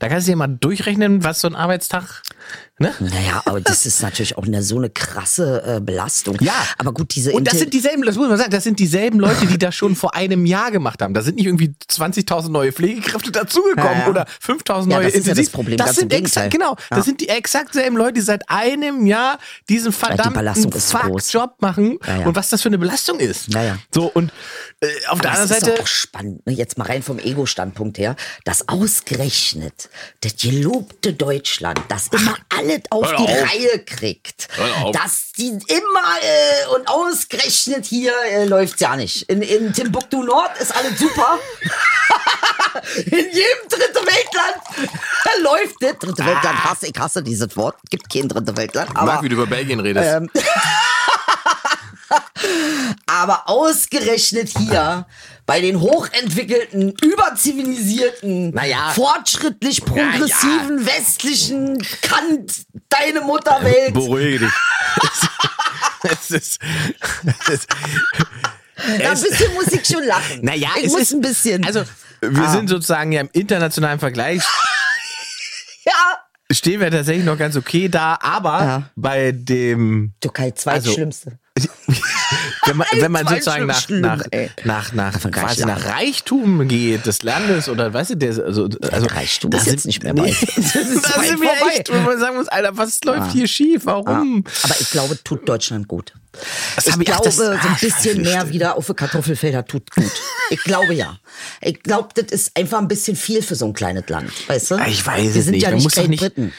Da 0.00 0.08
kannst 0.08 0.26
du 0.26 0.32
dir 0.32 0.36
mal 0.36 0.48
durchrechnen, 0.48 1.22
was 1.22 1.40
so 1.40 1.46
ein 1.48 1.54
Arbeitstag, 1.54 2.22
ne? 2.78 2.92
Naja, 2.98 3.42
aber 3.46 3.60
das 3.60 3.86
ist 3.86 4.02
natürlich 4.02 4.36
auch 4.36 4.42
eine, 4.44 4.60
so 4.62 4.76
eine 4.76 4.90
krasse 4.90 5.62
äh, 5.76 5.80
Belastung. 5.80 6.36
Ja. 6.40 6.52
Aber 6.78 6.92
gut, 6.92 7.14
diese 7.14 7.30
Und 7.32 7.46
das 7.46 7.60
sind 7.60 7.72
dieselben, 7.72 8.02
das 8.02 8.16
muss 8.16 8.28
man 8.28 8.36
sagen, 8.36 8.50
das 8.50 8.64
sind 8.64 8.80
dieselben 8.80 9.20
Leute, 9.20 9.46
die 9.46 9.56
das 9.56 9.74
schon 9.76 9.94
vor 9.94 10.14
einem 10.16 10.46
Jahr 10.46 10.72
gemacht 10.72 11.00
haben. 11.00 11.14
Da 11.14 11.22
sind 11.22 11.36
nicht 11.36 11.46
irgendwie 11.46 11.74
20.000 11.88 12.50
neue 12.50 12.72
Pflegekräfte 12.72 13.30
dazugekommen 13.30 13.92
Ja, 13.98 14.00
ja. 14.00 14.08
oder 14.08 14.26
5.000 14.44 14.90
Ja, 14.90 14.96
neue 14.98 15.04
das 15.04 15.14
ist 15.14 15.26
ja 15.28 15.32
das 15.34 15.38
Intensiv- 15.46 15.52
Problem, 15.52 15.76
Das 15.78 15.86
ganz 15.86 15.98
im 15.98 16.00
sind 16.10 16.12
exakt, 16.12 16.50
genau, 16.50 16.74
das 16.90 16.98
Ja. 16.98 17.02
sind 17.04 17.20
die 17.20 17.28
exakt 17.28 17.72
selben 17.72 17.96
Leute, 17.96 18.14
die 18.14 18.20
seit 18.22 18.50
einem 18.50 19.06
Jahr 19.06 19.38
diesen 19.68 19.92
verdammten. 19.92 20.72
Fuck-Job 20.80 21.54
machen 21.62 21.98
Ja, 22.04 22.18
ja. 22.18 22.26
und 22.26 22.34
was 22.34 22.50
das 22.50 22.60
für 22.62 22.68
eine 22.68 22.78
Belastung 22.78 23.20
ist. 23.20 23.54
Ja, 23.54 23.62
ja. 23.62 23.78
So, 23.94 24.06
und 24.12 24.32
auf 25.08 25.20
der 25.20 25.32
anderen 25.32 25.50
es 25.50 25.56
ist 25.56 25.64
Seite, 25.64 25.76
doch 25.76 25.84
auch 25.84 25.86
spannend, 25.86 26.46
ne? 26.46 26.52
jetzt 26.52 26.78
mal 26.78 26.86
rein 26.86 27.02
vom 27.02 27.18
Ego-Standpunkt 27.18 27.98
her, 27.98 28.16
dass 28.44 28.68
ausgerechnet 28.68 29.88
das 30.20 30.36
gelobte 30.36 31.12
Deutschland, 31.12 31.80
das 31.88 32.08
immer 32.08 32.36
alles 32.48 32.82
auf 32.90 33.06
hör 33.06 33.16
die 33.16 33.24
auf. 33.24 33.50
Reihe 33.50 33.84
kriegt, 33.84 34.48
dass 34.92 35.32
die 35.36 35.50
immer 35.50 36.18
äh, 36.22 36.74
und 36.74 36.88
ausgerechnet 36.88 37.84
hier 37.86 38.12
äh, 38.30 38.44
läuft's 38.44 38.80
ja 38.80 38.96
nicht. 38.96 39.22
In, 39.30 39.42
in 39.42 39.72
Timbuktu 39.72 40.22
Nord 40.22 40.58
ist 40.60 40.74
alles 40.74 40.98
super. 40.98 41.38
in 42.96 43.04
jedem 43.04 43.34
dritte 43.68 44.00
Weltland 44.00 44.90
läuft 45.42 45.76
das. 45.80 45.98
Dritte 45.98 46.24
Weltland 46.24 46.64
hasse, 46.64 46.86
ich 46.86 46.98
hasse 46.98 47.22
dieses 47.22 47.56
Wort. 47.56 47.76
Gibt 47.90 48.12
kein 48.12 48.28
dritte 48.28 48.56
Weltland. 48.56 48.90
ich 48.90 48.96
Aber 48.96 49.12
mag, 49.14 49.22
wie 49.22 49.28
du 49.28 49.34
über 49.36 49.46
Belgien 49.46 49.80
redest. 49.80 50.06
ähm, 50.06 50.30
aber 53.06 53.48
ausgerechnet 53.48 54.50
hier 54.56 55.06
bei 55.46 55.60
den 55.60 55.80
hochentwickelten, 55.80 56.94
überzivilisierten, 57.02 58.50
Naja. 58.50 58.90
fortschrittlich 58.94 59.84
progressiven 59.84 60.86
westlichen 60.86 61.78
Kant 62.02 62.64
deine 62.88 63.20
Mutterwelt. 63.20 63.92
Beruhige 63.94 64.38
dich. 64.40 64.52
es 66.10 66.30
ist, 66.30 66.58
es 67.48 67.48
ist, 67.54 67.68
Da 68.76 69.10
ein 69.12 69.20
bisschen 69.20 69.54
muss 69.54 69.66
ich 69.72 69.86
schon 69.86 70.04
lachen. 70.04 70.40
naja, 70.42 70.70
ich 70.80 70.90
muss 70.90 71.00
ist, 71.02 71.12
ein 71.12 71.20
bisschen. 71.20 71.64
Also, 71.64 71.84
wir 72.22 72.44
Ah. 72.44 72.52
sind 72.52 72.68
sozusagen 72.68 73.12
ja 73.12 73.20
im 73.20 73.28
internationalen 73.32 73.98
Vergleich 73.98 74.42
ja. 75.84 75.92
stehen 76.50 76.80
wir 76.80 76.90
tatsächlich 76.90 77.24
noch 77.26 77.36
ganz 77.38 77.54
okay 77.56 77.88
da, 77.88 78.18
aber 78.22 78.58
Ja. 78.64 78.90
bei 78.96 79.32
dem 79.32 80.14
Türkei 80.20 80.50
zweitschlimmste. 80.52 81.38
Wenn 82.66 82.76
man, 82.76 82.86
wenn 82.98 83.12
man 83.12 83.26
sozusagen 83.28 83.66
nach, 83.66 83.80
schlimm, 83.80 84.00
nach, 84.00 84.22
nach, 84.64 84.92
nach, 84.92 85.20
quasi 85.30 85.64
nach. 85.64 85.84
Reichtum 85.84 86.66
geht 86.66 87.06
des 87.06 87.22
Landes 87.22 87.68
oder 87.68 87.92
weißt 87.92 88.10
du, 88.10 88.16
der, 88.16 88.30
also, 88.44 88.68
also 88.90 89.06
Reichtum 89.06 89.50
da 89.50 89.58
ist 89.58 89.66
jetzt 89.66 89.86
nicht 89.86 90.02
mehr 90.02 90.14
bei. 90.14 90.34
Das 90.56 90.74
ist 90.74 91.04
da 91.04 91.22
sind 91.22 91.40
wir 91.40 91.50
echt, 91.72 91.92
wenn 91.92 92.02
man 92.04 92.18
sagen 92.18 92.36
muss, 92.36 92.48
Alter, 92.48 92.76
was 92.76 92.98
läuft 93.04 93.32
hier 93.32 93.46
schief? 93.46 93.82
Warum? 93.86 94.44
Aber 94.64 94.74
ich 94.80 94.90
glaube, 94.90 95.16
tut 95.22 95.48
Deutschland 95.48 95.86
gut. 95.86 96.12
Das 96.74 96.86
ich 96.88 96.94
ich- 96.94 97.00
ach, 97.00 97.04
glaube, 97.04 97.24
das- 97.24 97.36
so 97.36 97.44
ein 97.44 97.76
bisschen 97.80 98.22
mehr 98.22 98.40
stimmt. 98.40 98.52
wieder 98.52 98.76
auf 98.76 98.86
die 98.86 98.94
Kartoffelfelder 98.94 99.64
tut 99.66 99.90
gut. 99.92 100.10
Ich 100.50 100.60
glaube 100.64 100.94
ja. 100.94 101.18
Ich 101.60 101.80
glaube, 101.82 102.08
das 102.14 102.32
ist 102.32 102.56
einfach 102.58 102.78
ein 102.78 102.88
bisschen 102.88 103.16
viel 103.16 103.42
für 103.42 103.54
so 103.54 103.66
ein 103.66 103.72
kleines 103.74 104.08
Land. 104.08 104.32
Weißt 104.48 104.72
du? 104.72 104.78
Ich 104.88 105.06
weiß 105.06 105.20
Wir 105.34 105.36
es 105.36 105.44
sind 105.44 105.52
nicht. 105.52 105.62
ja 105.62 105.68
Man 105.68 105.76
nicht 105.76 105.84
muss 105.84 105.94
doch 105.94 106.02
Great 106.02 106.36
nicht. 106.38 106.52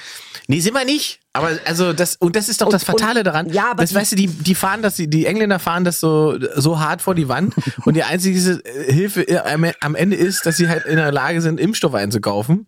Nee, 0.47 0.59
sind 0.59 0.73
wir 0.73 0.85
nicht. 0.85 1.19
Aber 1.33 1.49
also 1.65 1.91
das 1.93 2.15
und 2.17 2.35
das 2.35 2.49
ist 2.49 2.61
doch 2.61 2.67
Und- 2.67 2.73
das 2.73 2.83
Fatale 2.83 3.19
und- 3.21 3.25
daran. 3.27 3.49
ja, 3.49 3.71
aber 3.71 3.81
das 3.83 3.89
die- 3.89 3.95
weißt 3.95 4.11
du, 4.11 4.15
die 4.15 4.27
die 4.27 4.55
fahren 4.55 4.81
das, 4.81 4.95
die, 4.95 5.09
die 5.09 5.25
Engländer 5.25 5.59
fahren 5.59 5.83
das 5.83 5.99
so 5.99 6.37
so 6.55 6.79
hart 6.79 7.01
vor 7.01 7.15
die 7.15 7.27
Wand 7.27 7.55
und 7.85 7.95
die 7.95 8.03
einzige 8.03 8.61
äh, 8.63 8.93
Hilfe 8.93 9.27
äh, 9.27 9.37
am- 9.39 9.65
am 9.81 9.95
Ende 9.95 10.15
ist, 10.15 10.45
dass 10.45 10.57
sie 10.57 10.69
halt 10.69 10.85
in 10.85 10.97
der 10.97 11.11
Lage 11.11 11.41
sind, 11.41 11.59
Impfstoff 11.59 11.93
einzukaufen. 11.93 12.67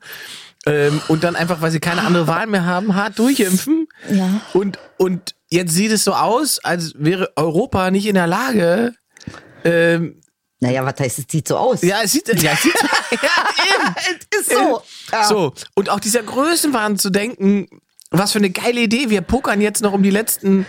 Ähm, 0.65 0.99
und 1.07 1.23
dann 1.23 1.35
einfach, 1.37 1.61
weil 1.61 1.71
sie 1.71 1.79
keine 1.79 2.01
andere 2.01 2.27
Wahl 2.27 2.47
mehr 2.47 2.65
haben, 2.65 2.95
hart 2.95 3.17
durchimpfen. 3.19 3.87
Ja. 4.11 4.41
Und, 4.53 4.79
und 4.97 5.35
jetzt 5.49 5.73
sieht 5.73 5.91
es 5.91 6.03
so 6.03 6.13
aus, 6.13 6.59
als 6.59 6.93
wäre 6.97 7.31
Europa 7.37 7.89
nicht 7.91 8.05
in 8.07 8.15
der 8.15 8.27
Lage. 8.27 8.93
Ähm, 9.63 10.19
Naja, 10.59 10.83
was 10.83 10.99
heißt, 10.99 11.19
es 11.19 11.25
sieht 11.29 11.47
so 11.47 11.57
aus? 11.57 11.81
ja, 11.83 12.01
es 12.01 12.11
sieht, 12.13 12.27
ja, 12.41 12.53
es 12.53 12.63
sieht 12.63 12.73
ja, 13.11 13.45
eben. 13.75 13.95
es 14.31 14.39
ist 14.39 14.51
so. 14.51 14.81
Ja. 15.11 15.23
So, 15.23 15.53
und 15.75 15.89
auch 15.89 15.99
dieser 15.99 16.23
Größenwahn 16.23 16.97
zu 16.97 17.11
denken, 17.11 17.67
was 18.11 18.31
für 18.31 18.39
eine 18.39 18.49
geile 18.49 18.81
Idee, 18.81 19.09
wir 19.09 19.21
pokern 19.21 19.59
jetzt 19.61 19.81
noch 19.83 19.91
um 19.93 20.01
die 20.01 20.09
letzten 20.11 20.65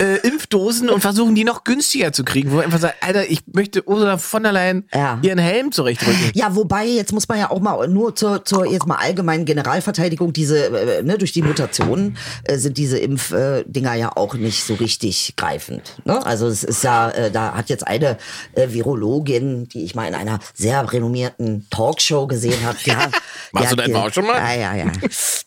äh, 0.00 0.16
Impfdosen 0.26 0.88
und 0.88 1.00
versuchen 1.00 1.34
die 1.34 1.44
noch 1.44 1.64
günstiger 1.64 2.12
zu 2.12 2.24
kriegen, 2.24 2.50
wo 2.52 2.56
wir 2.56 2.62
einfach 2.64 2.78
sagen, 2.78 2.94
Alter, 3.00 3.28
ich 3.28 3.40
möchte 3.52 3.86
Ursula 3.86 4.16
von 4.16 4.42
der 4.44 4.52
Leyen 4.52 4.88
Ja. 4.94 5.18
ihren 5.22 5.38
Helm 5.38 5.72
zurechtrücken. 5.72 6.30
Ja, 6.34 6.54
wobei, 6.54 6.86
jetzt 6.86 7.12
muss 7.12 7.28
man 7.28 7.38
ja 7.38 7.50
auch 7.50 7.60
mal 7.60 7.86
nur 7.88 8.14
zur, 8.14 8.44
zur 8.44 8.64
jetzt 8.64 8.86
mal 8.86 8.94
allgemeinen 8.96 9.44
Generalverteidigung, 9.44 10.32
diese, 10.32 10.66
äh, 10.68 11.02
ne, 11.02 11.18
durch 11.18 11.32
die 11.32 11.42
Mutationen 11.42 12.16
äh, 12.44 12.56
sind 12.58 12.78
diese 12.78 12.98
Impfdinger 12.98 13.64
Dinger 13.64 13.94
ja 13.94 14.16
auch 14.16 14.34
nicht 14.34 14.64
so 14.64 14.74
richtig 14.74 15.34
greifend. 15.36 15.96
Ne? 16.04 16.24
Also 16.24 16.46
es 16.46 16.64
ist 16.64 16.84
ja, 16.84 17.10
äh, 17.10 17.30
da 17.30 17.54
hat 17.54 17.68
jetzt 17.68 17.86
eine 17.86 18.16
äh, 18.54 18.68
Virologin, 18.72 19.68
die 19.68 19.84
ich 19.84 19.94
mal 19.94 20.06
in 20.06 20.14
einer 20.14 20.38
sehr 20.54 20.90
renommierten 20.92 21.66
Talkshow 21.70 22.26
gesehen 22.26 22.64
habe, 22.64 22.78
die 22.86 22.92
hat, 22.96 23.10
die 23.12 23.54
Warst 23.54 23.66
du 23.66 23.70
hat 23.72 23.78
da 23.78 23.82
etwa 23.84 23.98
ge- 24.00 24.08
auch 24.08 24.12
schon 24.14 24.26
mal? 24.26 24.36
Ja, 24.38 24.74
ja, 24.74 24.84
ja. 24.86 24.92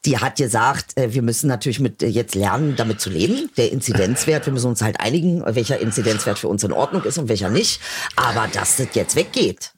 Die 0.05 0.17
hat 0.17 0.35
gesagt, 0.37 0.97
äh, 0.97 1.13
wir 1.13 1.21
müssen 1.21 1.30
natürlich 1.43 1.79
mit 1.79 2.01
äh, 2.03 2.07
jetzt 2.07 2.35
lernen, 2.35 2.75
damit 2.75 2.99
zu 3.01 3.09
leben. 3.09 3.49
Der 3.57 3.71
Inzidenzwert, 3.71 4.45
wir 4.45 4.53
müssen 4.53 4.67
uns 4.67 4.81
halt 4.81 4.99
einigen, 4.99 5.43
welcher 5.45 5.79
Inzidenzwert 5.79 6.39
für 6.39 6.47
uns 6.47 6.63
in 6.63 6.71
Ordnung 6.71 7.03
ist 7.03 7.17
und 7.17 7.29
welcher 7.29 7.49
nicht. 7.49 7.79
Aber 8.15 8.47
dass 8.53 8.77
das 8.77 8.87
jetzt 8.93 9.15
weggeht. 9.15 9.71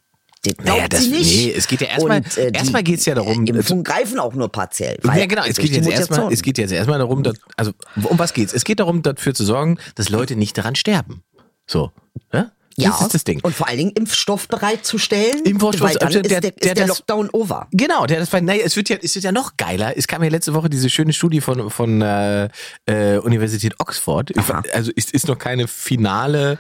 Das 0.46 0.58
glaubt 0.58 0.68
Naja, 0.78 0.88
das- 0.90 1.04
sie 1.04 1.10
nicht. 1.10 1.36
nee, 1.46 1.54
es 1.56 1.68
geht 1.68 1.80
ja 1.82 1.88
erstmal- 1.88 2.18
Und, 2.18 2.38
äh, 2.38 2.52
die, 2.52 2.58
erstmal 2.58 2.84
geht's 2.84 3.06
ja 3.06 3.16
darum, 3.16 3.46
äh, 3.46 3.50
Impfungen 3.50 3.84
greifen 3.86 4.20
auch 4.20 4.34
nur 4.34 4.52
partiell. 4.52 4.98
weil 5.04 5.20
Ja, 5.20 5.26
genau. 5.26 5.44
Es 5.46 5.56
geht, 5.58 5.72
jetzt 5.72 5.88
erstmal, 5.88 6.34
es 6.34 6.42
geht 6.42 6.58
jetzt 6.58 6.72
erstmal 6.74 7.00
darum, 7.00 7.24
dass, 7.24 7.36
also, 7.56 7.72
um 8.04 8.20
was 8.20 8.34
geht's? 8.34 8.52
Es 8.54 8.66
geht 8.66 8.82
darum, 8.82 9.02
dafür 9.04 9.34
zu 9.34 9.46
sorgen, 9.46 9.78
dass 9.96 10.10
Leute 10.10 10.36
nicht 10.36 10.58
daran 10.58 10.76
sterben. 10.76 11.24
So. 11.66 11.92
Ja? 12.34 12.52
Ja, 12.78 12.90
Das 12.92 13.02
ist 13.02 13.14
das 13.14 13.24
Ding. 13.24 13.40
Und 13.44 13.56
vor 13.56 13.68
allen 13.68 13.78
Dingen 13.78 13.92
Impfstoff 13.92 14.48
bereitzustellen, 14.48 15.44
Impfstoff- 15.44 15.82
weil 15.82 15.94
dann 15.96 16.08
also 16.08 16.20
ist 16.20 16.32
der- 16.32 16.42
der, 16.42 16.52
der 16.52 16.72
ist 16.72 16.78
der 16.78 16.88
das- 16.88 16.88
Lockdown 17.00 17.30
over. 17.32 17.68
Genau, 17.72 18.06
der 18.06 18.20
das 18.20 18.32
war, 18.34 18.42
naja, 18.42 18.64
es 18.66 18.76
wird 18.76 18.90
ja, 18.90 18.98
es 19.02 19.14
wird 19.16 19.26
ja 19.26 19.32
noch 19.32 19.58
geiler. 19.58 19.98
Es 19.98 20.08
kam 20.08 20.24
ja 20.24 20.30
letzte 20.30 20.54
Woche 20.54 20.70
diese 20.70 20.90
schöne 20.90 21.14
Studie 21.14 21.42
von, 21.42 21.70
von 21.70 22.02
äh, 22.02 22.50
äh, 22.86 23.18
Universität 23.20 23.76
Oxford. 23.80 24.32
Aha. 24.38 24.64
also 24.74 24.92
es 24.96 25.12
ist 25.12 25.28
noch 25.28 25.38
keine 25.38 25.68
finale 25.68 26.58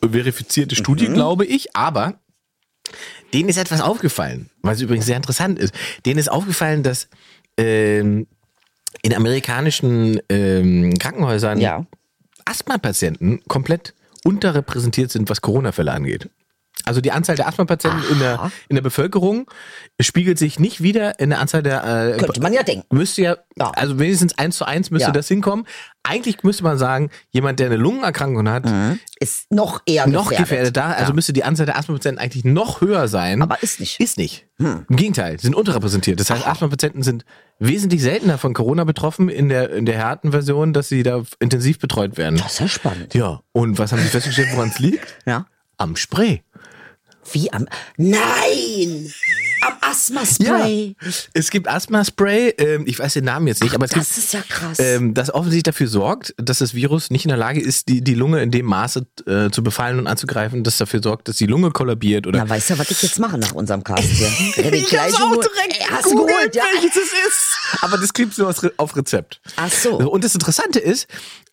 verifizierte 0.00 0.74
Studie, 0.74 1.06
glaube 1.06 1.44
ich, 1.44 1.76
aber 1.76 2.14
denen 3.32 3.48
ist 3.48 3.56
etwas 3.58 3.80
aufgefallen, 3.80 4.50
was 4.62 4.80
übrigens 4.80 5.06
sehr 5.06 5.16
interessant 5.16 5.58
ist. 5.58 5.74
Denen 6.04 6.18
ist 6.18 6.30
aufgefallen, 6.30 6.82
dass 6.82 7.08
ähm, 7.56 8.26
in 9.02 9.14
amerikanischen 9.14 10.20
ähm, 10.28 10.94
Krankenhäusern 10.98 11.60
Ja. 11.60 11.86
Asthma-Patienten 12.44 13.40
komplett 13.48 13.94
unterrepräsentiert 14.24 15.10
sind, 15.10 15.28
was 15.30 15.40
Corona-Fälle 15.40 15.92
angeht. 15.92 16.28
Also 16.84 17.00
die 17.00 17.12
Anzahl 17.12 17.36
der 17.36 17.46
Asthma-Patienten 17.46 18.02
in 18.10 18.18
der, 18.18 18.50
in 18.68 18.74
der 18.74 18.82
Bevölkerung 18.82 19.48
spiegelt 20.00 20.38
sich 20.38 20.58
nicht 20.58 20.82
wieder 20.82 21.20
in 21.20 21.30
der 21.30 21.38
Anzahl 21.38 21.62
der... 21.62 21.84
Äh, 21.84 22.16
Könnte 22.18 22.40
man 22.40 22.52
ja 22.52 22.62
denken. 22.64 22.84
Müsste 22.96 23.22
ja, 23.22 23.36
Ja. 23.56 23.70
also 23.72 23.98
wenigstens 24.00 24.36
eins 24.38 24.56
zu 24.56 24.64
eins 24.64 24.90
müsste 24.90 25.08
Ja. 25.08 25.12
das 25.12 25.28
hinkommen. 25.28 25.66
Eigentlich 26.02 26.42
müsste 26.42 26.64
man 26.64 26.78
sagen, 26.78 27.10
jemand, 27.30 27.60
der 27.60 27.66
eine 27.66 27.76
Lungenerkrankung 27.76 28.48
hat, 28.48 28.64
Ist 29.20 29.52
noch 29.52 29.82
eher 29.86 30.08
noch 30.08 30.30
gefährdet. 30.30 30.76
da. 30.76 30.90
Also 30.92 31.10
ja. 31.10 31.14
müsste 31.14 31.32
die 31.32 31.44
Anzahl 31.44 31.66
der 31.66 31.76
Asthma-Patienten 31.76 32.18
eigentlich 32.18 32.44
noch 32.44 32.80
höher 32.80 33.06
sein. 33.06 33.42
Aber 33.42 33.62
ist 33.62 33.78
nicht. 33.78 34.00
Ist 34.00 34.16
nicht. 34.18 34.46
Im 34.58 34.84
Gegenteil, 34.88 35.38
sie 35.38 35.46
sind 35.46 35.54
unterrepräsentiert. 35.54 36.18
Das 36.18 36.30
heißt, 36.30 36.46
Asthma-Patienten 36.46 37.02
sind 37.04 37.24
wesentlich 37.62 38.02
seltener 38.02 38.38
von 38.38 38.54
Corona 38.54 38.84
betroffen 38.84 39.28
in 39.28 39.48
der, 39.48 39.70
in 39.70 39.86
der 39.86 40.02
harten 40.02 40.32
Version, 40.32 40.72
dass 40.72 40.88
sie 40.88 41.02
da 41.02 41.22
intensiv 41.38 41.78
betreut 41.78 42.16
werden. 42.16 42.38
Das 42.38 42.54
ist 42.54 42.60
ja 42.60 42.68
spannend. 42.68 43.14
Ja, 43.14 43.40
und 43.52 43.78
was 43.78 43.92
haben 43.92 44.02
sie 44.02 44.08
festgestellt, 44.08 44.48
woran 44.52 44.68
es 44.68 44.78
liegt? 44.78 45.06
Ja. 45.26 45.46
Am 45.76 45.96
Spray. 45.96 46.42
Wie 47.32 47.52
am. 47.52 47.68
Nein! 47.96 49.12
Asthma-Spray. 49.92 50.96
Es 51.34 51.50
gibt 51.50 51.68
Asthma-Spray, 51.68 52.54
ähm, 52.58 52.84
ich 52.86 52.98
weiß 52.98 53.12
den 53.14 53.24
Namen 53.24 53.46
jetzt 53.46 53.62
nicht, 53.62 53.74
aber 53.74 53.84
es 53.84 53.90
Das 53.92 54.06
gibt, 54.08 54.18
ist 54.18 54.32
ja 54.32 54.42
krass. 54.48 54.78
ähm, 54.78 55.14
das 55.14 55.32
offensichtlich 55.32 55.62
dafür 55.64 55.88
sorgt, 55.88 56.34
dass 56.38 56.58
das 56.58 56.74
Virus 56.74 57.10
nicht 57.10 57.24
in 57.24 57.28
der 57.28 57.36
Lage 57.38 57.60
ist, 57.60 57.88
die, 57.88 58.02
die 58.02 58.14
Lunge 58.14 58.42
in 58.42 58.50
dem 58.50 58.66
Maße 58.66 59.06
äh, 59.26 59.50
zu 59.50 59.62
befallen 59.62 59.98
und 59.98 60.06
anzugreifen, 60.06 60.64
das 60.64 60.78
dafür 60.78 61.02
sorgt, 61.02 61.28
dass 61.28 61.36
die 61.36 61.46
Lunge 61.46 61.70
kollabiert 61.70 62.26
oder 62.26 62.38
Na, 62.38 62.48
weißt 62.48 62.70
du, 62.70 62.78
was 62.78 62.90
ich 62.90 63.02
jetzt 63.02 63.18
mache 63.18 63.38
nach 63.38 63.52
unserem 63.52 63.84
Cast 63.84 64.04
hier? 64.04 64.28
Ja, 64.62 64.70
Ich 64.72 64.98
hab's 64.98 65.14
auch 65.20 65.30
direkt 65.32 65.78
Ey, 65.80 65.86
hast 65.90 66.04
gegoogelt, 66.04 66.28
geholt, 66.36 66.56
ja? 66.56 66.62
welches 66.74 66.96
es 66.96 67.02
ist. 67.28 67.82
Aber 67.82 67.98
das 67.98 68.12
kriegst 68.12 68.38
du 68.38 68.46
auf 68.76 68.96
Rezept. 68.96 69.40
Ach 69.56 69.70
so. 69.70 69.96
Und 69.98 70.24
das 70.24 70.34
Interessante 70.34 70.78
ist, 70.78 71.06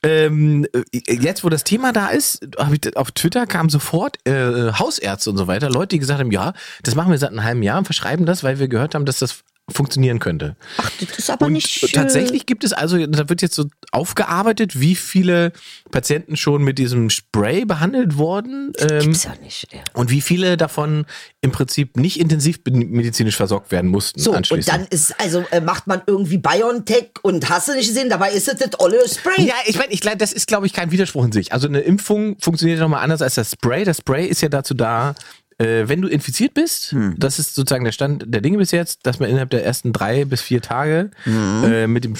ähm, 0.04 0.65
jetzt 1.08 1.43
wo 1.43 1.49
das 1.49 1.63
Thema 1.65 1.91
da 1.91 2.08
ist, 2.08 2.45
ich, 2.71 2.95
auf 2.97 3.12
Twitter 3.12 3.45
kamen 3.47 3.69
sofort 3.69 4.17
äh, 4.25 4.71
Hausärzte 4.73 5.30
und 5.30 5.38
so 5.38 5.47
weiter, 5.47 5.69
Leute, 5.69 5.89
die 5.89 5.99
gesagt 5.99 6.19
haben, 6.19 6.32
ja, 6.32 6.54
das 6.84 6.95
machen 6.95 7.12
wir 7.12 7.17
seit 7.17 7.32
einem 7.32 7.43
halben 7.43 7.63
Jahr 7.63 7.78
und 7.80 7.86
verschreiben 7.86 8.25
das, 8.30 8.44
weil 8.44 8.60
wir 8.60 8.68
gehört 8.68 8.96
haben, 8.96 9.06
dass 9.06 9.20
das 9.20 9.44
funktionieren 9.72 10.20
könnte. 10.20 10.56
Das 11.00 11.18
ist 11.20 11.30
aber 11.30 11.46
Und 11.46 11.54
nicht. 11.54 11.84
äh, 11.84 11.88
tatsächlich 11.88 12.46
gibt 12.46 12.63
es 12.63 12.74
also, 12.74 13.06
da 13.06 13.30
wird 13.30 13.42
jetzt 13.42 13.56
so 13.56 13.65
aufgearbeitet, 13.92 14.80
wie 14.80 14.96
viele 14.96 15.52
Patienten 15.92 16.38
schon 16.38 16.63
mit 16.63 16.78
diesem 16.78 17.10
Spray 17.10 17.65
behandelt 17.65 18.18
wurden. 18.18 18.74
Ähm, 18.80 19.00
Gibt's 19.00 19.24
ja 19.24 19.34
nicht. 19.42 19.68
Ey. 19.72 19.80
und 19.94 20.10
wie 20.10 20.22
viele 20.22 20.58
davon 20.58 21.06
im 21.42 21.52
Prinzip 21.52 21.98
nicht 21.98 22.20
intensiv 22.20 22.60
medizinisch 22.65 23.36
versorgt 23.36 23.72
werden 23.72 23.89
mussten 23.89 24.20
So, 24.20 24.34
und 24.34 24.68
dann 24.68 24.86
ist, 24.88 25.20
also 25.20 25.46
äh, 25.52 25.62
macht 25.62 25.88
man 25.88 26.02
irgendwie 26.06 26.38
BioNTech 26.38 27.12
und 27.22 27.50
hast 27.50 27.68
du 27.68 27.74
nicht 27.74 27.88
gesehen, 27.88 28.10
dabei 28.10 28.32
ist 28.32 28.48
es 28.48 28.58
das 28.58 28.80
olle 28.80 29.08
Spray. 29.08 29.46
ja, 29.46 29.56
ich 29.65 29.78
meine, 29.78 29.92
ich, 29.94 30.02
das 30.02 30.34
ist, 30.34 30.48
glaube 30.48 30.65
ich, 30.65 30.74
kein 30.74 30.92
Widerspruch 30.92 31.26
in 31.26 31.32
sich. 31.32 31.54
Also 31.54 31.68
eine 31.68 31.80
Impfung 31.80 32.38
funktioniert 32.39 32.80
nochmal 32.80 33.04
anders 33.04 33.22
als 33.22 33.36
das 33.36 33.52
Spray. 33.52 33.84
Das 33.86 33.98
Spray 33.98 34.26
ist 34.26 34.42
ja 34.42 34.50
dazu 34.50 34.74
da, 34.74 35.15
äh, 35.60 35.88
wenn 35.88 36.02
du 36.02 36.08
infiziert 36.08 36.54
bist, 36.54 36.95
das 37.17 37.38
ist 37.38 37.54
sozusagen 37.54 37.84
der 37.84 37.91
Stand 37.91 38.24
der 38.28 38.41
Dinge 38.41 38.58
bis 38.58 38.72
jetzt, 38.72 39.06
dass 39.06 39.19
man 39.19 39.30
innerhalb 39.30 39.50
der 39.50 39.65
ersten 39.65 39.93
drei 39.93 40.26
bis 40.26 40.41
vier 40.41 40.62
Tage 40.62 41.12
äh, 41.26 41.86
mit 41.86 42.06
dem 42.06 42.15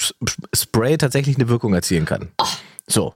Spray 0.54 0.98
tatsächlich 0.98 1.36
eine 1.36 1.48
Wirkung 1.48 1.74
erzielen 1.74 2.04
kann. 2.04 2.28
So. 2.86 3.14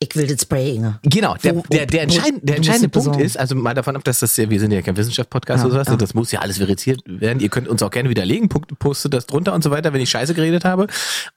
Ich 0.00 0.14
will 0.14 0.28
das 0.28 0.42
Spray, 0.42 0.76
Inge. 0.76 1.00
Genau, 1.02 1.34
der, 1.42 1.54
der, 1.54 1.86
der, 1.86 2.02
entscheidende, 2.02 2.46
der 2.46 2.56
entscheidende 2.56 2.88
Punkt 2.88 3.06
besorgen? 3.06 3.24
ist, 3.24 3.36
also 3.36 3.56
mal 3.56 3.74
davon 3.74 3.96
ab, 3.96 4.04
dass 4.04 4.20
das 4.20 4.36
ja, 4.36 4.48
wir 4.48 4.60
sind 4.60 4.70
ja 4.70 4.80
kein 4.80 4.96
Wissenschaftspodcast 4.96 5.64
oder 5.64 5.84
sowas, 5.84 5.98
das 5.98 6.14
muss 6.14 6.30
ja 6.30 6.40
alles 6.40 6.58
verifiziert 6.58 7.02
werden. 7.06 7.40
Ihr 7.40 7.48
könnt 7.48 7.66
uns 7.66 7.82
auch 7.82 7.90
gerne 7.90 8.08
widerlegen, 8.08 8.48
postet 8.48 9.12
das 9.12 9.26
drunter 9.26 9.54
und 9.54 9.64
so 9.64 9.72
weiter, 9.72 9.92
wenn 9.92 10.00
ich 10.00 10.10
Scheiße 10.10 10.34
geredet 10.34 10.64
habe. 10.64 10.86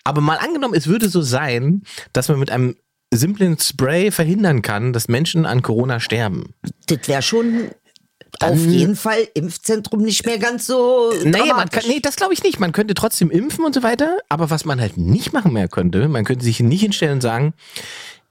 Aber 0.04 0.22
mal 0.22 0.38
angenommen, 0.38 0.76
es 0.76 0.86
würde 0.86 1.10
so 1.10 1.24
sein, 1.24 1.82
dass 2.14 2.30
man 2.30 2.38
mit 2.38 2.52
einem 2.52 2.76
simplen 3.12 3.58
Spray 3.60 4.12
verhindern 4.12 4.62
kann, 4.62 4.94
dass 4.94 5.08
Menschen 5.08 5.46
an 5.46 5.62
Corona 5.62 6.00
sterben. 6.00 6.54
Das 6.88 7.08
wäre 7.08 7.22
schon 7.22 7.72
auf 8.40 8.66
jeden 8.66 8.96
Fall 8.96 9.28
Impfzentrum 9.34 10.02
nicht 10.02 10.26
mehr 10.26 10.40
ganz 10.40 10.66
so. 10.66 11.12
Naja, 11.24 11.54
man 11.54 11.70
kann, 11.70 11.84
nee, 11.88 12.00
das 12.00 12.16
glaube 12.16 12.34
ich 12.34 12.44
nicht. 12.44 12.60
Man 12.60 12.72
könnte 12.72 12.94
trotzdem 12.94 13.30
impfen 13.30 13.66
und 13.66 13.76
so 13.76 13.84
weiter, 13.84 14.18
aber 14.30 14.50
was 14.50 14.66
man 14.66 14.80
halt 14.80 14.98
nicht 14.98 15.34
machen 15.34 15.54
mehr 15.54 15.68
könnte, 15.68 16.08
man 16.08 16.24
könnte 16.24 16.46
sich 16.46 16.60
nicht 16.60 16.82
hinstellen 16.82 17.16
und 17.16 17.22
sagen, 17.22 17.54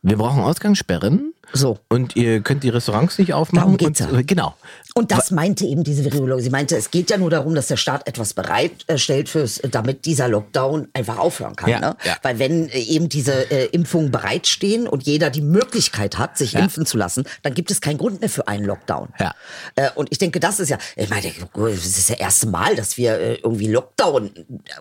wir 0.02 0.16
brauchen 0.16 0.42
Ausgangssperren 0.42 1.34
So. 1.52 1.78
und 1.88 2.16
ihr 2.16 2.40
könnt 2.40 2.62
die 2.62 2.68
Restaurants 2.68 3.18
nicht 3.18 3.32
aufmachen. 3.34 3.76
Darum 3.76 3.76
geht's 3.76 4.00
und, 4.00 4.12
ja. 4.12 4.22
Genau. 4.22 4.54
Und 4.94 5.12
das 5.12 5.30
meinte 5.30 5.64
eben 5.64 5.84
diese 5.84 6.04
Virologin. 6.04 6.42
Sie 6.44 6.50
meinte, 6.50 6.76
es 6.76 6.90
geht 6.90 7.10
ja 7.10 7.16
nur 7.18 7.30
darum, 7.30 7.54
dass 7.54 7.68
der 7.68 7.76
Staat 7.76 8.06
etwas 8.08 8.34
bereitstellt, 8.34 9.28
fürs, 9.28 9.60
damit 9.70 10.04
dieser 10.04 10.28
Lockdown 10.28 10.88
einfach 10.92 11.18
aufhören 11.18 11.54
kann. 11.56 11.70
Ja, 11.70 11.80
ne? 11.80 11.96
ja. 12.04 12.16
Weil 12.22 12.38
wenn 12.38 12.68
äh, 12.68 12.78
eben 12.80 13.08
diese 13.08 13.50
äh, 13.50 13.66
Impfungen 13.66 14.10
bereitstehen 14.10 14.88
und 14.88 15.04
jeder 15.04 15.30
die 15.30 15.42
Möglichkeit 15.42 16.18
hat, 16.18 16.36
sich 16.36 16.52
Ja. 16.52 16.60
impfen 16.60 16.86
zu 16.86 16.96
lassen, 16.96 17.24
dann 17.42 17.54
gibt 17.54 17.70
es 17.70 17.80
keinen 17.80 17.98
Grund 17.98 18.20
mehr 18.20 18.30
für 18.30 18.48
einen 18.48 18.64
Lockdown. 18.64 19.08
Ja. 19.18 19.34
Äh, 19.76 19.90
und 19.94 20.08
ich 20.10 20.18
denke, 20.18 20.40
das 20.40 20.58
ist 20.60 20.68
ja, 20.70 20.78
ich 20.96 21.08
meine, 21.08 21.28
es 21.28 21.86
ist 21.86 22.10
das 22.10 22.16
erste 22.18 22.48
Mal, 22.48 22.74
dass 22.74 22.96
wir 22.96 23.18
äh, 23.18 23.34
irgendwie 23.34 23.68
Lockdown 23.68 24.30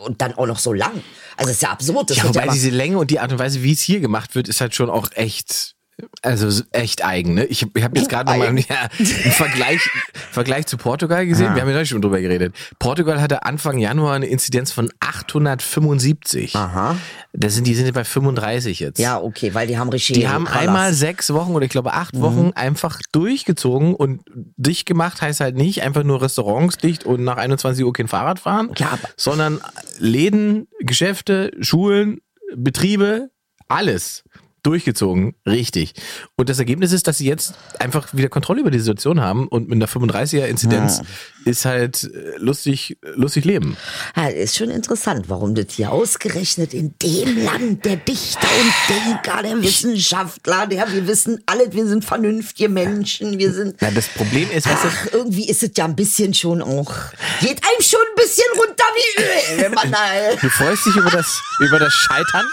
und 0.06 0.22
dann 0.22 0.34
auch 0.34 0.48
noch 0.48 0.60
so 0.60 0.74
lang. 0.74 1.04
Also 1.38 1.52
es 1.52 1.58
ist 1.58 1.62
ja 1.62 1.70
absurd. 1.72 2.10
Das 2.10 2.18
Ja, 2.18 2.24
wobei 2.28 2.48
diese 2.48 2.70
Länge 2.70 2.98
und 2.98 3.12
die 3.12 3.20
Art 3.20 3.32
und 3.32 3.40
Weise, 3.40 3.62
wie 3.64 3.74
es 3.74 3.82
hier 3.82 4.00
gemacht 4.00 4.36
wird, 4.36 4.48
ist 4.50 4.60
halt 4.62 4.74
schon 4.76 4.90
auch 4.90 5.10
echt. 5.14 5.76
Also 6.22 6.64
echt 6.72 7.04
eigen, 7.06 7.34
ne? 7.34 7.46
Ich, 7.46 7.66
ich 7.76 7.84
habe 7.84 7.98
jetzt 7.98 8.10
gerade 8.10 8.30
nochmal 8.32 8.58
ja, 8.70 8.90
einen 8.98 9.08
Vergleich, 9.32 9.90
Vergleich 10.32 10.66
zu 10.68 10.78
Portugal 10.78 11.26
gesehen. 11.26 11.54
Wir 11.56 11.62
haben 11.62 11.68
ja 11.70 11.74
neulich 11.76 11.90
schon 11.90 12.02
drüber 12.02 12.20
geredet. 12.22 12.56
Portugal 12.80 13.22
hatte 13.22 13.44
Anfang 13.44 13.78
Januar 13.78 14.14
eine 14.16 14.28
Inzidenz 14.28 14.72
von 14.72 14.90
875. 15.00 16.56
Aha. 16.56 16.96
Das 17.34 17.56
sind, 17.56 17.68
die 17.68 17.76
sind 17.76 17.94
bei 17.94 18.04
35 18.04 18.80
jetzt. 18.80 19.00
Ja, 19.00 19.20
okay, 19.22 19.54
weil 19.54 19.68
die 19.68 19.78
haben 19.78 19.90
richtig. 19.90 20.16
Die 20.18 20.28
haben 20.28 20.46
Colors. 20.46 20.62
einmal 20.62 20.94
sechs 20.94 21.32
Wochen 21.34 21.52
oder 21.54 21.66
ich 21.66 21.72
glaube 21.72 21.94
acht 21.94 22.16
Mhm. 22.16 22.22
Wochen 22.22 22.52
einfach 22.56 23.00
durchgezogen 23.12 23.94
und 23.94 24.22
dicht 24.58 24.86
gemacht 24.86 25.22
heißt 25.22 25.40
halt 25.40 25.56
nicht 25.56 25.84
einfach 25.84 26.04
nur 26.04 26.22
Restaurants 26.22 26.78
dicht 26.78 27.06
und 27.06 27.24
nach 27.24 27.38
21 27.38 27.86
Uhr 27.86 27.94
kein 27.94 28.08
Fahrrad 28.08 28.40
fahren, 28.40 28.72
Ja, 28.78 28.88
aber- 28.92 29.10
sondern 29.16 29.62
Läden, 30.00 30.68
Geschäfte, 30.80 31.52
Schulen, 31.60 32.20
Betriebe, 32.56 33.30
alles 33.68 34.24
durchgezogen, 34.64 35.36
richtig. 35.46 35.94
Und 36.36 36.50
das 36.50 36.60
Ergebnis 36.60 36.92
ist, 36.92 37.08
dass 37.08 37.18
sie 37.18 37.28
jetzt 37.28 37.54
einfach 37.80 38.14
wieder 38.14 38.30
Kontrolle 38.30 38.62
über 38.62 38.72
die 38.72 38.80
Situation 38.80 39.22
haben 39.22 39.48
und 39.48 39.70
mit 39.70 39.76
einer 39.76 39.88
35er 39.88 40.46
Inzidenz 40.46 41.02
ist 41.46 41.66
halt 41.66 42.04
äh, 42.04 42.38
lustig, 42.38 42.98
lustig 43.16 43.46
leben. 43.46 43.78
Ja, 44.16 44.28
ist 44.28 44.58
schon 44.58 44.70
interessant, 44.70 45.30
warum 45.30 45.56
das 45.56 45.68
hier 45.72 45.92
ausgerechnet 45.92 46.74
in 46.74 46.94
dem 47.02 47.44
Land 47.44 47.86
der 47.86 47.98
Dichter 47.98 48.48
und 48.60 48.74
Denker, 48.96 49.44
der 49.44 49.62
Wissenschaftler, 49.62 50.68
der 50.68 50.92
wir 50.92 51.08
wissen 51.08 51.42
alle, 51.46 51.72
wir 51.74 51.88
sind 51.88 52.06
vernünftige 52.06 52.70
Menschen, 52.70 53.40
wir 53.40 53.54
sind. 53.54 53.78
Na, 53.80 53.92
das 53.92 54.08
Problem 54.10 54.50
ist, 54.52 54.66
du, 54.66 54.72
Ach, 54.72 55.08
irgendwie 55.14 55.50
ist 55.50 55.64
es 55.64 55.72
ja 55.76 55.86
ein 55.86 55.96
bisschen 55.96 56.34
schon 56.34 56.62
auch. 56.62 56.94
Geht 57.40 57.62
einem 57.64 57.82
schon 57.82 58.00
ein 58.00 58.16
bisschen 58.16 58.46
runter 58.58 58.84
wie 58.96 59.22
Öl, 59.22 59.62
wenn 59.64 59.74
man 59.74 59.92
da 59.92 60.00
du 60.42 60.50
freust 60.50 60.86
dich 60.86 60.96
über 60.96 61.10
das, 61.10 61.42
über 61.60 61.80
das 61.80 61.94
Scheitern. 61.94 62.46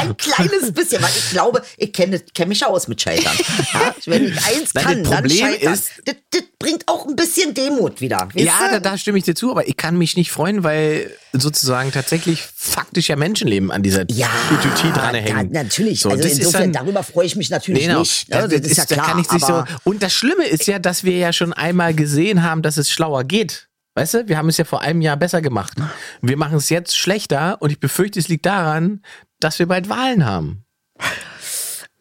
Ein 0.00 0.16
kleines 0.16 0.72
bisschen, 0.72 1.02
weil 1.02 1.10
ich 1.16 1.30
glaube, 1.30 1.62
ich 1.76 1.92
kenne 1.92 2.20
kenn 2.34 2.48
mich 2.48 2.64
aus 2.64 2.88
mit 2.88 3.00
Scheitern. 3.00 3.32
Ja, 3.72 3.94
wenn 4.06 4.28
ich 4.28 4.44
eins 4.44 4.72
Nein, 4.74 4.84
kann, 4.84 5.02
das 5.02 5.10
dann 5.10 5.22
Problem 5.22 5.38
scheitern. 5.38 5.72
ist- 5.74 5.90
das, 6.04 6.14
das 6.30 6.42
bringt 6.58 6.86
auch 6.88 7.06
ein 7.06 7.16
bisschen 7.16 7.54
Demut 7.54 8.00
wieder. 8.00 8.28
Ja, 8.34 8.68
da, 8.70 8.80
da 8.80 8.96
stimme 8.98 9.18
ich 9.18 9.24
dir 9.24 9.34
zu, 9.34 9.50
aber 9.50 9.66
ich 9.68 9.76
kann 9.76 9.96
mich 9.98 10.16
nicht 10.16 10.30
freuen, 10.32 10.62
weil 10.64 11.10
sozusagen 11.32 11.90
tatsächlich 11.92 12.42
faktisch 12.54 13.08
ja 13.08 13.16
Menschenleben 13.16 13.70
an 13.70 13.82
dieser 13.82 14.04
Ja, 14.10 14.28
Utopie 14.52 14.92
dran 14.92 15.14
hängen. 15.14 15.52
Ja, 15.52 15.62
natürlich. 15.62 16.00
So, 16.00 16.10
also 16.10 16.28
insofern, 16.28 16.72
dann- 16.72 16.84
darüber 16.84 17.02
freue 17.02 17.26
ich 17.26 17.36
mich 17.36 17.50
natürlich 17.50 17.86
Genau, 17.86 18.00
nicht. 18.00 18.28
Ne? 18.28 18.48
das, 18.48 18.60
Das, 18.60 18.70
ist 18.70 18.76
ja 18.76 18.84
da 18.96 19.02
klar. 19.02 19.16
nicht 19.16 19.30
so. 19.40 19.64
Und 19.84 20.02
das 20.02 20.12
Schlimme 20.12 20.46
ist 20.46 20.66
ja, 20.66 20.78
dass 20.78 21.04
wir 21.04 21.16
ja 21.16 21.32
schon 21.32 21.52
einmal 21.52 21.94
gesehen 21.94 22.42
haben, 22.42 22.62
dass 22.62 22.76
es 22.76 22.90
schlauer 22.90 23.24
geht. 23.24 23.68
Weißt 23.94 24.14
du, 24.14 24.28
wir 24.28 24.38
haben 24.38 24.48
es 24.48 24.56
ja 24.56 24.64
vor 24.64 24.80
einem 24.80 25.02
Jahr 25.02 25.16
besser 25.18 25.42
gemacht. 25.42 25.74
Wir 26.22 26.36
machen 26.38 26.56
es 26.56 26.70
jetzt 26.70 26.96
schlechter 26.96 27.60
und 27.60 27.70
ich 27.70 27.78
befürchte, 27.78 28.18
es 28.20 28.28
liegt 28.28 28.46
daran, 28.46 29.02
dass 29.44 29.58
wir 29.58 29.66
bald 29.66 29.88
Wahlen 29.88 30.24
haben. 30.24 30.64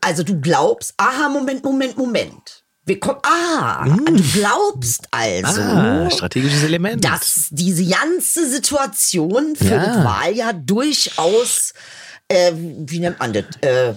also 0.01 0.23
du 0.23 0.39
glaubst, 0.39 0.93
aha, 0.97 1.29
Moment, 1.29 1.63
Moment, 1.63 1.97
Moment. 1.97 2.63
Wir 2.85 2.99
kommen, 2.99 3.19
ah, 3.23 3.85
du 3.85 4.15
glaubst 4.33 5.07
also, 5.11 5.61
Ah, 5.61 6.09
strategisches 6.09 6.63
Element. 6.63 7.05
dass 7.05 7.47
diese 7.51 7.85
ganze 7.85 8.49
Situation 8.49 9.55
für 9.55 9.65
Ja. 9.65 9.85
das 9.85 10.03
Wahljahr 10.03 10.53
durchaus, 10.53 11.73
äh, 12.27 12.51
wie 12.55 12.99
nennt 12.99 13.19
man 13.19 13.33
das, 13.33 13.45
äh, 13.61 13.93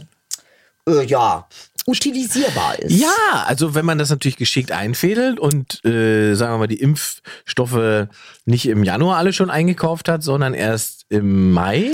äh, 0.87 1.02
ja, 1.07 1.48
utilisierbar 1.87 2.78
ist. 2.78 2.92
Ja, 2.92 3.44
also 3.46 3.74
wenn 3.74 3.87
man 3.87 3.96
das 3.98 4.11
natürlich 4.11 4.37
geschickt 4.37 4.70
einfädelt 4.70 5.40
und 5.40 5.83
äh, 5.87 6.35
sagen 6.35 6.54
wir 6.54 6.59
mal 6.59 6.66
die 6.66 6.80
Impfstoffe 6.80 8.09
nicht 8.44 8.66
im 8.66 8.85
Januar 8.85 9.16
alle 9.16 9.33
schon 9.33 9.50
eingekauft 9.50 10.09
hat, 10.11 10.22
sondern 10.22 10.52
erst 10.54 11.07
im 11.09 11.52
Mai 11.52 11.90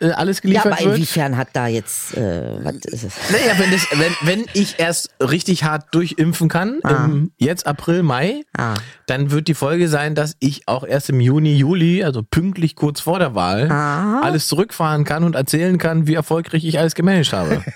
äh, 0.00 0.10
alles 0.10 0.38
Ja, 0.38 0.42
geliefert 0.42 0.66
aber 0.72 0.78
wird. 0.84 0.94
inwiefern 0.96 1.36
hat 1.36 1.48
da 1.52 1.66
jetzt, 1.66 2.16
äh, 2.16 2.64
was 2.64 2.74
ist 2.86 3.04
es? 3.04 3.14
Naja, 3.30 3.58
wenn, 3.58 3.70
das, 3.70 3.86
wenn, 3.92 4.14
wenn 4.22 4.46
ich 4.54 4.78
erst 4.78 5.10
richtig 5.20 5.64
hart 5.64 5.94
durchimpfen 5.94 6.48
kann, 6.48 6.80
im, 6.88 7.32
jetzt 7.36 7.66
April, 7.66 8.02
Mai, 8.02 8.42
Ah. 8.56 8.74
dann 9.06 9.30
wird 9.30 9.48
die 9.48 9.54
Folge 9.54 9.88
sein, 9.88 10.14
dass 10.14 10.36
ich 10.40 10.66
auch 10.68 10.84
erst 10.84 11.10
im 11.10 11.20
Juni, 11.20 11.54
Juli, 11.56 12.02
also 12.04 12.22
pünktlich 12.22 12.76
kurz 12.76 13.00
vor 13.00 13.18
der 13.18 13.34
Wahl, 13.34 13.70
Ah. 13.70 14.20
alles 14.22 14.48
zurückfahren 14.48 15.04
kann 15.04 15.24
und 15.24 15.34
erzählen 15.34 15.78
kann, 15.78 16.06
wie 16.06 16.14
erfolgreich 16.14 16.64
ich 16.64 16.78
alles 16.78 16.94
gemanagt 16.94 17.32
habe. 17.32 17.62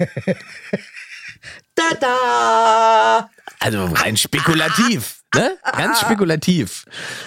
Da, 1.75 1.83
da! 2.01 3.31
Also 3.59 3.87
rein 3.87 4.17
spekulativ, 4.17 5.23
ne? 5.35 5.57
Ganz 5.77 6.01
spekulativ. 6.01 6.85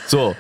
So. 0.08 0.36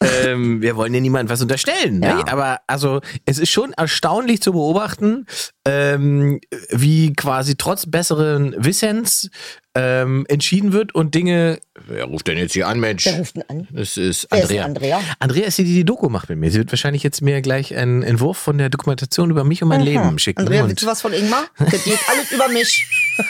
Ähm, 0.00 0.60
wir 0.60 0.76
wollen 0.76 0.92
ja 0.92 1.00
niemandem 1.00 1.32
was 1.32 1.40
unterstellen, 1.40 2.00
ne? 2.00 2.08
Ja. 2.08 2.26
aber 2.28 2.60
also 2.66 3.00
es 3.24 3.38
ist 3.38 3.50
schon 3.50 3.72
erstaunlich 3.72 4.42
zu 4.42 4.52
beobachten, 4.52 5.26
ähm, 5.64 6.40
wie 6.70 7.12
quasi 7.14 7.56
trotz 7.56 7.86
besseren 7.86 8.54
Wissens 8.58 9.30
ähm, 9.74 10.24
entschieden 10.28 10.72
wird 10.72 10.94
und 10.94 11.14
Dinge. 11.14 11.60
Wer 11.86 12.04
ruft 12.04 12.28
denn 12.28 12.38
jetzt 12.38 12.52
hier 12.52 12.68
an, 12.68 12.80
Mensch? 12.80 13.06
Wer 13.06 13.18
ruft 13.18 13.36
denn 13.36 13.44
an? 13.48 13.68
Es 13.74 13.96
ist 13.96 14.26
Wer 14.30 14.38
ist 14.38 14.44
Andrea. 14.44 14.64
Andrea? 14.64 15.00
Andrea 15.18 15.46
ist 15.46 15.58
die, 15.58 15.64
die 15.64 15.74
die 15.74 15.84
Doku 15.84 16.08
macht 16.08 16.28
mit 16.28 16.38
mir. 16.38 16.50
Sie 16.50 16.58
wird 16.58 16.72
wahrscheinlich 16.72 17.02
jetzt 17.02 17.22
mir 17.22 17.40
gleich 17.42 17.76
einen 17.76 18.02
Entwurf 18.02 18.38
von 18.38 18.58
der 18.58 18.68
Dokumentation 18.70 19.30
über 19.30 19.44
mich 19.44 19.62
und 19.62 19.68
mein 19.68 19.82
Leben 19.82 20.18
schicken. 20.18 20.40
Andrea, 20.40 20.62
und 20.62 20.70
willst 20.70 20.82
du 20.82 20.86
was 20.86 21.02
von 21.02 21.12
Ingmar? 21.12 21.46
Das 21.58 21.84
geht 21.84 21.98
alles 22.08 22.32
über 22.32 22.48
mich. 22.48 22.86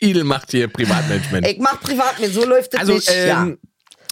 Idel 0.00 0.24
macht 0.24 0.50
hier 0.50 0.68
Privatmanagement. 0.68 1.46
Ich 1.46 1.58
mach 1.58 1.80
privat 1.80 2.18
mir, 2.20 2.30
so 2.30 2.44
läuft 2.44 2.74
es 2.74 2.80
Also, 2.80 2.94
nicht. 2.94 3.08
ja. 3.08 3.42
ähm, 3.42 3.58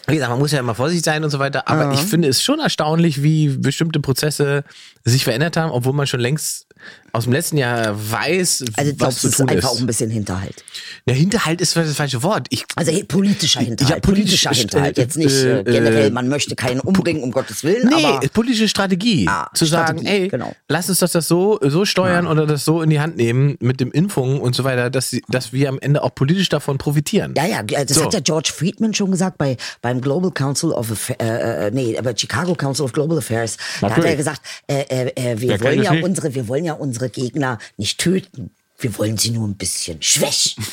wie 0.06 0.14
gesagt, 0.14 0.30
man 0.30 0.38
muss 0.38 0.52
ja 0.52 0.60
immer 0.60 0.74
vorsichtig 0.74 1.04
sein 1.04 1.22
und 1.22 1.28
so 1.30 1.38
weiter, 1.38 1.68
aber 1.68 1.92
ich 1.92 2.00
finde 2.00 2.28
es 2.28 2.42
schon 2.42 2.60
erstaunlich, 2.60 3.22
wie 3.22 3.48
bestimmte 3.48 4.00
Prozesse 4.00 4.64
sich 5.04 5.24
verändert 5.24 5.56
haben, 5.58 5.70
obwohl 5.70 5.92
man 5.92 6.06
schon 6.06 6.20
längst 6.20 6.66
aus 7.12 7.24
dem 7.24 7.32
letzten 7.32 7.56
Jahr 7.58 7.94
weiß, 7.96 8.64
Also 8.76 8.92
was 8.98 9.14
es 9.16 9.20
zu 9.22 9.28
ist 9.28 9.36
tun 9.38 9.48
einfach 9.48 9.70
auch 9.70 9.78
ein 9.80 9.86
bisschen 9.86 10.10
Hinterhalt. 10.10 10.64
Der 11.06 11.14
Hinterhalt 11.14 11.60
ist 11.60 11.74
das 11.76 11.94
falsche 11.96 12.22
Wort. 12.22 12.46
Ich, 12.50 12.64
Also 12.76 12.92
hey, 12.92 13.04
politischer 13.04 13.60
Hinterhalt. 13.60 13.96
Ja, 13.96 14.00
politisch- 14.00 14.42
politischer 14.42 14.50
Hinterhalt. 14.52 14.98
äh, 14.98 15.02
Jetzt 15.02 15.16
nicht 15.16 15.32
äh, 15.34 15.60
äh, 15.60 15.64
generell, 15.64 16.06
äh, 16.08 16.10
man 16.10 16.28
möchte 16.28 16.54
keinen 16.56 16.80
umbringen, 16.80 17.22
um 17.22 17.30
Gottes 17.32 17.64
Willen, 17.64 17.88
nee, 17.88 18.04
aber 18.04 18.20
politische 18.28 18.68
Strategie. 18.68 19.26
Ah, 19.28 19.48
zu 19.54 19.64
sagen, 19.64 19.98
Strategie, 19.98 20.22
ey, 20.22 20.28
genau. 20.28 20.54
lass 20.68 20.88
uns 20.88 20.98
das, 20.98 21.12
das 21.12 21.28
so, 21.28 21.58
so 21.62 21.84
steuern 21.84 22.26
oder 22.26 22.46
das 22.46 22.64
so 22.64 22.82
in 22.82 22.90
die 22.90 23.00
Hand 23.00 23.16
nehmen 23.16 23.56
mit 23.60 23.80
dem 23.80 23.90
Impfungen 23.92 24.40
und 24.40 24.54
so 24.54 24.64
weiter, 24.64 24.90
dass, 24.90 25.10
sie, 25.10 25.22
dass 25.28 25.52
wir 25.52 25.68
am 25.68 25.78
Ende 25.78 26.02
auch 26.02 26.14
politisch 26.14 26.48
davon 26.48 26.78
profitieren. 26.78 27.34
Ja, 27.36 27.46
ja, 27.46 27.62
das 27.62 27.96
So. 27.96 28.04
hat 28.04 28.14
ja 28.14 28.20
George 28.20 28.50
Friedman 28.54 28.92
schon 28.94 29.10
gesagt 29.10 29.38
bei, 29.38 29.56
beim 29.82 30.00
Global 30.00 30.30
Council 30.30 30.72
of 30.72 30.90
Affa- 30.90 31.20
äh, 31.22 31.68
äh, 31.68 31.70
nee, 31.70 31.96
aber 31.96 32.12
Chicago 32.16 32.54
Council 32.54 32.84
of 32.84 32.92
Global 32.92 33.18
Affairs. 33.18 33.56
Da 33.80 33.90
hat 33.94 34.04
er 34.04 34.16
gesagt, 34.16 34.40
äh, 34.66 34.82
äh, 35.14 35.40
wir 35.40 35.60
wollen 35.60 35.82
ja 35.82 35.92
unsere, 36.02 36.34
wir 36.34 36.48
wollen 36.48 36.64
ja 36.64 36.72
unsere 36.74 36.97
Gegner 37.08 37.58
nicht 37.76 37.98
töten. 38.00 38.50
Wir 38.78 38.96
wollen 38.98 39.16
sie 39.18 39.30
nur 39.30 39.46
ein 39.48 39.56
bisschen 39.56 40.00
schwächen. 40.02 40.64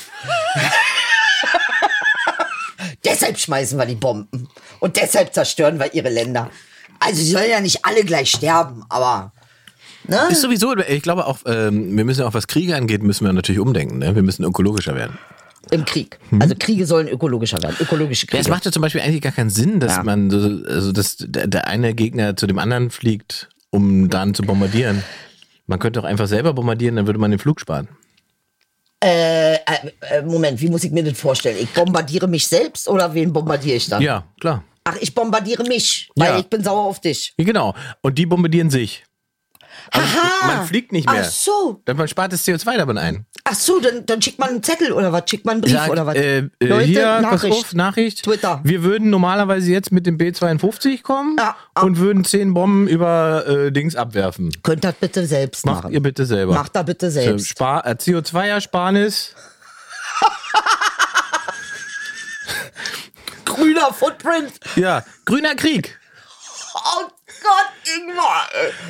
deshalb 3.03 3.37
schmeißen 3.37 3.77
wir 3.77 3.85
die 3.85 3.95
Bomben. 3.95 4.47
Und 4.79 4.97
deshalb 4.97 5.33
zerstören 5.33 5.79
wir 5.79 5.93
ihre 5.93 6.09
Länder. 6.09 6.49
Also 6.99 7.21
sie 7.21 7.31
sollen 7.31 7.49
ja 7.49 7.59
nicht 7.61 7.85
alle 7.85 8.03
gleich 8.03 8.31
sterben, 8.31 8.83
aber 8.89 9.33
ne? 10.07 10.27
Ist 10.29 10.41
sowieso, 10.41 10.75
ich 10.77 11.03
glaube 11.03 11.25
auch, 11.27 11.39
ähm, 11.45 11.95
wir 11.97 12.05
müssen 12.05 12.23
auch, 12.23 12.33
was 12.33 12.47
Kriege 12.47 12.75
angeht, 12.75 13.03
müssen 13.03 13.25
wir 13.25 13.33
natürlich 13.33 13.59
umdenken. 13.59 13.99
Ne? 13.99 14.15
Wir 14.15 14.23
müssen 14.23 14.43
ökologischer 14.43 14.95
werden. 14.95 15.17
im 15.71 15.83
Krieg. 15.83 16.19
Also 16.39 16.53
Kriege 16.57 16.85
sollen 16.85 17.07
ökologischer 17.07 17.61
werden. 17.63 17.75
Ökologische 17.79 18.27
Ja, 18.27 18.31
Kriege. 18.31 18.41
es 18.41 18.47
macht 18.49 18.65
ja 18.65 18.71
zum 18.71 18.83
Beispiel 18.83 19.01
eigentlich 19.01 19.21
gar 19.21 19.31
keinen 19.31 19.49
Sinn, 19.49 19.79
dass 19.79 19.95
Ja. 19.97 20.03
man 20.03 20.29
so, 20.29 20.37
also 20.37 20.91
dass 20.91 21.15
der 21.19 21.67
eine 21.67 21.95
Gegner 21.95 22.35
zu 22.37 22.45
dem 22.45 22.59
anderen 22.59 22.91
fliegt, 22.91 23.49
um 23.71 24.09
dann 24.09 24.35
zu 24.35 24.43
bombardieren. 24.43 25.03
Man 25.67 25.79
könnte 25.79 25.99
auch 25.99 26.03
einfach 26.03 26.27
selber 26.27 26.53
bombardieren, 26.53 26.95
dann 26.95 27.07
würde 27.07 27.19
man 27.19 27.31
den 27.31 27.39
Flug 27.39 27.59
sparen. 27.59 27.87
Äh, 29.03 29.55
äh, 29.55 30.21
Moment, 30.23 30.61
wie 30.61 30.69
muss 30.69 30.83
ich 30.83 30.91
mir 30.91 31.03
das 31.03 31.17
vorstellen? 31.19 31.57
Ich 31.59 31.69
bombardiere 31.73 32.27
mich 32.27 32.47
selbst 32.47 32.87
oder 32.87 33.13
wen 33.13 33.31
bombardiere 33.33 33.75
ich 33.77 33.87
dann? 33.87 34.01
Ja, 34.01 34.23
klar. 34.39 34.63
Ach, 34.83 34.95
ich 34.99 35.13
bombardiere 35.13 35.63
mich, 35.63 36.09
weil 36.15 36.33
Ja. 36.33 36.39
ich 36.39 36.47
bin 36.47 36.63
sauer 36.63 36.83
auf 36.85 37.01
dich. 37.01 37.33
Genau. 37.37 37.73
Und 38.01 38.17
die 38.17 38.25
bombardieren 38.25 38.69
sich. 38.69 39.03
Also 39.91 40.07
man 40.47 40.65
fliegt 40.67 40.91
nicht 40.91 41.09
mehr. 41.09 41.23
Ach 41.25 41.29
so. 41.31 41.81
Dann 41.85 41.97
man 41.97 42.07
spart 42.07 42.33
das 42.33 42.45
CO2 42.45 42.77
davon 42.77 42.97
ein. 42.97 43.25
Ach 43.43 43.53
so, 43.53 43.79
dann, 43.79 44.05
dann 44.05 44.21
schickt 44.21 44.39
man 44.39 44.49
einen 44.49 44.63
Zettel 44.63 44.91
oder 44.91 45.13
was? 45.13 45.23
Schickt 45.29 45.45
man 45.45 45.53
einen 45.53 45.61
Brief 45.61 45.73
Sag, 45.73 45.89
oder 45.89 46.05
was? 46.07 46.15
Äh, 46.15 46.37
äh, 46.37 46.49
Leute, 46.61 46.85
hier, 46.85 47.21
Nachricht. 47.21 47.53
auf, 47.55 47.73
Nachricht. 47.73 48.23
Twitter. 48.23 48.59
Wir 48.63 48.81
würden 48.83 49.09
normalerweise 49.11 49.71
jetzt 49.71 49.91
mit 49.91 50.07
dem 50.07 50.17
B52 50.17 51.03
kommen 51.03 51.35
Ja, 51.37 51.55
ah. 51.75 51.81
und 51.83 51.97
würden 51.99 52.25
zehn 52.25 52.53
Bomben 52.55 52.87
über 52.87 53.45
äh, 53.47 53.71
Dings 53.71 53.95
abwerfen. 53.95 54.51
Könnt 54.63 54.83
das 54.83 54.95
bitte 54.95 55.25
selbst 55.27 55.65
Macht 55.65 55.83
machen. 55.83 55.93
ihr 55.93 56.01
bitte 56.01 56.25
selber. 56.25 56.53
Macht 56.55 56.75
da 56.75 56.81
bitte 56.83 57.05
Äh, 57.07 57.11
selbst. 57.11 57.47
Spar 57.49 57.85
äh, 57.85 57.91
CO2-Ersparnis. 57.91 59.35
Grüner 63.45 63.93
Footprint. 63.93 64.51
Ja, 64.75 65.03
grüner 65.25 65.55
Krieg. 65.55 65.97
Oh 66.75 67.07
Gott, 67.47 67.95
Ingmar. 67.97 68.47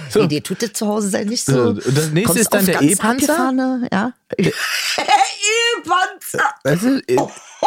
So. 0.10 0.22
Nee, 0.22 0.28
dir 0.28 0.44
tut 0.44 0.62
das 0.62 0.74
zu 0.74 0.88
Hause 0.88 1.10
sein 1.10 1.28
nicht 1.28 1.46
so. 1.46 1.74
So, 1.76 1.92
das 1.92 2.10
nächste 2.12 2.40
ist 2.40 2.54
dann 2.54 2.66
der 2.66 2.82
E-Panzer? 2.82 3.82
Ja. 3.92 4.14
E-Panzer. 5.78 6.44
Weißt 6.64 6.84
du, 6.84 7.02
äh, 7.08 7.18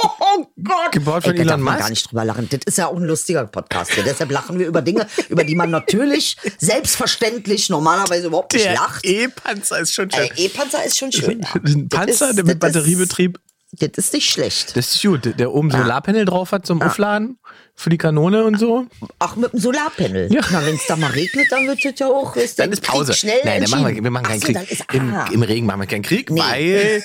Oh 0.01 0.47
Gott. 0.63 0.93
Gebaut 0.93 1.25
von 1.25 1.35
Ey, 1.35 1.41
Elon 1.41 1.61
Musk? 1.61 1.79
gar 1.79 1.91
nicht 1.91 2.09
drüber 2.11 2.25
lachen. 2.25 2.49
Das 2.49 2.61
ist 2.67 2.79
ja 2.79 2.87
auch 2.87 2.97
ein 2.97 3.03
lustiger 3.05 3.45
Podcast 3.47 3.93
hier. 3.93 4.05
Deshalb 4.05 4.31
lachen 4.31 4.59
wir 4.59 4.67
über 4.69 4.81
Dinge, 4.81 5.07
über 5.29 5.43
die 5.43 5.57
man 5.57 5.71
natürlich 5.71 6.37
selbstverständlich 6.59 7.69
normalerweise 7.69 8.29
überhaupt 8.29 8.53
nicht 8.53 8.65
der 8.65 8.75
lacht. 8.75 9.05
E-Panzer 9.05 9.81
ist 9.81 9.95
schon 9.95 10.11
schön. 10.11 10.23
Äh, 10.37 10.45
E-Panzer 10.45 10.85
ist 10.85 10.99
schon 10.99 11.11
schön. 11.11 11.41
Ja. 11.41 11.49
Ein 11.65 11.89
Das 11.89 11.99
Panzer, 11.99 12.31
ist- 12.31 12.37
der 12.37 12.45
mit 12.45 12.63
das 12.63 12.71
ist- 12.71 12.75
Batteriebetrieb. 12.77 13.41
Das 13.73 13.91
ist 13.97 14.15
nicht 14.15 14.31
schlecht. 14.31 14.77
Das 14.77 14.95
ist 14.95 15.03
gut. 15.03 15.39
Der 15.39 15.53
oben 15.53 15.71
Solarpanel 15.71 16.25
drauf 16.25 16.53
hat 16.53 16.65
zum 16.65 16.81
Aufladen 16.81 17.39
für 17.79 17.91
die 17.91 17.97
Kanone 17.97 18.45
und 18.45 18.59
so. 18.59 18.87
Auch 19.21 19.37
mit 19.37 19.53
dem 19.53 19.61
Solarpanel. 19.61 20.33
Ja. 20.33 20.41
Na, 20.51 20.67
wenn 20.67 20.75
es 20.75 20.85
da 20.89 20.97
mal 20.97 21.13
regnet, 21.13 21.47
dann 21.53 21.65
wird 21.69 21.79
es 21.85 21.99
ja 21.99 22.09
auch. 22.09 22.35
Ist 22.35 22.59
Dann 22.59 22.73
ist 22.73 22.83
Pause. 22.83 23.13
Krieg 23.13 23.21
schnell 23.21 23.41
Nein, 23.45 23.63
dann 23.63 23.71
machen 23.71 23.95
wir, 23.95 24.03
wir 24.03 24.11
machen 24.11 24.25
Ach 24.27 24.31
keinen 24.31 24.41
so, 24.41 24.53
Krieg. 24.53 24.71
Ist, 24.73 24.85
Im, 24.93 25.15
ah. 25.15 25.29
Im 25.33 25.43
Regen 25.43 25.65
machen 25.65 25.81
wir 25.81 25.87
keinen 25.87 26.03
Krieg, 26.03 26.29
Nee. 26.29 26.41
weil 26.41 27.05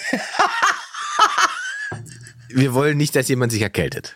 wir 2.50 2.74
wollen 2.74 2.98
nicht, 2.98 3.16
dass 3.16 3.28
jemand 3.28 3.52
sich 3.52 3.62
erkältet. 3.62 4.16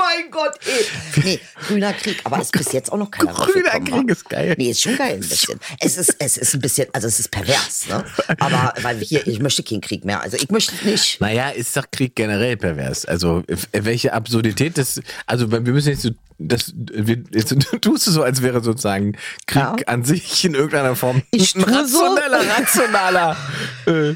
Oh 0.00 0.02
mein 0.02 0.30
Gott, 0.30 0.58
ey. 0.66 1.22
Nee, 1.24 1.40
grüner 1.66 1.92
Krieg, 1.92 2.20
aber 2.24 2.40
ist 2.40 2.52
bis 2.52 2.72
jetzt 2.72 2.90
auch 2.92 2.96
noch 2.96 3.10
keiner 3.10 3.32
Grüner 3.32 3.80
Krieg 3.80 4.10
ist 4.10 4.28
geil. 4.28 4.54
Nee, 4.56 4.70
ist 4.70 4.80
schon 4.80 4.96
geil 4.96 5.14
ein 5.14 5.20
bisschen. 5.20 5.60
Es 5.78 5.96
ist, 5.96 6.16
es 6.18 6.36
ist 6.36 6.54
ein 6.54 6.60
bisschen, 6.60 6.88
also 6.92 7.06
es 7.06 7.20
ist 7.20 7.30
pervers, 7.30 7.86
ne? 7.88 8.04
Aber 8.38 8.72
weil 8.82 8.98
hier, 8.98 9.26
ich 9.26 9.40
möchte 9.40 9.62
keinen 9.62 9.80
Krieg 9.80 10.04
mehr. 10.04 10.22
Also 10.22 10.36
ich 10.36 10.50
möchte 10.50 10.72
nicht. 10.86 11.20
Naja, 11.20 11.50
ist 11.50 11.76
doch 11.76 11.90
Krieg 11.90 12.14
generell 12.16 12.56
pervers. 12.56 13.04
Also 13.04 13.42
welche 13.72 14.12
Absurdität 14.12 14.78
das, 14.78 15.00
also 15.26 15.50
wir 15.50 15.60
müssen 15.60 15.90
jetzt 15.90 16.02
so, 16.02 16.10
das, 16.42 16.72
wir, 16.74 17.22
jetzt 17.32 17.54
tust 17.82 18.06
du 18.06 18.10
so, 18.10 18.22
als 18.22 18.40
wäre 18.42 18.62
sozusagen 18.62 19.12
Krieg 19.46 19.60
Ja. 19.62 19.76
an 19.86 20.04
sich 20.04 20.44
in 20.44 20.54
irgendeiner 20.54 20.96
Form 20.96 21.22
Ich 21.30 21.54
ein 21.54 21.62
tue 21.62 21.86
so. 21.86 21.98
rationaler, 22.00 22.40
rationaler 22.58 23.36
äh, 23.86 24.14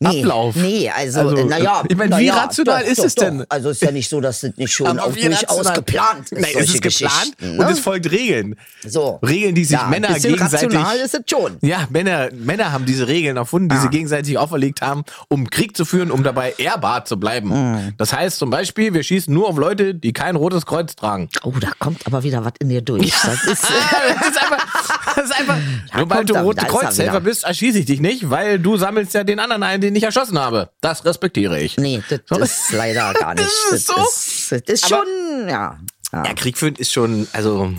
Nee, 0.00 0.20
Ablauf. 0.20 0.54
Nee, 0.56 0.90
also, 0.90 1.20
Also, 1.20 1.44
naja. 1.44 1.82
ich 1.88 1.96
meine, 1.96 2.10
na 2.10 2.18
wie 2.18 2.26
ja, 2.26 2.34
rational 2.36 2.82
doch, 2.84 2.90
ist 2.90 2.98
doch, 3.00 3.04
es 3.04 3.14
denn? 3.16 3.38
Doch. 3.40 3.46
Also 3.48 3.70
ist 3.70 3.82
ja 3.82 3.90
nicht 3.90 4.08
so, 4.08 4.20
dass 4.20 4.40
das 4.40 4.56
nicht 4.56 4.72
schon 4.72 4.86
Aber 4.86 5.04
auch 5.04 5.12
durchaus 5.12 5.72
geplant 5.74 6.30
ist. 6.32 6.40
Nein, 6.40 6.50
es 6.56 6.72
ist 6.74 6.82
geplant 6.82 7.36
Geschichten, 7.38 7.58
und 7.58 7.66
ne? 7.66 7.72
es 7.72 7.80
folgt 7.80 8.10
Regeln. 8.10 8.54
So. 8.86 9.18
Regeln, 9.26 9.54
die 9.56 9.64
sich 9.64 9.72
Ja, 9.76 9.88
Männer 9.88 10.14
gegenseitig. 10.18 10.40
rational 10.76 10.96
ist 10.98 11.14
es 11.14 11.20
schon. 11.28 11.56
Ja, 11.62 11.86
Männer, 11.90 12.28
Männer 12.32 12.70
haben 12.72 12.86
diese 12.86 13.08
Regeln 13.08 13.36
erfunden, 13.36 13.68
die 13.70 13.74
Ja. 13.74 13.82
sie 13.82 13.88
gegenseitig 13.88 14.38
auferlegt 14.38 14.80
haben, 14.82 15.02
um 15.28 15.50
Krieg 15.50 15.76
zu 15.76 15.84
führen, 15.84 16.10
um 16.12 16.22
dabei 16.22 16.54
ehrbar 16.58 17.04
zu 17.04 17.18
bleiben. 17.18 17.48
Mhm. 17.48 17.94
Das 17.98 18.12
heißt 18.12 18.38
zum 18.38 18.50
Beispiel, 18.50 18.94
wir 18.94 19.02
schießen 19.02 19.34
nur 19.34 19.48
auf 19.48 19.56
Leute, 19.58 19.94
die 19.96 20.12
kein 20.12 20.36
rotes 20.36 20.64
Kreuz 20.64 20.94
tragen. 20.94 21.28
Oh, 21.42 21.52
da 21.62 21.70
kommt 21.78 22.06
aber 22.06 22.22
wieder 22.22 22.44
was 22.44 22.52
in 22.60 22.68
dir 22.68 22.82
durch. 22.82 23.10
Das 23.10 23.44
ist, 23.44 23.64
das 23.64 24.28
ist 24.28 24.42
einfach, 24.42 25.14
das 25.14 25.24
ist 25.24 25.38
einfach 25.40 25.56
sobald 25.96 26.08
kommt 26.10 26.30
du 26.30 26.34
rote 26.42 26.56
da 26.56 26.62
er 26.62 26.68
Kreuzhelfer 26.68 27.20
bist, 27.20 27.44
erschieße 27.44 27.78
ich 27.80 27.86
dich 27.86 28.00
nicht, 28.00 28.30
weil 28.30 28.58
du 28.58 28.76
sammelst 28.76 29.14
ja 29.14 29.24
den 29.24 29.38
anderen 29.40 29.62
ein, 29.62 29.80
den 29.80 29.94
ich 29.96 30.02
erschossen 30.02 30.38
habe. 30.38 30.70
Das 30.80 31.04
respektiere 31.04 31.60
ich. 31.60 31.76
nee, 31.76 32.02
das 32.08 32.20
So. 32.26 32.36
ist 32.38 32.72
leider 32.72 33.12
gar 33.14 33.34
nicht. 33.34 33.46
Das 33.70 33.78
ist 33.80 33.86
so. 33.88 33.94
ist, 34.02 34.52
das 34.52 34.60
ist 34.66 34.84
Aber- 34.92 35.04
schon, 35.04 35.48
ja. 35.48 35.78
ja. 36.12 36.24
Ja, 36.24 36.34
Krieg 36.34 36.56
führen 36.58 36.74
ist 36.76 36.92
schon, 36.92 37.26
also, 37.32 37.72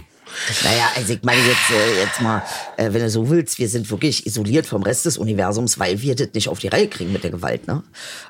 Naja, 0.63 0.89
also 0.95 1.13
ich 1.13 1.23
meine 1.23 1.41
jetzt, 1.41 1.69
äh, 1.71 1.99
jetzt 2.03 2.21
mal, 2.21 2.43
äh, 2.77 2.91
wenn 2.93 3.01
du 3.01 3.09
so 3.09 3.30
willst, 3.30 3.59
wir 3.59 3.67
sind 3.69 3.89
wirklich 3.89 4.25
isoliert 4.25 4.65
vom 4.65 4.84
Rest 4.84 5.05
des 5.05 5.17
Universums, 5.17 5.80
weil 5.80 6.01
wir 6.01 6.15
das 6.15 6.30
nicht 6.34 6.47
auf 6.49 6.59
die 6.59 6.67
Reihe 6.67 6.88
kriegen 6.88 7.11
mit 7.11 7.23
der 7.23 7.32
Gewalt. 7.32 7.67
Ne? 7.67 7.84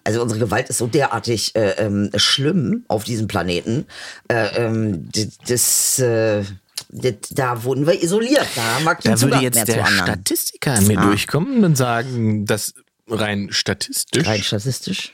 Also 0.03 0.21
unsere 0.21 0.39
Gewalt 0.39 0.69
ist 0.69 0.77
so 0.77 0.87
derartig 0.87 1.55
äh, 1.55 1.71
ähm, 1.77 2.09
schlimm 2.15 2.83
auf 2.87 3.03
diesem 3.03 3.27
Planeten. 3.27 3.85
Äh, 4.27 4.47
ähm, 4.65 5.09
das, 5.47 5.99
äh, 5.99 6.43
da 7.31 7.63
wurden 7.63 7.85
wir 7.85 8.01
isoliert. 8.01 8.47
Da 8.55 8.93
keinen 8.95 9.15
da 9.15 9.21
würde 9.21 9.37
jetzt 9.43 9.67
der. 9.67 9.85
Statistiker 9.85 10.79
mir 10.81 10.99
Ah. 10.99 11.05
durchkommen 11.05 11.63
und 11.63 11.75
sagen, 11.75 12.45
dass 12.45 12.73
rein 13.07 13.49
statistisch 13.51 14.25
Rein 14.27 14.41
statistisch. 14.43 15.13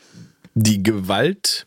die 0.54 0.84
Gewalt 0.84 1.66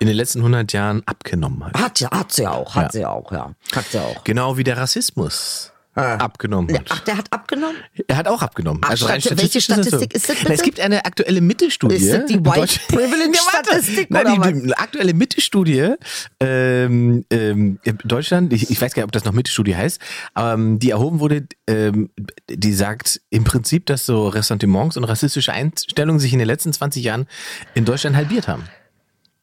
in 0.00 0.06
den 0.06 0.16
letzten 0.16 0.40
100 0.40 0.72
Jahren 0.72 1.02
abgenommen 1.06 1.64
hat. 1.64 1.78
Hat, 1.78 2.00
ja- 2.00 2.10
hat 2.10 2.32
sie 2.32 2.46
auch, 2.46 2.74
hat 2.74 2.86
Ja. 2.86 2.90
sie 2.92 3.06
auch, 3.06 3.32
ja. 3.32 3.54
Hat 3.74 3.84
sie 3.90 3.98
auch. 3.98 4.24
Genau 4.24 4.56
wie 4.56 4.64
der 4.64 4.76
Rassismus 4.76 5.70
Ah. 5.96 6.16
abgenommen 6.16 6.76
hat. 6.76 6.86
Ach, 6.88 6.98
der 7.00 7.16
hat 7.16 7.32
abgenommen? 7.32 7.76
Er 8.08 8.16
hat 8.16 8.26
auch 8.26 8.42
abgenommen. 8.42 8.80
Ach, 8.84 8.90
also 8.90 9.06
rein 9.06 9.20
Stati- 9.20 9.38
welche 9.38 9.60
statistisch 9.60 9.68
ist 9.68 9.70
das 9.70 9.76
so. 9.76 9.96
Statistik 9.98 10.14
ist 10.16 10.28
das 10.28 10.36
Na, 10.38 10.42
bitte? 10.42 10.54
Es 10.54 10.62
gibt 10.62 10.80
eine 10.80 11.04
aktuelle 11.04 11.40
Mitte-Studie. 11.40 11.94
Ist 11.94 12.12
das 12.12 12.26
die 12.26 12.44
White 12.44 12.80
Privilege. 12.88 13.38
Statistik 13.38 14.10
Nein, 14.10 14.26
oder 14.26 14.50
die, 14.52 14.62
die 14.66 14.76
aktuelle 14.76 15.14
Mitte-Studie 15.14 15.92
ähm, 16.40 17.24
ähm, 17.30 17.78
in 17.84 17.98
Deutschland, 18.04 18.52
ich, 18.52 18.70
ich 18.70 18.80
weiß 18.80 18.92
gar 18.94 19.02
nicht, 19.02 19.06
ob 19.06 19.12
das 19.12 19.24
noch 19.24 19.32
Mitte-Studie 19.32 19.76
heißt, 19.76 20.00
ähm, 20.36 20.80
die 20.80 20.90
erhoben 20.90 21.20
wurde, 21.20 21.46
ähm, 21.68 22.10
die 22.50 22.72
sagt 22.72 23.20
im 23.30 23.44
Prinzip, 23.44 23.86
dass 23.86 24.04
so 24.04 24.26
Ressentiments 24.26 24.96
und 24.96 25.04
rassistische 25.04 25.52
Einstellungen 25.52 26.18
sich 26.18 26.32
in 26.32 26.40
den 26.40 26.48
letzten 26.48 26.72
20 26.72 27.04
Jahren 27.04 27.26
in 27.74 27.84
Deutschland 27.84 28.16
halbiert 28.16 28.48
haben. 28.48 28.64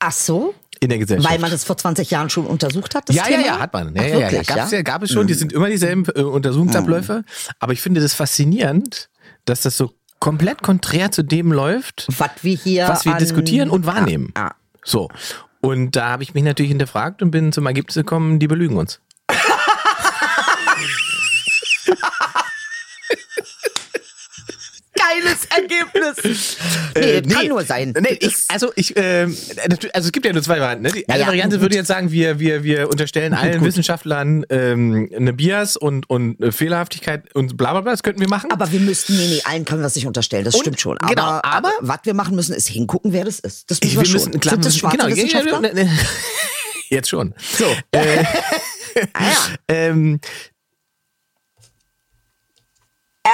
Ach 0.03 0.11
so? 0.11 0.53
In 0.79 0.89
der 0.89 0.97
Gesellschaft. 0.97 1.31
Weil 1.31 1.39
man 1.39 1.51
das 1.51 1.63
vor 1.63 1.77
20 1.77 2.09
Jahren 2.09 2.29
schon 2.31 2.47
untersucht 2.47 2.95
hat? 2.95 3.07
Das 3.07 3.15
Ja, 3.15 3.23
Thema? 3.25 3.39
ja, 3.39 3.45
ja, 3.45 3.59
hat 3.59 3.71
man. 3.73 3.95
Ja, 3.95 4.01
Ach, 4.01 4.05
ja, 4.07 4.09
ja, 4.13 4.19
ja. 4.19 4.31
wirklich, 4.31 4.47
Gab's 4.47 4.71
ja? 4.71 4.77
ja, 4.79 4.83
gab 4.83 5.03
es 5.03 5.11
schon. 5.11 5.27
Die 5.27 5.35
sind 5.35 5.53
immer 5.53 5.69
dieselben 5.69 6.05
äh, 6.15 6.21
Untersuchungsabläufe. 6.21 7.23
Aber 7.59 7.71
ich 7.73 7.81
finde 7.81 8.01
das 8.01 8.15
faszinierend, 8.15 9.09
dass 9.45 9.61
das 9.61 9.77
so 9.77 9.91
komplett 10.19 10.63
konträr 10.63 11.11
zu 11.11 11.23
dem 11.23 11.51
läuft, 11.51 12.07
Was 12.17 12.31
wir 12.41 12.55
hier. 12.57 12.87
was 12.87 13.05
wir 13.05 13.13
diskutieren 13.15 13.69
und 13.69 13.85
wahrnehmen. 13.85 14.33
Ja, 14.35 14.43
ja. 14.45 14.55
So. 14.83 15.09
Und 15.61 15.95
da 15.95 16.09
habe 16.09 16.23
ich 16.23 16.33
mich 16.33 16.43
natürlich 16.43 16.69
hinterfragt 16.71 17.21
und 17.21 17.29
bin 17.29 17.51
zum 17.51 17.67
Ergebnis 17.67 17.93
gekommen, 17.95 18.39
die 18.39 18.47
belügen 18.47 18.77
uns. 18.77 18.99
Geiles 25.01 25.45
Ergebnis. 25.49 26.57
Nee, 26.93 27.01
Äh, 27.01 27.21
das 27.21 27.33
kann 27.33 27.47
nur 27.47 27.63
sein. 27.63 27.93
Nee, 27.99 28.17
ich, 28.19 28.35
also 28.49 28.73
ich, 28.75 28.93
natürlich- 28.95 29.95
also 29.95 30.07
es 30.07 30.11
gibt 30.11 30.25
ja 30.25 30.33
nur 30.33 30.43
zwei 30.43 30.59
Varianten. 30.59 30.83
Ne? 30.83 30.91
Die 30.91 31.07
eine 31.07 31.21
ja, 31.21 31.27
Variante 31.27 31.55
gut. 31.55 31.61
würde 31.61 31.75
jetzt 31.75 31.87
sagen, 31.87 32.11
wir, 32.11 32.37
wir, 32.39 32.63
wir 32.63 32.89
unterstellen 32.89 33.33
allen 33.33 33.63
Wissenschaftlern 33.63 34.45
ähm, 34.49 35.09
eine 35.15 35.31
Bias 35.31 35.77
und, 35.77 36.09
und 36.09 36.41
eine 36.41 36.51
Fehlerhaftigkeit 36.51 37.33
und 37.33 37.55
bla 37.55 37.71
bla 37.71 37.79
bla. 37.81 37.91
Das 37.93 38.03
könnten 38.03 38.19
wir 38.19 38.27
machen. 38.27 38.51
Aber 38.51 38.69
wir 38.73 38.81
müssten, 38.81 39.15
nee, 39.15 39.27
nee, 39.27 39.41
allen 39.45 39.63
können 39.63 39.79
wir 39.79 39.85
das 39.85 39.95
nicht 39.95 40.05
unterstellen, 40.07 40.43
das 40.43 40.55
Und- 40.55 40.61
stimmt 40.61 40.81
schon. 40.81 40.97
Aber, 40.97 41.09
genau, 41.09 41.39
aber- 41.43 41.71
was 41.79 41.99
wir 42.03 42.13
machen 42.13 42.35
müssen, 42.35 42.53
ist 42.53 42.67
hingucken, 42.67 43.13
wer 43.13 43.23
das 43.23 43.39
ist. 43.39 43.71
Das 43.71 43.79
müssen 43.79 43.87
Ich- 43.91 43.95
wir, 43.95 44.01
wir 44.01 44.05
schon. 44.05 44.13
müssen, 44.29 44.39
klar, 44.41 44.55
Sind 44.55 44.65
das 44.65 44.77
schwarze 44.77 44.97
genau, 44.97 45.09
ja, 45.09 45.15
ja, 45.15 45.23
Wissenschaftler? 45.23 45.61
ne, 45.61 45.73
ne, 45.85 45.99
Jetzt 46.89 47.09
schon. 47.09 47.33
So. 47.57 47.65
ah, 47.95 47.99
ja. 48.03 48.25
Ähm, 49.69 50.19
Ja, 53.25 53.31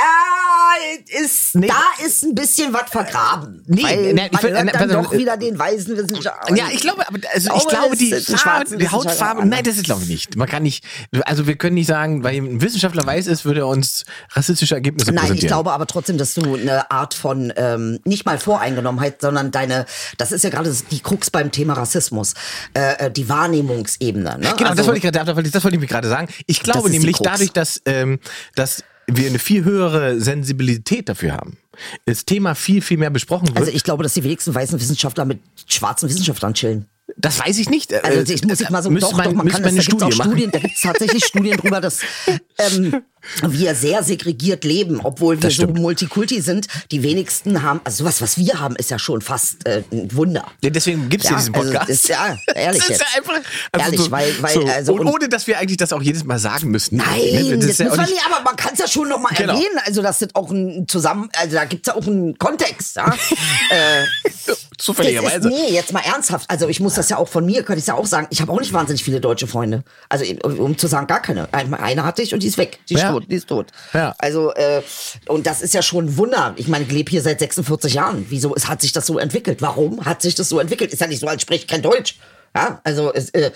ist, 1.24 1.56
Nee. 1.56 1.68
da 1.68 2.06
ist 2.06 2.24
ein 2.24 2.36
bisschen 2.36 2.74
was 2.74 2.90
vergraben. 2.90 3.64
Nee, 3.68 3.84
weil 3.84 4.14
nee, 4.14 4.26
ich 4.26 4.32
man 4.32 4.42
hört 4.54 4.76
dann 4.76 4.90
doch 4.90 5.14
äh, 5.14 5.18
wieder 5.18 5.38
den 5.38 5.58
weißen 5.58 5.96
Wissenschaftler. 5.98 6.56
Ja, 6.58 6.66
ich 6.72 6.82
glaube, 6.82 7.08
aber 7.08 7.20
also 7.34 7.52
ich 7.56 7.68
glaube, 7.68 7.96
die, 7.98 8.14
Farbe, 8.14 8.78
die 8.78 8.90
Hautfarbe, 8.90 9.46
nein, 9.46 9.64
das 9.64 9.78
ist 9.78 9.84
glaube 9.86 10.04
ich 10.04 10.10
nicht. 10.10 10.36
Man 10.36 10.48
kann 10.48 10.64
nicht, 10.64 10.84
also 11.26 11.48
wir 11.48 11.56
können 11.56 11.76
nicht 11.76 11.88
sagen, 11.88 12.24
weil 12.24 12.36
ein 12.36 12.62
Wissenschaftler 12.62 13.06
weiß 13.06 13.28
ist, 13.28 13.46
würde 13.46 13.62
er 13.62 13.68
uns 13.68 14.06
rassistische 14.32 14.76
Ergebnisse 14.76 15.12
Nein, 15.12 15.22
präsentieren. 15.22 15.46
ich 15.46 15.48
glaube 15.48 15.72
aber 15.72 15.88
trotzdem, 15.88 16.18
dass 16.18 16.34
du 16.34 16.56
eine 16.56 16.90
Art 16.92 17.14
von 17.14 17.52
ähm, 17.56 18.00
nicht 18.06 18.26
mal 18.26 18.38
Voreingenommenheit, 18.40 19.22
sondern 19.22 19.52
deine, 19.52 19.86
das 20.18 20.32
ist 20.32 20.44
ja 20.44 20.50
gerade 20.50 20.76
die 20.92 21.00
Krux 21.00 21.30
beim 21.30 21.52
Thema 21.52 21.74
Rassismus, 21.74 22.34
äh, 22.74 23.06
äh, 23.08 23.12
die 23.12 23.30
Wahrnehmungsebene. 23.30 24.38
Ne? 24.40 24.54
Genau, 24.58 24.70
Also- 24.70 24.76
das 24.76 24.88
wollte 24.88 24.98
ich 24.98 25.04
gerade, 25.04 25.26
das 25.26 25.64
wollte 25.64 25.76
ich, 25.76 25.82
mir 25.82 25.88
gerade 25.88 26.10
sagen. 26.10 26.28
Ich 26.46 26.62
glaube 26.62 26.90
nämlich 26.90 27.18
dadurch, 27.18 27.52
dass, 27.52 27.82
ähm, 27.86 28.20
dass 28.56 28.84
wir 29.08 29.28
eine 29.28 29.40
viel 29.40 29.64
höhere 29.64 30.20
Sensibilität 30.20 31.10
dafür 31.10 31.34
haben, 31.34 31.58
das 32.06 32.26
Thema 32.26 32.56
viel, 32.56 32.82
viel 32.82 32.98
mehr 32.98 33.10
besprochen 33.10 33.48
wird. 33.48 33.58
Also 33.58 33.72
ich 33.72 33.84
glaube, 33.84 34.04
dass 34.04 34.14
die 34.14 34.24
wenigsten 34.24 34.54
weißen 34.54 34.80
Wissenschaftler 34.80 35.26
mit 35.26 35.40
schwarzen 35.66 36.10
Wissenschaftlern 36.10 36.54
chillen. 36.54 36.86
Das 37.18 37.40
weiß 37.40 37.58
ich 37.58 37.70
nicht. 37.70 37.94
Also 38.04 38.32
ich 38.34 38.44
muss 38.46 38.62
ich 38.62 38.70
mal 38.70 38.84
so, 38.84 38.90
müsste 38.90 39.10
doch, 39.10 39.18
man, 39.18 39.26
doch, 39.26 39.34
man 39.34 39.48
kann 39.50 39.62
man 39.64 39.76
das, 39.76 39.86
da 39.88 39.96
machen. 40.08 40.12
Studien, 40.14 40.52
da 40.52 40.60
gibt 40.60 40.76
es 40.76 40.82
tatsächlich 40.82 41.26
Studien 41.26 41.58
drüber, 41.58 41.82
dass 41.82 42.00
ähm, 42.60 43.02
wir 43.46 43.76
sehr 43.76 44.04
segregiert 44.04 44.64
leben, 44.64 45.02
obwohl 45.04 45.36
wir 45.42 45.50
Das 45.50 45.56
so. 45.56 45.68
Multikulti 45.68 46.42
sind. 46.42 46.68
Die 46.92 47.04
wenigsten 47.04 47.64
haben, 47.64 47.82
also 47.84 48.04
sowas, 48.04 48.22
was 48.22 48.38
wir 48.38 48.60
haben, 48.60 48.76
ist 48.76 48.92
ja 48.92 49.00
schon 49.00 49.22
fast 49.22 49.66
äh, 49.68 49.84
ein 49.92 50.16
Wunder. 50.16 50.46
Ja, 50.62 50.70
deswegen 50.70 51.10
gibt 51.10 51.24
es 51.26 51.30
Ja, 51.32 51.38
hier 51.38 51.52
diesen 51.52 51.56
also 51.56 51.70
Podcast. 51.72 51.90
ist- 51.90 52.08
ja, 52.08 52.38
ehrlich 52.56 52.82
Das 52.88 52.90
ist 52.90 52.90
jetzt. 52.90 53.02
ja 53.02 53.18
einfach. 53.18 53.50
Ehrlich, 53.78 54.12
weil- 54.12 54.36
weil, 54.42 54.70
also- 54.70 54.94
und 54.94 55.08
ohne, 55.08 55.28
dass 55.28 55.48
wir 55.48 55.58
eigentlich 55.58 55.78
das 55.78 55.92
auch 55.94 56.02
jedes 56.02 56.24
Mal 56.24 56.40
sagen 56.40 56.70
müssten. 56.70 56.98
Nein, 56.98 57.08
Ne, 57.50 57.58
das, 57.58 57.66
ist 57.72 57.80
ja 57.80 57.88
muss 57.88 57.98
man 57.98 58.10
nicht- 58.10 58.22
aber 58.30 58.44
man 58.44 58.56
kann 58.56 58.74
es 58.74 58.80
ja 58.80 58.88
schon 58.88 59.10
noch 59.10 59.20
mal 59.20 59.34
Genau. 59.36 59.54
erwähnen. 59.54 59.80
Also 59.86 60.02
das 60.02 60.22
ist 60.22 60.36
auch 60.36 60.52
ein 60.52 60.88
Zusammen, 60.88 61.30
also 61.38 61.56
da 61.56 61.66
gibt's 61.66 61.88
ja 61.88 61.96
auch 61.96 62.06
einen 62.08 62.38
Kontext. 62.38 62.96
Ja? 62.98 63.08
äh, 63.72 64.04
Das 64.46 64.58
ist, 64.60 64.68
Zufälligerweise. 64.78 65.48
nee, 65.50 65.72
jetzt 65.72 65.92
mal 65.92 66.02
ernsthaft. 66.02 66.50
Also 66.50 66.68
ich 66.70 66.80
muss 66.80 66.94
das 66.94 67.07
ja 67.10 67.18
auch 67.18 67.28
von 67.28 67.46
mir, 67.46 67.64
kann 67.64 67.78
ich 67.78 67.88
ja 67.88 67.94
auch 67.96 68.06
sagen. 68.06 68.28
Ich 68.30 68.42
habe 68.42 68.52
auch 68.52 68.60
nicht 68.60 68.74
wahnsinnig 68.74 69.04
viele 69.04 69.20
deutsche 69.22 69.48
Freunde. 69.48 69.84
Also 70.10 70.26
um 70.44 70.78
zu 70.78 70.88
sagen, 70.88 71.08
gar 71.08 71.22
keine. 71.22 71.52
Ein- 71.54 71.74
Eine 71.74 72.04
hatte 72.06 72.22
ich 72.22 72.34
und 72.34 72.44
die 72.44 72.48
ist 72.48 72.58
weg. 72.58 72.80
Die 72.90 72.96
ist 72.96 73.02
Ja. 73.02 73.12
tot. 73.12 73.26
Die 73.30 73.36
ist 73.36 73.48
tot. 73.48 73.68
Ja. 73.94 74.16
Also 74.18 74.54
äh, 74.54 74.82
und 75.28 75.46
das 75.48 75.62
ist 75.62 75.74
ja 75.74 75.82
schon 75.82 76.06
ein 76.06 76.18
Wunder. 76.18 76.54
Ich 76.58 76.68
meine, 76.68 76.86
ich 76.86 76.92
lebe 76.92 77.10
hier 77.10 77.22
seit 77.22 77.40
46 77.40 77.94
Jahren. 77.94 78.26
Wieso 78.30 78.56
es 78.56 78.68
hat 78.68 78.82
sich 78.82 78.92
das 78.92 79.06
so 79.06 79.18
entwickelt? 79.20 79.62
Warum 79.62 80.06
hat 80.06 80.22
sich 80.22 80.36
das 80.36 80.50
so 80.50 80.60
entwickelt? 80.60 80.92
Ist 80.94 81.00
ja 81.02 81.08
nicht 81.08 81.20
so, 81.20 81.28
als 81.28 81.42
spricht 81.42 81.68
kein 81.70 81.82
Deutsch. 81.82 82.18
Ja, 82.56 82.80
also 82.84 83.14
es, 83.14 83.30
äh, 83.32 83.52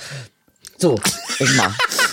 so, 0.77 0.99
ich 1.39 1.55
mal. 1.55 1.69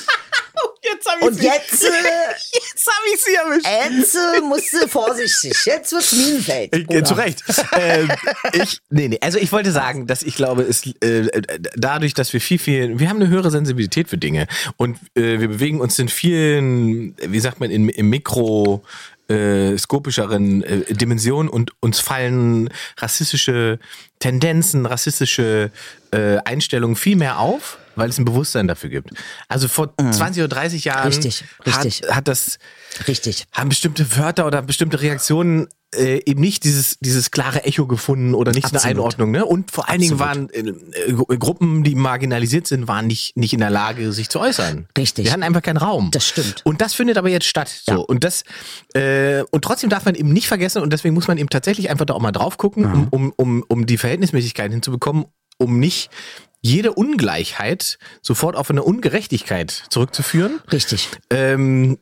Jetzt 0.99 1.09
hab 1.09 1.23
Und 1.23 1.35
ich's- 1.35 1.45
jetzt, 1.45 1.85
äh, 1.85 1.89
jetzt 2.53 2.87
habe 2.87 3.07
ich 3.15 3.21
sie 3.23 3.35
erwischt. 3.35 3.67
Jetzt 3.99 4.15
äh, 4.17 4.41
musst 4.41 4.73
du 4.73 4.89
vorsichtig. 4.89 5.55
Jetzt 5.65 5.93
wird's 5.93 6.13
Minenfeld. 6.13 6.75
Äh, 6.75 6.81
Bruder. 6.81 7.05
Zu 7.05 7.15
Recht. 7.15 7.43
ähm, 7.79 8.11
ich, 8.53 8.81
nee, 8.91 9.09
nee, 9.09 9.19
also 9.21 9.39
ich 9.39 9.53
wollte 9.53 9.71
sagen, 9.73 10.07
dass 10.07 10.23
ich 10.23 10.35
glaube, 10.35 10.63
es, 10.63 10.85
äh, 11.03 11.27
äh, 11.27 11.43
dadurch, 11.77 12.15
dass 12.15 12.33
wir 12.33 12.41
viel, 12.41 12.59
viel, 12.59 12.99
wir 12.99 13.09
haben 13.09 13.17
eine 13.21 13.29
höhere 13.29 13.51
Sensibilität 13.51 14.09
für 14.09 14.19
Dinge 14.19 14.47
und 14.77 14.97
äh, 15.15 15.39
wir 15.41 15.49
bewegen 15.49 15.81
uns 15.81 15.99
in 15.99 16.09
vielen, 16.09 17.15
wie 17.19 17.41
sagt 17.41 17.61
man, 17.61 17.71
in, 17.71 17.89
im 17.89 18.11
Mikro, 18.11 18.83
äh, 19.29 19.77
skopischeren 19.77 20.63
äh, 20.65 20.95
Dimensionen 20.95 21.49
und 21.51 21.73
uns 21.81 22.01
fallen 22.01 22.71
rassistische 22.97 23.79
Tendenzen, 24.21 24.87
rassistische 24.87 25.71
äh, 26.13 26.39
Einstellungen 26.45 26.97
viel 26.97 27.17
mehr 27.17 27.39
auf, 27.39 27.79
weil 27.99 28.09
es 28.11 28.19
ein 28.19 28.25
Bewusstsein 28.25 28.69
dafür 28.69 28.91
gibt. 28.91 29.11
Also 29.49 29.69
vor 29.69 29.93
20 29.97 30.43
oder 30.43 30.49
30 30.49 30.85
Jahren 30.85 31.09
Mhm. 31.09 31.15
Richtig, 31.15 31.45
richtig. 31.67 32.03
Hat, 32.03 32.17
hat 32.17 32.29
das 32.29 32.59
Richtig. 33.07 33.47
haben 33.53 33.69
bestimmte 33.69 34.17
Wörter 34.17 34.47
oder 34.47 34.63
bestimmte 34.63 35.01
Reaktionen 35.01 35.69
äh, 35.95 36.21
eben 36.27 36.41
nicht 36.41 36.65
dieses, 36.65 36.99
dieses 37.01 37.31
klare 37.31 37.65
Echo 37.65 37.87
gefunden 37.87 38.35
oder 38.35 38.53
nicht 38.53 38.65
Absolut. 38.67 38.85
eine 38.85 38.91
Einordnung. 38.91 39.31
Ne? 39.31 39.45
Und 39.47 39.71
vor 39.71 39.89
allen 39.89 40.01
Dingen 40.03 40.19
waren 40.19 40.51
äh, 40.51 40.73
Gruppen, 41.39 41.83
die 41.83 41.95
marginalisiert 41.95 42.67
sind, 42.67 42.89
waren 42.89 43.07
nicht, 43.07 43.37
nicht 43.39 43.55
in 43.55 43.61
der 43.61 43.71
Lage, 43.71 44.13
sich 44.13 44.29
zu 44.29 44.39
äußern. 44.39 44.87
Richtig. 44.99 45.25
Die 45.25 45.33
hatten 45.33 45.43
einfach 45.43 45.63
keinen 45.63 45.79
Raum. 45.79 46.11
Das 46.11 46.27
stimmt. 46.27 46.61
Und 46.65 46.83
das 46.83 46.93
findet 46.93 47.17
aber 47.17 47.31
jetzt 47.31 47.47
statt. 47.47 47.69
So. 47.87 47.93
Ja. 47.93 47.99
Und 47.99 48.23
das 48.25 48.45
äh, 48.95 49.45
und 49.51 49.63
trotzdem 49.63 49.89
darf 49.89 50.05
man 50.05 50.15
eben 50.15 50.33
nicht 50.33 50.47
vergessen, 50.49 50.83
und 50.83 50.93
deswegen 50.93 51.15
muss 51.15 51.27
man 51.27 51.39
eben 51.39 51.49
tatsächlich 51.49 51.89
einfach 51.89 52.05
da 52.05 52.15
auch 52.15 52.21
mal 52.21 52.33
drauf 52.33 52.59
gucken, 52.59 52.85
um, 52.85 53.09
um, 53.11 53.33
um, 53.37 53.65
um 53.69 53.87
die 53.87 53.97
Verhältnismäßigkeit 53.97 54.71
hinzubekommen, 54.71 55.25
um 55.57 55.79
nicht 55.81 56.11
jede 56.61 56.93
Ungleichheit 56.93 57.99
sofort 58.23 58.57
auf 58.57 58.71
eine 58.71 58.83
Ungerechtigkeit 58.83 59.85
zurückzuführen. 59.91 60.61
Richtig. 60.71 61.09
Ähm, 61.31 61.99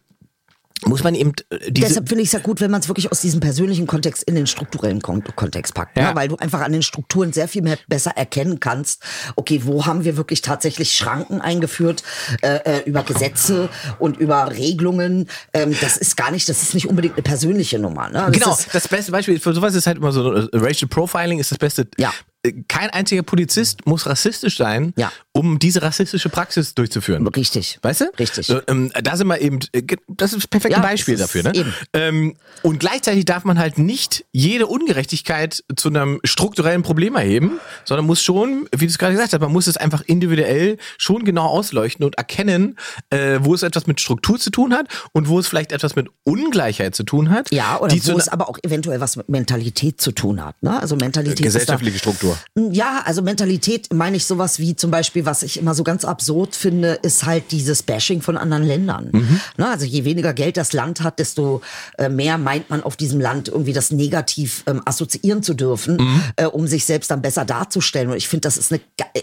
muss 0.84 1.02
man 1.02 1.14
eben 1.14 1.32
äh, 1.48 1.70
diese 1.70 1.88
Deshalb 1.88 2.08
finde 2.08 2.22
ich 2.22 2.28
es 2.28 2.32
ja 2.32 2.38
gut, 2.38 2.60
wenn 2.60 2.70
man 2.70 2.80
es 2.80 2.88
wirklich 2.88 3.10
aus 3.10 3.20
diesem 3.22 3.40
persönlichen 3.40 3.86
Kontext 3.86 4.22
in 4.24 4.34
den 4.34 4.46
strukturellen 4.46 5.00
Kon 5.00 5.24
Kontext 5.34 5.74
packt. 5.74 5.96
Ja. 5.96 6.10
Ne? 6.10 6.16
Weil 6.16 6.28
du 6.28 6.36
einfach 6.36 6.60
an 6.60 6.72
den 6.72 6.82
Strukturen 6.82 7.32
sehr 7.32 7.48
viel 7.48 7.62
mehr 7.62 7.78
besser 7.88 8.10
erkennen 8.10 8.60
kannst, 8.60 9.02
okay, 9.36 9.62
wo 9.64 9.86
haben 9.86 10.04
wir 10.04 10.16
wirklich 10.16 10.42
tatsächlich 10.42 10.92
Schranken 10.92 11.40
eingeführt 11.40 12.02
äh, 12.42 12.56
äh, 12.56 12.82
über 12.84 13.02
Gesetze 13.02 13.70
und 13.98 14.18
über 14.18 14.50
Regelungen. 14.50 15.28
Ähm, 15.54 15.74
das 15.80 15.96
ist 15.96 16.16
gar 16.16 16.30
nicht, 16.30 16.48
das 16.48 16.62
ist 16.62 16.74
nicht 16.74 16.88
unbedingt 16.88 17.14
eine 17.14 17.22
persönliche 17.22 17.78
Nummer. 17.78 18.10
Ne? 18.10 18.24
Das 18.26 18.32
Genau, 18.32 18.58
das 18.72 18.88
beste 18.88 19.12
Beispiel 19.12 19.40
für 19.40 19.54
sowas 19.54 19.74
ist 19.74 19.86
halt 19.86 19.96
immer 19.96 20.12
so, 20.12 20.32
äh, 20.34 20.48
Racial 20.52 20.88
Profiling 20.88 21.38
ist 21.38 21.50
das 21.50 21.58
Beste. 21.58 21.88
Ja. 21.96 22.12
Äh, 22.46 22.64
Kein 22.68 22.90
einziger 22.90 23.22
Polizist 23.22 23.86
muss 23.86 24.06
rassistisch 24.06 24.56
sein, 24.56 24.92
Ja. 24.96 25.12
um 25.32 25.58
diese 25.58 25.82
rassistische 25.82 26.28
Praxis 26.28 26.74
durchzuführen. 26.74 27.26
Richtig. 27.28 27.78
Weißt 27.82 28.02
du? 28.02 28.04
Richtig. 28.18 28.46
So, 28.46 28.60
ähm, 28.68 28.92
da 29.02 29.16
sind 29.16 29.26
wir 29.28 29.40
eben, 29.40 29.58
äh, 29.72 29.82
das 30.08 30.32
ist 30.32 30.42
das 30.42 30.46
perfekte 30.46 30.78
Ja, 30.78 30.82
Beispiel 30.82 31.16
dafür. 31.16 31.42
Ne? 31.44 31.74
Ähm, 31.92 32.36
und 32.62 32.80
gleichzeitig 32.80 33.24
darf 33.24 33.44
man 33.44 33.58
halt 33.58 33.78
nicht 33.78 34.24
jede 34.32 34.66
Ungerechtigkeit 34.66 35.62
zu 35.76 35.88
einem 35.88 36.20
strukturellen 36.24 36.82
Problem 36.82 37.16
erheben, 37.16 37.58
sondern 37.84 38.06
muss 38.06 38.22
schon, 38.22 38.68
wie 38.72 38.86
du 38.86 38.90
es 38.90 38.98
gerade 38.98 39.12
gesagt 39.14 39.32
hast, 39.32 39.40
man 39.40 39.52
muss 39.52 39.66
es 39.66 39.76
einfach 39.76 40.02
individuell 40.06 40.78
schon 40.98 41.24
genau 41.24 41.46
ausleuchten 41.46 42.04
und 42.04 42.16
erkennen, 42.16 42.76
äh, 43.10 43.38
wo 43.40 43.54
es 43.54 43.62
etwas 43.62 43.86
mit 43.86 44.00
Struktur 44.00 44.38
zu 44.38 44.50
tun 44.50 44.72
hat 44.74 44.86
und 45.12 45.28
wo 45.28 45.38
es 45.38 45.46
vielleicht 45.48 45.72
etwas 45.72 45.96
mit 45.96 46.08
Ungleichheit 46.24 46.94
zu 46.94 47.04
tun 47.04 47.30
hat. 47.30 47.50
Ja, 47.52 47.78
oder 47.80 47.94
wo 47.94 48.18
es 48.18 48.28
aber 48.28 48.48
auch 48.48 48.58
eventuell 48.62 49.00
was 49.00 49.16
mit 49.16 49.28
Mentalität 49.28 50.00
zu 50.00 50.12
tun 50.12 50.44
hat. 50.44 50.62
Ne? 50.62 50.80
Also 50.80 50.96
Mentalität 50.96 51.42
gesellschaftliche 51.42 51.98
Struktur. 51.98 52.35
Ja, 52.56 53.02
also 53.04 53.22
Mentalität 53.22 53.92
meine 53.92 54.16
ich 54.16 54.24
sowas 54.24 54.58
wie 54.58 54.76
zum 54.76 54.90
Beispiel, 54.90 55.24
was 55.26 55.42
ich 55.42 55.58
immer 55.58 55.74
so 55.74 55.84
ganz 55.84 56.04
absurd 56.04 56.56
finde, 56.56 56.98
ist 57.02 57.24
halt 57.26 57.52
dieses 57.52 57.82
Bashing 57.82 58.22
von 58.22 58.36
anderen 58.36 58.64
Ländern. 58.64 59.08
Mhm. 59.12 59.40
Ne? 59.56 59.68
Also 59.68 59.84
je 59.84 60.04
weniger 60.04 60.32
Geld 60.32 60.56
das 60.56 60.72
Land 60.72 61.02
hat, 61.02 61.18
desto 61.18 61.60
äh, 61.98 62.08
mehr 62.08 62.38
meint 62.38 62.70
man 62.70 62.82
auf 62.82 62.96
diesem 62.96 63.20
Land 63.20 63.48
irgendwie 63.48 63.72
das 63.72 63.90
negativ 63.90 64.62
ähm, 64.66 64.82
assoziieren 64.84 65.42
zu 65.42 65.54
dürfen, 65.54 65.96
Mhm. 65.96 66.22
äh, 66.36 66.46
um 66.46 66.66
sich 66.66 66.84
selbst 66.84 67.10
dann 67.10 67.22
besser 67.22 67.44
darzustellen. 67.44 68.10
Und 68.10 68.16
ich 68.16 68.28
finde, 68.28 68.42
das 68.42 68.56
ist 68.56 68.72
eine, 68.72 68.80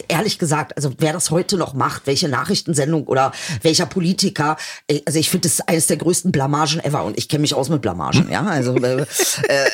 ehrlich 0.08 0.40
gesagt, 0.40 0.76
also 0.78 0.92
wer 0.98 1.14
das 1.14 1.32
heute 1.32 1.58
noch 1.58 1.74
macht, 1.74 2.04
welche 2.06 2.28
Nachrichtensendung 2.30 3.06
oder 3.08 3.32
welcher 3.62 3.86
Politiker, 3.86 4.58
äh, 4.88 5.02
also 5.06 5.20
ich 5.20 5.30
finde, 5.30 5.48
das 5.48 5.54
ist 5.60 5.70
eines 5.70 5.88
der 5.88 5.98
größten 5.98 6.32
Blamagen 6.32 6.80
ever. 6.84 7.04
Und 7.04 7.18
ich 7.18 7.30
kenne 7.30 7.42
mich 7.42 7.54
aus 7.54 7.70
mit 7.70 7.82
Blamagen, 7.82 8.30
ja. 8.32 8.44
Also 8.46 8.76
äh, 8.76 9.02
äh, 9.02 9.06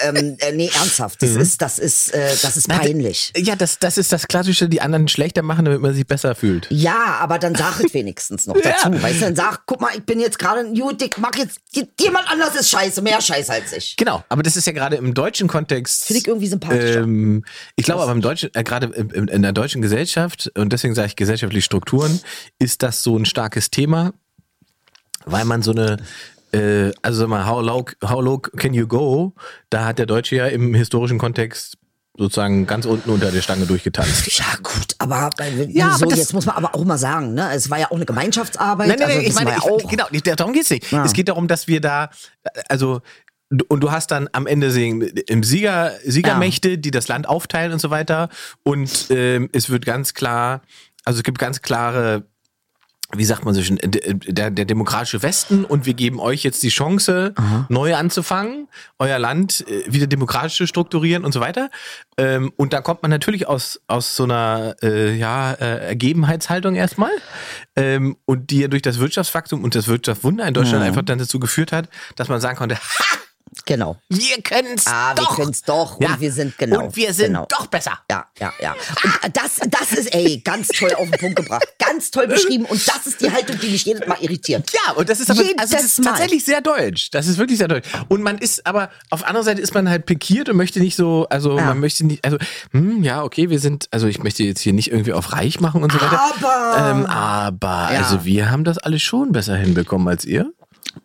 ähm, 0.07 0.37
äh, 0.39 0.51
nee, 0.53 0.69
ernsthaft, 0.73 1.21
das 1.21 1.31
ist, 1.31 1.61
das 1.61 1.79
ist, 1.79 2.13
das 2.41 2.57
ist 2.57 2.67
peinlich. 2.67 3.28
Ja, 3.35 3.55
das, 3.55 3.79
das 3.79 3.97
ist 3.97 4.11
das 4.11 4.27
Klassische, 4.27 4.69
die 4.69 4.81
anderen 4.81 5.07
schlechter 5.07 5.41
machen, 5.41 5.65
damit 5.65 5.81
man 5.81 5.93
sich 5.93 6.05
besser 6.05 6.35
fühlt. 6.35 6.67
Ja, 6.69 7.17
aber 7.19 7.39
dann 7.39 7.55
sag 7.55 7.79
es 7.79 7.93
wenigstens 7.93 8.47
noch 8.47 8.57
dazu. 8.63 8.91
Weißt 9.01 9.21
du, 9.21 9.25
dann 9.25 9.35
sag, 9.35 9.65
guck 9.65 9.81
mal, 9.81 9.91
ich 9.95 10.03
bin 10.03 10.19
jetzt 10.19 10.37
gerade 10.37 10.61
ein 10.61 10.75
ich 10.75 11.17
mach 11.17 11.35
jetzt, 11.35 11.59
jemand 11.99 12.29
anders 12.31 12.55
ist 12.55 12.69
scheiße, 12.69 13.01
mehr 13.01 13.21
scheiße 13.21 13.51
als 13.51 13.73
ich. 13.73 13.95
Genau, 13.97 14.23
aber 14.29 14.43
das 14.43 14.55
ist 14.55 14.67
ja 14.67 14.73
gerade 14.73 14.95
im 14.97 15.13
deutschen 15.13 15.47
Kontext. 15.47 16.05
Finde 16.05 16.19
ich 16.21 16.27
irgendwie 16.27 16.47
sympathischer. 16.47 17.01
Ähm, 17.01 17.43
ich 17.75 17.85
glaube 17.85 18.03
aber 18.03 18.11
im 18.11 18.21
deutschen, 18.21 18.49
äh, 18.53 18.63
gerade 18.63 18.87
in, 18.87 19.09
in 19.09 19.39
in 19.39 19.43
der 19.43 19.53
deutschen 19.53 19.81
Gesellschaft, 19.81 20.51
und 20.57 20.73
deswegen 20.73 20.93
sage 20.95 21.07
ich 21.07 21.15
gesellschaftliche 21.15 21.63
Strukturen, 21.63 22.19
ist 22.59 22.83
das 22.83 23.03
so 23.03 23.17
ein 23.17 23.23
starkes 23.23 23.71
Thema, 23.71 24.11
weil 25.25 25.45
man 25.45 25.61
so 25.61 25.71
eine, 25.71 25.95
äh, 26.51 26.91
also 27.01 27.21
sag 27.21 27.29
mal, 27.29 27.47
how 27.47 27.63
low, 27.63 27.85
how 28.03 28.21
low 28.21 28.37
can 28.39 28.73
you 28.73 28.85
go? 28.85 29.33
Da 29.69 29.85
hat 29.85 29.97
der 29.97 30.07
Deutsche 30.07 30.35
ja 30.35 30.47
im 30.47 30.73
historischen 30.73 31.17
Kontext 31.17 31.77
sozusagen 32.19 32.67
ganz 32.67 32.85
unten 32.85 33.09
unter 33.09 33.31
der 33.31 33.41
Stange 33.41 33.65
durchgetanzt. 33.65 34.27
Ja, 34.37 34.45
gut, 34.61 34.93
aber, 34.99 35.29
Ja, 35.69 35.91
so, 35.97 36.03
aber 36.03 36.11
das- 36.11 36.19
jetzt 36.19 36.33
muss 36.33 36.45
man 36.45 36.55
aber 36.57 36.75
auch 36.75 36.83
mal 36.83 36.97
sagen, 36.97 37.33
ne? 37.33 37.49
Es 37.53 37.69
war 37.69 37.79
ja 37.79 37.87
auch 37.89 37.95
eine 37.95 38.05
Gemeinschaftsarbeit. 38.05 38.89
Nein, 38.89 38.97
nein, 38.99 39.07
also 39.07 39.19
nein, 39.19 39.27
ich 39.29 39.33
meine, 39.35 39.49
ja 39.51 39.57
ich, 39.57 39.63
auch. 39.63 39.89
genau, 39.89 40.05
nicht- 40.11 40.27
darum 40.27 40.53
geht's 40.53 40.69
nicht. 40.69 40.91
Ja. 40.91 41.05
Es 41.05 41.13
geht 41.13 41.29
darum, 41.29 41.47
dass 41.47 41.67
wir 41.67 41.79
da, 41.81 42.09
also 42.67 43.01
und 43.67 43.79
du 43.81 43.89
hast 43.91 44.11
dann 44.11 44.29
am 44.33 44.45
Ende 44.45 44.69
sehen, 44.69 45.01
im 45.01 45.41
Sieger, 45.43 45.93
Siegermächte, 46.05 46.77
die 46.77 46.91
das 46.91 47.07
Land 47.07 47.27
aufteilen 47.27 47.71
und 47.73 47.79
so 47.79 47.89
weiter. 47.89 48.29
Und 48.63 49.07
ähm, 49.09 49.49
es 49.53 49.71
wird 49.71 49.85
ganz 49.87 50.13
klar, 50.13 50.61
also 51.03 51.17
es 51.19 51.23
gibt 51.23 51.39
ganz 51.39 51.63
klare 51.63 52.25
wie 53.15 53.25
sagt 53.25 53.43
man 53.43 53.55
so 53.55 53.61
schön, 53.63 53.79
der, 53.81 54.51
der 54.51 54.65
demokratische 54.65 55.23
Westen 55.23 55.65
und 55.65 55.87
wir 55.87 55.95
geben 55.95 56.19
euch 56.19 56.43
jetzt 56.43 56.61
die 56.61 56.69
Chance, 56.69 57.33
Aha. 57.35 57.65
neu 57.67 57.95
anzufangen, 57.95 58.67
euer 58.99 59.17
Land 59.17 59.65
äh, 59.67 59.91
wieder 59.91 60.05
demokratisch 60.05 60.57
zu 60.57 60.67
strukturieren 60.67 61.25
und 61.25 61.31
so 61.31 61.39
weiter. 61.39 61.71
Ähm, 62.17 62.51
und 62.55 62.71
da 62.71 62.81
kommt 62.81 63.01
man 63.01 63.09
natürlich 63.09 63.47
aus, 63.47 63.81
aus 63.87 64.15
so 64.15 64.25
einer 64.25 64.75
äh, 64.83 65.15
ja, 65.15 65.53
äh, 65.53 65.87
Ergebenheitshaltung 65.87 66.75
erstmal. 66.75 67.11
Ähm, 67.75 68.15
und 68.25 68.51
die 68.51 68.59
ja 68.59 68.67
durch 68.67 68.83
das 68.83 68.99
Wirtschaftswachstum 68.99 69.63
und 69.63 69.73
das 69.73 69.87
Wirtschaftswunder 69.87 70.47
in 70.47 70.53
Deutschland 70.53 70.83
mhm. 70.83 70.89
einfach 70.89 71.03
dann 71.03 71.17
dazu 71.17 71.39
geführt 71.39 71.71
hat, 71.71 71.89
dass 72.15 72.27
man 72.27 72.39
sagen 72.39 72.57
konnte, 72.57 72.75
ha! 72.75 73.03
Genau. 73.69 73.97
Wir 74.09 74.41
können 74.41 74.73
es 74.75 74.87
ah, 74.87 75.13
doch. 75.13 75.29
wir 75.29 75.35
können 75.35 75.51
es 75.51 75.61
doch. 75.61 76.01
Ja. 76.01 76.13
Und 76.13 76.21
wir 76.21 76.31
sind 76.31 76.57
genau. 76.57 76.85
Und 76.85 76.95
wir 76.95 77.13
sind 77.13 77.27
genau. 77.27 77.45
doch 77.47 77.67
besser. 77.67 77.99
Ja, 78.09 78.25
ja, 78.39 78.51
ja. 78.59 78.75
Und 79.23 79.37
das, 79.37 79.59
das 79.69 79.91
ist, 79.91 80.15
ey, 80.15 80.41
ganz 80.43 80.69
toll 80.69 80.91
auf 80.95 81.07
den 81.07 81.19
Punkt 81.19 81.35
gebracht. 81.35 81.67
Ganz 81.77 82.09
toll 82.09 82.27
beschrieben. 82.27 82.65
Und 82.65 82.87
das 82.87 83.05
ist 83.05 83.21
die 83.21 83.31
Haltung, 83.31 83.59
die 83.59 83.69
mich 83.69 83.85
jedes 83.85 84.07
Mal 84.07 84.17
irritiert. 84.21 84.71
Ja, 84.73 84.93
und 84.93 85.07
das 85.07 85.19
ist 85.19 85.29
aber, 85.29 85.43
also 85.57 85.75
das 85.75 85.85
ist 85.85 86.03
tatsächlich 86.03 86.43
sehr 86.43 86.61
deutsch. 86.61 87.11
Das 87.11 87.27
ist 87.27 87.37
wirklich 87.37 87.59
sehr 87.59 87.67
deutsch. 87.67 87.87
Und 88.07 88.23
man 88.23 88.39
ist, 88.39 88.65
aber 88.65 88.89
auf 89.11 89.23
anderer 89.23 89.43
Seite 89.43 89.61
ist 89.61 89.75
man 89.75 89.87
halt 89.87 90.07
pikiert 90.07 90.49
und 90.49 90.57
möchte 90.57 90.79
nicht 90.79 90.95
so, 90.95 91.27
also 91.29 91.55
ja. 91.55 91.65
man 91.65 91.79
möchte 91.79 92.07
nicht, 92.07 92.25
also, 92.25 92.39
hm, 92.71 93.03
ja, 93.03 93.21
okay, 93.21 93.51
wir 93.51 93.59
sind, 93.59 93.87
also 93.91 94.07
ich 94.07 94.23
möchte 94.23 94.43
jetzt 94.43 94.61
hier 94.61 94.73
nicht 94.73 94.91
irgendwie 94.91 95.13
auf 95.13 95.31
reich 95.31 95.59
machen 95.59 95.83
und 95.83 95.91
so 95.91 96.01
weiter. 96.01 96.19
Aber. 96.19 96.89
Ähm, 96.89 97.05
aber, 97.05 97.93
ja. 97.93 97.99
also 97.99 98.25
wir 98.25 98.49
haben 98.49 98.63
das 98.63 98.79
alles 98.79 99.03
schon 99.03 99.31
besser 99.31 99.55
hinbekommen 99.55 100.07
als 100.07 100.25
ihr. 100.25 100.51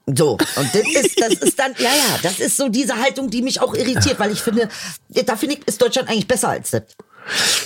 So, 0.06 0.32
und 0.32 0.74
das 0.74 1.04
ist, 1.04 1.20
das 1.20 1.34
ist 1.34 1.58
dann, 1.58 1.74
ja, 1.78 1.90
ja, 1.90 2.18
das 2.22 2.40
ist 2.40 2.56
so 2.56 2.68
diese 2.68 2.96
Haltung, 2.96 3.30
die 3.30 3.42
mich 3.42 3.60
auch 3.60 3.74
irritiert, 3.74 4.18
weil 4.18 4.32
ich 4.32 4.40
finde, 4.40 4.68
da 5.08 5.36
finde 5.36 5.56
ich, 5.56 5.66
ist 5.66 5.80
Deutschland 5.80 6.08
eigentlich 6.08 6.28
besser 6.28 6.50
als 6.50 6.70
das. 6.70 6.82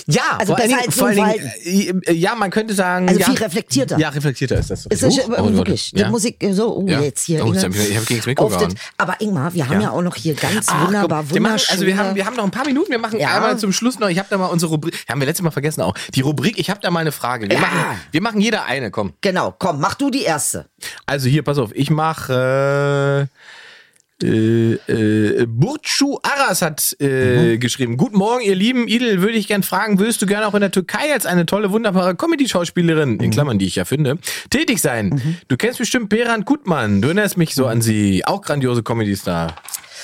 Ja, 0.07 0.37
also 0.39 0.55
vor 0.55 0.63
besser 0.63 0.79
als 0.79 0.95
vor 0.95 1.07
allen 1.07 1.17
Dingen, 1.17 2.01
äh, 2.05 2.13
ja, 2.13 2.35
man 2.35 2.49
könnte 2.49 2.73
sagen, 2.73 3.07
also 3.07 3.19
ja, 3.19 3.25
viel 3.27 3.37
reflektierter. 3.37 3.97
Ja, 3.99 4.09
reflektierter 4.09 4.57
ist 4.57 4.71
das. 4.71 4.85
Ist 4.85 5.03
das 5.03 5.17
uh, 5.17 5.33
oh, 5.37 5.53
wirklich? 5.53 5.91
Ja. 5.95 6.09
Musik 6.09 6.37
so, 6.51 6.77
oh, 6.77 6.87
ja. 6.87 7.01
jetzt 7.01 7.25
hier. 7.25 7.45
Oh, 7.45 7.53
ich 7.53 7.63
habe 7.63 7.75
hab 7.75 8.05
gegen 8.05 8.19
das 8.19 8.25
Mikro 8.25 8.47
gehauen. 8.47 8.73
Aber 8.97 9.19
Ingmar, 9.21 9.53
wir 9.53 9.67
haben 9.67 9.81
ja. 9.81 9.87
ja, 9.87 9.91
auch 9.91 10.01
noch 10.01 10.15
hier 10.15 10.33
ganz 10.33 10.67
Ach, 10.69 10.87
wunderbar, 10.87 11.23
komm, 11.29 11.43
wir 11.43 11.51
Also 11.51 11.85
wir 11.85 11.97
haben, 11.97 12.15
wir 12.15 12.25
haben 12.25 12.35
noch 12.35 12.45
ein 12.45 12.51
paar 12.51 12.65
Minuten. 12.65 12.91
Wir 12.91 12.99
machen 12.99 13.19
ja. 13.19 13.35
einmal 13.35 13.57
zum 13.57 13.73
Schluss 13.73 13.99
noch. 13.99 14.09
Ich 14.09 14.17
habe 14.17 14.27
da 14.29 14.37
mal 14.37 14.47
unsere 14.47 14.71
Rubrik. 14.71 15.03
Haben 15.07 15.19
wir 15.19 15.27
letztes 15.27 15.43
Mal 15.43 15.51
vergessen 15.51 15.81
auch. 15.81 15.93
Die 16.15 16.21
Rubrik. 16.21 16.57
Ich 16.57 16.69
habe 16.69 16.79
da 16.81 16.89
mal 16.89 17.01
eine 17.01 17.11
Frage. 17.11 17.47
Wir 17.47 17.55
ja. 17.55 17.61
machen, 17.61 17.99
wir 18.11 18.21
machen 18.21 18.41
jeder 18.41 18.65
eine. 18.65 18.91
Komm. 18.91 19.13
Genau. 19.21 19.53
Komm, 19.57 19.79
mach 19.79 19.95
du 19.95 20.09
die 20.09 20.23
erste. 20.23 20.65
Also 21.05 21.29
hier, 21.29 21.43
pass 21.43 21.57
auf. 21.57 21.71
Ich 21.73 21.89
mache. 21.89 23.27
Äh, 23.29 23.58
äh, 24.23 24.73
äh, 24.73 25.45
Burcu 25.47 26.19
Aras 26.23 26.61
hat 26.61 26.95
äh, 26.99 27.55
mhm. 27.55 27.59
geschrieben. 27.59 27.97
Guten 27.97 28.17
Morgen, 28.17 28.41
ihr 28.43 28.55
Lieben. 28.55 28.87
Idel, 28.87 29.21
würde 29.21 29.37
ich 29.37 29.47
gern 29.47 29.63
fragen, 29.63 29.99
würdest 29.99 30.21
du 30.21 30.25
gerne 30.25 30.47
auch 30.47 30.53
in 30.53 30.61
der 30.61 30.71
Türkei 30.71 31.13
als 31.13 31.25
eine 31.25 31.45
tolle, 31.45 31.71
wunderbare 31.71 32.15
Comedy-Schauspielerin, 32.15 33.13
mhm. 33.13 33.19
in 33.19 33.31
Klammern, 33.31 33.59
die 33.59 33.65
ich 33.65 33.75
ja 33.75 33.85
finde, 33.85 34.17
tätig 34.49 34.81
sein? 34.81 35.09
Mhm. 35.09 35.37
Du 35.47 35.57
kennst 35.57 35.79
bestimmt 35.79 36.09
Beran 36.09 36.45
Gutmann. 36.45 37.01
Du 37.01 37.07
erinnerst 37.07 37.37
mich 37.37 37.55
so 37.55 37.65
an 37.65 37.81
sie. 37.81 38.25
Auch 38.25 38.41
grandiose 38.41 38.83
Comedy-Star. 38.83 39.55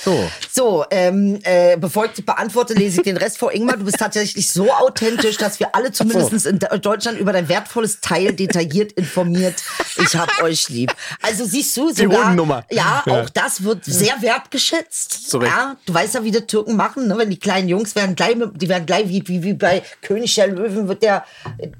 So, 0.04 0.30
so 0.52 0.84
ähm, 0.90 1.38
äh, 1.42 1.76
bevor 1.76 2.06
ich 2.06 2.24
beantworte, 2.24 2.74
lese 2.74 2.98
ich 2.98 3.02
den 3.04 3.16
Rest 3.16 3.38
vor. 3.38 3.52
Ingmar, 3.52 3.76
du 3.76 3.84
bist 3.84 3.98
tatsächlich 3.98 4.50
so 4.50 4.70
authentisch, 4.72 5.36
dass 5.36 5.60
wir 5.60 5.74
alle 5.74 5.92
zumindest 5.92 6.44
so. 6.44 6.48
in 6.48 6.58
Deutschland 6.58 7.18
über 7.18 7.32
dein 7.32 7.48
wertvolles 7.48 8.00
Teil 8.00 8.32
detailliert 8.32 8.92
informiert. 8.92 9.62
Ich 9.96 10.14
hab 10.16 10.30
euch 10.42 10.68
lieb. 10.68 10.94
Also 11.22 11.44
siehst 11.44 11.76
du, 11.76 11.90
sogar, 11.90 12.32
Die 12.32 12.74
ja, 12.74 13.02
ja, 13.06 13.12
auch 13.12 13.30
das 13.30 13.62
wird 13.64 13.84
sehr 13.84 14.20
wertgeschätzt. 14.20 15.30
Zurecht. 15.30 15.52
Ja, 15.52 15.76
du 15.86 15.94
weißt 15.94 16.14
ja, 16.14 16.24
wie 16.24 16.30
die 16.30 16.46
Türken 16.46 16.76
machen, 16.76 17.08
ne? 17.08 17.18
wenn 17.18 17.30
die 17.30 17.38
kleinen 17.38 17.68
Jungs 17.68 17.94
werden 17.94 18.14
gleich, 18.14 18.36
die 18.54 18.68
werden 18.68 18.86
gleich 18.86 19.08
wie, 19.08 19.26
wie, 19.26 19.42
wie 19.42 19.54
bei 19.54 19.82
König 20.02 20.34
der 20.34 20.48
Löwen 20.48 20.88
wird 20.88 21.02
der 21.02 21.24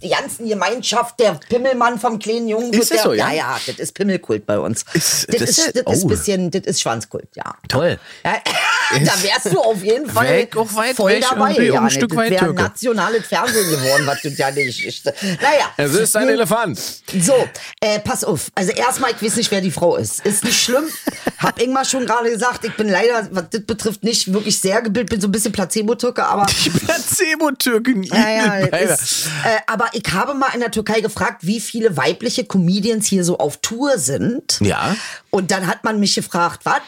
die 0.03 0.09
ganzen 0.09 0.49
Gemeinschaft, 0.49 1.19
der 1.21 1.35
Pimmelmann 1.49 1.99
vom 1.99 2.19
kleinen 2.19 2.49
Jungen, 2.49 2.73
ist 2.73 2.93
der, 2.93 3.03
so, 3.03 3.13
ja? 3.13 3.31
ja, 3.31 3.37
ja, 3.37 3.61
das 3.67 3.79
ist 3.79 3.95
Pimmelkult 3.95 4.47
bei 4.47 4.59
uns. 4.59 4.85
Ist, 4.95 5.29
das, 5.29 5.41
das, 5.41 5.51
ist, 5.51 5.77
das 5.77 5.83
oh. 5.87 5.93
ist 5.93 6.09
bisschen, 6.09 6.51
das 6.51 6.63
ist 6.63 6.81
Schwanzkult, 6.81 7.29
ja. 7.35 7.55
Toll. 7.69 7.99
Ja, 8.25 8.41
da 9.05 9.23
wärst 9.23 9.53
du 9.53 9.61
auf 9.61 9.83
jeden 9.83 10.09
Fall 10.09 10.29
weg, 10.29 10.57
auch 10.57 10.73
weit 10.75 10.97
voll 10.97 11.13
weg, 11.13 11.25
dabei. 11.29 11.53
Ja, 11.53 11.79
ein 11.79 11.85
das 11.85 11.95
Stück 11.95 12.15
weit 12.17 12.31
wäre 12.31 12.55
nationales 12.55 13.27
Fernsehen 13.27 13.71
geworden, 13.71 14.07
was 14.07 14.23
du 14.23 14.29
ja 14.29 14.51
nicht. 14.51 15.05
Naja. 15.41 15.71
Es 15.77 15.95
ist 15.95 16.17
ein 16.17 16.29
Elefant. 16.29 16.79
So, 17.21 17.49
äh, 17.81 17.99
pass 18.01 18.25
auf. 18.25 18.51
Also 18.55 18.73
erstmal, 18.73 19.13
ich 19.13 19.23
weiß 19.23 19.37
nicht, 19.37 19.51
wer 19.51 19.61
die 19.61 19.71
Frau 19.71 19.97
ist. 19.97 20.25
Ist 20.25 20.45
nicht 20.45 20.61
schlimm. 20.61 20.85
Hab 21.39 21.61
Ingmar 21.61 21.85
schon 21.85 22.07
gerade 22.07 22.31
gesagt, 22.31 22.65
ich 22.65 22.77
bin 22.77 22.89
leider, 22.89 23.29
was 23.31 23.51
das 23.51 23.63
betrifft, 23.65 24.03
nicht 24.03 24.33
wirklich 24.33 24.59
sehr 24.59 24.83
gebildet, 24.83 25.11
bin 25.11 25.21
so 25.21 25.29
ein 25.29 25.33
bisschen 25.33 25.53
Placebo-Türke, 25.53 26.25
aber. 26.25 26.47
Die 26.65 26.71
Placebo-Türken. 26.71 28.03
Ja, 28.03 28.31
ja, 28.31 28.57
ist, 28.67 29.27
äh, 29.45 29.59
aber 29.67 29.91
ich 29.93 30.05
habe 30.13 30.35
mal 30.35 30.51
in 30.55 30.61
der 30.61 30.71
Türkei 30.71 31.01
gefragt, 31.01 31.39
wie 31.43 31.61
viele 31.61 31.97
weibliche 31.97 32.45
Comedians 32.45 33.07
hier 33.07 33.25
so 33.25 33.39
auf 33.39 33.59
Tour 33.59 33.99
sind. 33.99 34.59
Ja. 34.61 34.97
Und 35.31 35.51
dann 35.51 35.67
hat 35.67 35.85
man 35.85 36.01
mich 36.01 36.15
gefragt, 36.15 36.61
was? 36.65 36.81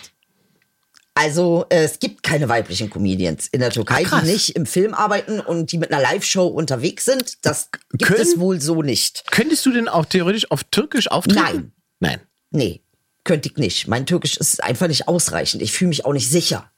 Also 1.21 1.67
äh, 1.71 1.83
es 1.83 1.99
gibt 1.99 2.23
keine 2.23 2.49
weiblichen 2.49 2.91
Comedians 2.91 3.49
in 3.49 3.59
der 3.59 3.71
Türkei, 3.71 4.05
Ach, 4.09 4.21
die 4.23 4.27
nicht 4.31 4.55
im 4.55 4.67
Film 4.67 4.95
arbeiten 4.95 5.41
und 5.41 5.73
die 5.73 5.79
mit 5.79 5.93
einer 5.93 6.01
Live-Show 6.01 6.47
unterwegs 6.47 7.05
sind. 7.07 7.45
Das 7.45 7.71
gibt 7.91 8.05
Können- 8.05 8.21
es 8.21 8.39
wohl 8.39 8.61
so 8.61 8.83
nicht. 8.83 9.25
Könntest 9.33 9.67
du 9.67 9.73
denn 9.73 9.89
auch 9.89 10.05
theoretisch 10.07 10.49
auf 10.53 10.63
Türkisch 10.65 11.11
auftreten? 11.11 11.41
Nein. 11.41 11.73
Nein. 11.99 12.21
Nee, 12.51 12.83
könnte 13.25 13.49
ich 13.49 13.57
nicht. 13.57 13.89
Mein 13.89 14.07
Türkisch 14.07 14.37
ist 14.37 14.63
einfach 14.63 14.87
nicht 14.87 15.09
ausreichend. 15.09 15.61
Ich 15.61 15.73
fühle 15.73 15.89
mich 15.89 16.05
auch 16.05 16.13
nicht 16.13 16.31
sicher. 16.31 16.71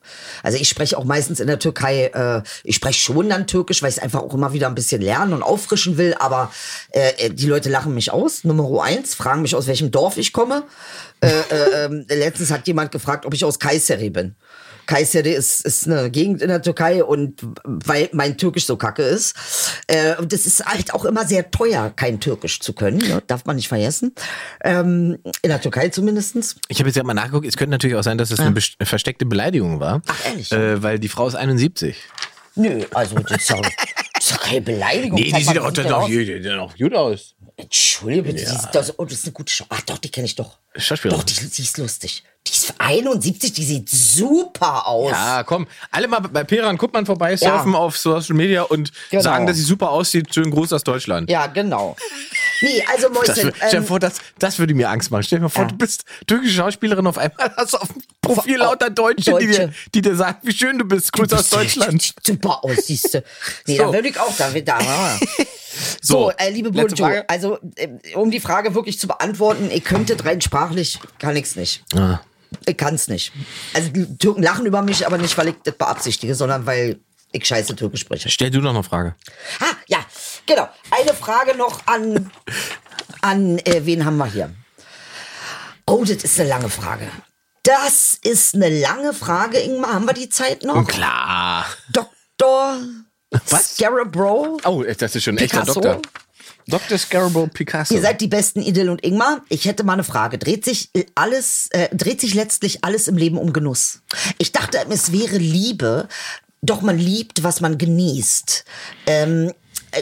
Also 0.42 0.58
ich 0.58 0.68
spreche 0.68 0.96
auch 0.96 1.04
meistens 1.04 1.40
in 1.40 1.46
der 1.46 1.58
Türkei, 1.58 2.06
äh, 2.06 2.42
ich 2.64 2.76
spreche 2.76 3.00
schon 3.00 3.28
dann 3.28 3.46
Türkisch, 3.46 3.82
weil 3.82 3.90
ich 3.90 3.96
es 3.96 4.02
einfach 4.02 4.20
auch 4.20 4.34
immer 4.34 4.52
wieder 4.52 4.68
ein 4.68 4.74
bisschen 4.74 5.02
lernen 5.02 5.32
und 5.32 5.42
auffrischen 5.42 5.96
will. 5.96 6.14
Aber 6.18 6.52
äh, 6.90 7.30
die 7.30 7.46
Leute 7.46 7.68
lachen 7.68 7.94
mich 7.94 8.12
aus, 8.12 8.44
Nummer 8.44 8.82
eins, 8.82 9.14
fragen 9.14 9.42
mich, 9.42 9.54
aus 9.54 9.66
welchem 9.66 9.90
Dorf 9.90 10.16
ich 10.16 10.32
komme. 10.32 10.64
Äh, 11.20 11.28
äh, 11.28 11.84
ähm, 11.84 12.06
letztens 12.08 12.50
hat 12.50 12.66
jemand 12.66 12.92
gefragt, 12.92 13.26
ob 13.26 13.34
ich 13.34 13.44
aus 13.44 13.58
Kayseri 13.58 14.10
bin. 14.10 14.34
Kayseri 14.86 15.32
ist, 15.32 15.64
ist 15.64 15.86
eine 15.86 16.10
Gegend 16.10 16.42
in 16.42 16.48
der 16.48 16.62
Türkei 16.62 17.04
und 17.04 17.46
weil 17.62 18.08
mein 18.12 18.36
Türkisch 18.36 18.66
so 18.66 18.76
kacke 18.76 19.02
ist. 19.02 19.36
Äh, 19.86 20.16
und 20.16 20.32
das 20.32 20.46
ist 20.46 20.66
halt 20.66 20.92
auch 20.94 21.04
immer 21.04 21.24
sehr 21.28 21.48
teuer, 21.52 21.92
kein 21.94 22.18
Türkisch 22.18 22.58
zu 22.58 22.72
können. 22.72 22.98
Ne? 22.98 23.22
Darf 23.28 23.44
man 23.44 23.54
nicht 23.54 23.68
vergessen. 23.68 24.12
Ähm, 24.64 25.18
in 25.42 25.50
der 25.50 25.60
Türkei 25.60 25.90
zumindestens. 25.90 26.56
Ich 26.66 26.80
habe 26.80 26.88
jetzt 26.88 26.96
ja 26.96 27.04
mal 27.04 27.14
nachgeguckt, 27.14 27.46
es 27.46 27.56
könnte 27.56 27.70
natürlich 27.70 27.94
auch 27.94 28.02
sein, 28.02 28.18
dass 28.18 28.32
es 28.32 28.40
eine 28.40 28.50
best- 28.50 28.78
versteckte 28.82 29.26
Beleidigung 29.26 29.78
war. 29.78 29.99
Ach, 30.06 30.26
ehrlich? 30.26 30.52
Äh, 30.52 30.82
weil 30.82 30.98
die 30.98 31.08
Frau 31.08 31.26
ist 31.28 31.34
71. 31.34 31.96
Nö, 32.56 32.84
also 32.92 33.16
das 33.16 33.42
ist 33.42 33.50
doch, 33.50 33.60
das 33.60 34.24
ist 34.24 34.32
doch 34.32 34.40
keine 34.40 34.60
Beleidigung. 34.60 35.18
Nee, 35.18 35.32
die 35.32 35.42
sieht 35.42 35.56
doch, 35.56 35.74
sieht 35.74 35.86
aus? 35.92 36.08
sieht 36.08 36.44
doch 36.46 36.76
gut 36.76 36.94
aus. 36.94 37.34
Entschuldige 37.56 38.22
bitte, 38.22 38.36
die 38.36 38.42
ist, 38.42 38.68
das, 38.72 38.98
oh, 38.98 39.04
das 39.04 39.18
ist 39.18 39.24
eine 39.24 39.32
gute 39.32 39.52
Show. 39.52 39.66
Ach 39.68 39.80
doch, 39.82 39.98
die 39.98 40.10
kenne 40.10 40.26
ich 40.26 40.34
doch. 40.34 40.58
Schauspielerin. 40.76 41.20
Doch, 41.20 41.24
die, 41.24 41.48
die 41.48 41.62
ist 41.62 41.78
lustig. 41.78 42.24
Die 42.46 42.52
ist 42.52 42.74
71, 42.78 43.52
die 43.52 43.64
sieht 43.64 43.88
super 43.90 44.86
aus. 44.88 45.12
Ja, 45.12 45.42
komm, 45.44 45.66
alle 45.90 46.08
mal 46.08 46.20
bei 46.20 46.42
Peran 46.42 46.78
Kuppmann 46.78 47.04
vorbei, 47.06 47.36
surfen 47.36 47.72
Ja. 47.72 47.78
auf 47.78 47.96
Social 47.98 48.34
Media 48.34 48.62
und 48.62 48.90
Genau. 49.10 49.22
sagen, 49.22 49.46
dass 49.46 49.56
sie 49.56 49.62
super 49.62 49.90
aussieht. 49.90 50.34
Schönen 50.34 50.50
Gruß 50.50 50.72
aus 50.72 50.82
Deutschland. 50.82 51.30
Ja, 51.30 51.46
genau. 51.48 51.96
Nee, 52.62 52.82
also 52.92 53.08
Mäuschen, 53.10 53.52
stell 53.54 53.70
dir 53.70 53.76
ähm, 53.78 53.84
vor, 53.86 53.98
das, 54.00 54.14
das 54.38 54.58
würde 54.58 54.74
mir 54.74 54.90
Angst 54.90 55.10
machen. 55.10 55.22
Stell 55.22 55.38
dir 55.38 55.44
mal 55.44 55.48
vor, 55.50 55.62
Ja. 55.64 55.68
du 55.68 55.76
bist 55.76 56.04
türkische 56.26 56.54
Schauspielerin 56.56 57.06
auf 57.06 57.18
einmal 57.18 57.52
hast 57.56 57.74
du 57.74 57.76
auf 57.78 57.88
dem 57.88 58.02
Profil 58.22 58.56
lauter 58.56 58.90
Deutsche, 58.90 59.32
Die, 59.38 59.46
dir, 59.46 59.58
Deutsche. 59.66 59.72
die 59.94 60.00
dir 60.02 60.16
sagen, 60.16 60.38
wie 60.42 60.52
schön 60.52 60.78
du 60.78 60.84
bist. 60.86 61.12
Grüß 61.12 61.32
aus 61.34 61.50
Deutschland. 61.50 62.14
Super 62.26 62.64
aus, 62.64 62.76
siehst 62.86 63.14
du. 63.14 63.22
Nee, 63.66 63.76
So. 63.76 63.84
da 63.84 63.92
würde 63.92 64.08
ich 64.08 64.18
auch 64.18 64.34
da 64.36 64.52
wieder. 64.54 64.78
So, 66.02 66.14
So, 66.24 66.30
äh, 66.36 66.50
liebe 66.50 66.72
Burjo, 66.72 67.22
also 67.28 67.58
äh, 67.76 67.88
um 68.16 68.30
die 68.32 68.40
Frage 68.40 68.74
wirklich 68.74 68.98
zu 68.98 69.06
beantworten, 69.06 69.70
ihr 69.70 69.80
könntet 69.80 70.24
rein 70.24 70.40
sprachlich, 70.40 70.98
kann 71.20 71.36
ich's 71.36 71.54
nicht. 71.54 71.84
Ah. 71.94 72.20
Ich 72.66 72.76
kann's 72.76 73.08
nicht. 73.08 73.32
Also 73.74 73.90
die 73.90 74.18
Türken 74.18 74.42
lachen 74.42 74.66
über 74.66 74.82
mich, 74.82 75.06
aber 75.06 75.18
nicht, 75.18 75.36
weil 75.38 75.48
ich 75.48 75.56
das 75.64 75.76
beabsichtige, 75.76 76.34
sondern 76.34 76.66
weil 76.66 77.00
ich 77.32 77.46
scheiße 77.46 77.76
Türkisch 77.76 78.00
spreche. 78.00 78.28
Stell 78.28 78.50
du 78.50 78.60
noch 78.60 78.70
eine 78.70 78.82
Frage. 78.82 79.14
Ah, 79.60 79.76
ja, 79.86 79.98
genau. 80.46 80.68
Eine 80.90 81.14
Frage 81.14 81.56
noch 81.56 81.86
an, 81.86 82.30
an 83.22 83.58
äh, 83.58 83.84
wen 83.84 84.04
haben 84.04 84.16
wir 84.16 84.26
hier? 84.26 84.52
Oh, 85.86 86.04
das 86.04 86.24
ist 86.24 86.38
eine 86.40 86.48
lange 86.48 86.68
Frage. 86.68 87.08
Das 87.62 88.18
ist 88.22 88.54
eine 88.54 88.68
lange 88.68 89.12
Frage, 89.12 89.58
Ingmar. 89.58 89.94
Haben 89.94 90.06
wir 90.06 90.14
die 90.14 90.28
Zeit 90.28 90.64
noch? 90.64 90.86
Klar. 90.86 91.66
Dr. 91.92 92.78
Was? 93.48 93.76
Scarabro. 93.76 94.58
Oh, 94.64 94.82
das 94.82 95.14
ist 95.14 95.22
schon 95.22 95.36
ein 95.36 95.44
echter? 95.44 95.64
Doktor. 95.64 96.00
Dr. 96.70 96.98
Scarabo 96.98 97.48
Picasso. 97.48 97.94
Ihr 97.94 98.00
seid 98.00 98.20
die 98.20 98.28
besten 98.28 98.62
Idil 98.62 98.88
und 98.88 99.04
Ingmar. 99.04 99.42
Ich 99.48 99.66
hätte 99.66 99.84
mal 99.84 99.94
eine 99.94 100.04
Frage. 100.04 100.38
Dreht 100.38 100.64
sich 100.64 100.90
äh, 100.94 101.04
alles, 101.14 101.68
äh, 101.72 101.94
dreht 101.94 102.20
sich 102.20 102.34
letztlich 102.34 102.84
alles 102.84 103.08
im 103.08 103.16
Leben 103.16 103.38
um 103.38 103.52
Genuss? 103.52 104.02
Ich 104.38 104.52
dachte, 104.52 104.78
es 104.88 105.12
wäre 105.12 105.36
Liebe, 105.36 106.08
doch 106.62 106.82
man 106.82 106.98
liebt, 106.98 107.42
was 107.42 107.60
man 107.60 107.78
genießt. 107.78 108.64
Ähm, 109.06 109.48
äh, 109.48 109.52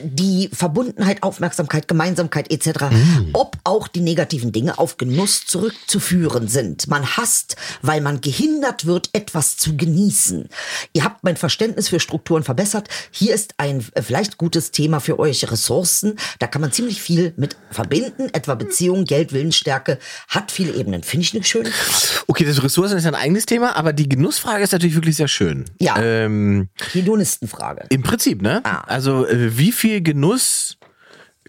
die 0.03 0.49
Verbundenheit, 0.53 1.23
Aufmerksamkeit, 1.23 1.89
Gemeinsamkeit 1.89 2.51
etc., 2.51 2.87
ob 3.33 3.57
auch 3.65 3.89
die 3.89 4.01
negativen 4.01 4.53
Dinge 4.53 4.79
auf 4.79 4.97
Genuss 4.97 5.47
zurückzuführen 5.47 6.49
sind. 6.49 6.89
Man 6.89 7.17
hasst, 7.17 7.57
weil 7.83 8.01
man 8.01 8.21
gehindert 8.21 8.87
wird, 8.87 9.11
etwas 9.13 9.57
zu 9.57 9.77
genießen. 9.77 10.49
Ihr 10.93 11.05
habt 11.05 11.25
mein 11.25 11.37
Verständnis 11.37 11.89
für 11.89 12.01
Strukturen 12.01 12.43
verbessert. 12.43 12.89
Hier 13.11 13.35
ist 13.35 13.55
ein 13.59 13.85
äh, 13.95 14.03
vielleicht 14.03 14.39
gutes 14.39 14.71
Thema 14.71 15.01
für 15.01 15.19
euch 15.19 15.51
Ressourcen. 15.51 16.17
Da 16.39 16.47
kann 16.47 16.61
man 16.61 16.73
ziemlich 16.73 17.01
viel 17.01 17.33
mit 17.37 17.57
verbinden, 17.71 18.29
etwa 18.33 18.55
Beziehungen, 18.55 19.05
Geld, 19.05 19.33
Willensstärke, 19.33 19.99
hat 20.29 20.51
viele 20.51 20.73
Ebenen. 20.75 21.03
Finde 21.03 21.25
ich 21.25 21.35
eine 21.35 21.45
schöne 21.45 21.71
Frage. 21.71 22.25
Okay, 22.27 22.45
das 22.45 22.63
Ressourcen 22.63 22.99
ist 22.99 23.07
ein 23.07 23.15
eigenes 23.15 23.47
Thema, 23.47 23.77
aber 23.77 23.93
die 23.93 24.09
Genussfrage 24.09 24.65
ist 24.65 24.73
natürlich 24.73 24.95
wirklich 24.95 25.17
sehr 25.17 25.29
schön. 25.29 25.65
Ja. 25.79 25.97
Ähm, 26.01 26.69
Hedonistenfrage. 26.93 27.87
Im 27.91 28.03
Prinzip, 28.03 28.43
ne? 28.43 28.61
Ah. 28.65 28.81
Also, 28.87 29.27
äh, 29.27 29.57
wie 29.57 29.73
viel 29.79 30.03
Genuss 30.03 30.77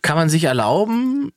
kann 0.02 0.16
man 0.16 0.30
sich 0.30 0.46
erlauben, 0.46 1.32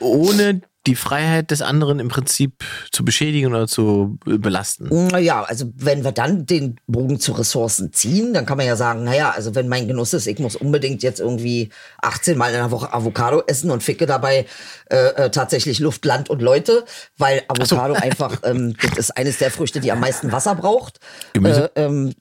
ohne 0.00 0.62
die 0.86 0.96
Freiheit 0.96 1.50
des 1.50 1.60
anderen 1.60 2.00
im 2.00 2.08
Prinzip 2.08 2.64
zu 2.90 3.04
beschädigen 3.04 3.52
oder 3.52 3.68
zu 3.68 4.18
belasten? 4.24 4.88
Naja, 5.08 5.42
also 5.42 5.70
wenn 5.76 6.02
wir 6.02 6.12
dann 6.12 6.46
den 6.46 6.80
Bogen 6.86 7.20
zu 7.20 7.32
Ressourcen 7.32 7.92
ziehen, 7.92 8.32
dann 8.32 8.46
kann 8.46 8.56
man 8.56 8.66
ja 8.66 8.74
sagen, 8.74 9.04
naja, 9.04 9.30
also 9.30 9.54
wenn 9.54 9.68
mein 9.68 9.86
Genuss 9.86 10.14
ist, 10.14 10.26
ich 10.26 10.38
muss 10.38 10.56
unbedingt 10.56 11.02
jetzt 11.02 11.20
irgendwie 11.20 11.68
18 12.00 12.38
Mal 12.38 12.48
in 12.48 12.54
der 12.54 12.70
Woche 12.70 12.92
Avocado 12.92 13.42
essen 13.46 13.70
und 13.70 13.82
ficke 13.82 14.06
dabei 14.06 14.46
äh, 14.90 14.96
äh, 14.96 15.30
tatsächlich 15.30 15.78
Luft, 15.78 16.06
Land 16.06 16.30
und 16.30 16.40
Leute, 16.40 16.86
weil 17.18 17.42
Avocado 17.48 17.92
einfach, 17.92 18.40
ähm, 18.44 18.74
das 18.80 18.98
ist 18.98 19.16
eines 19.16 19.36
der 19.36 19.50
Früchte, 19.50 19.80
die 19.80 19.92
am 19.92 20.00
meisten 20.00 20.32
Wasser 20.32 20.54
braucht. 20.54 21.00
Gemüse? 21.34 21.70
Äh, 21.74 21.84
ähm, 21.84 22.14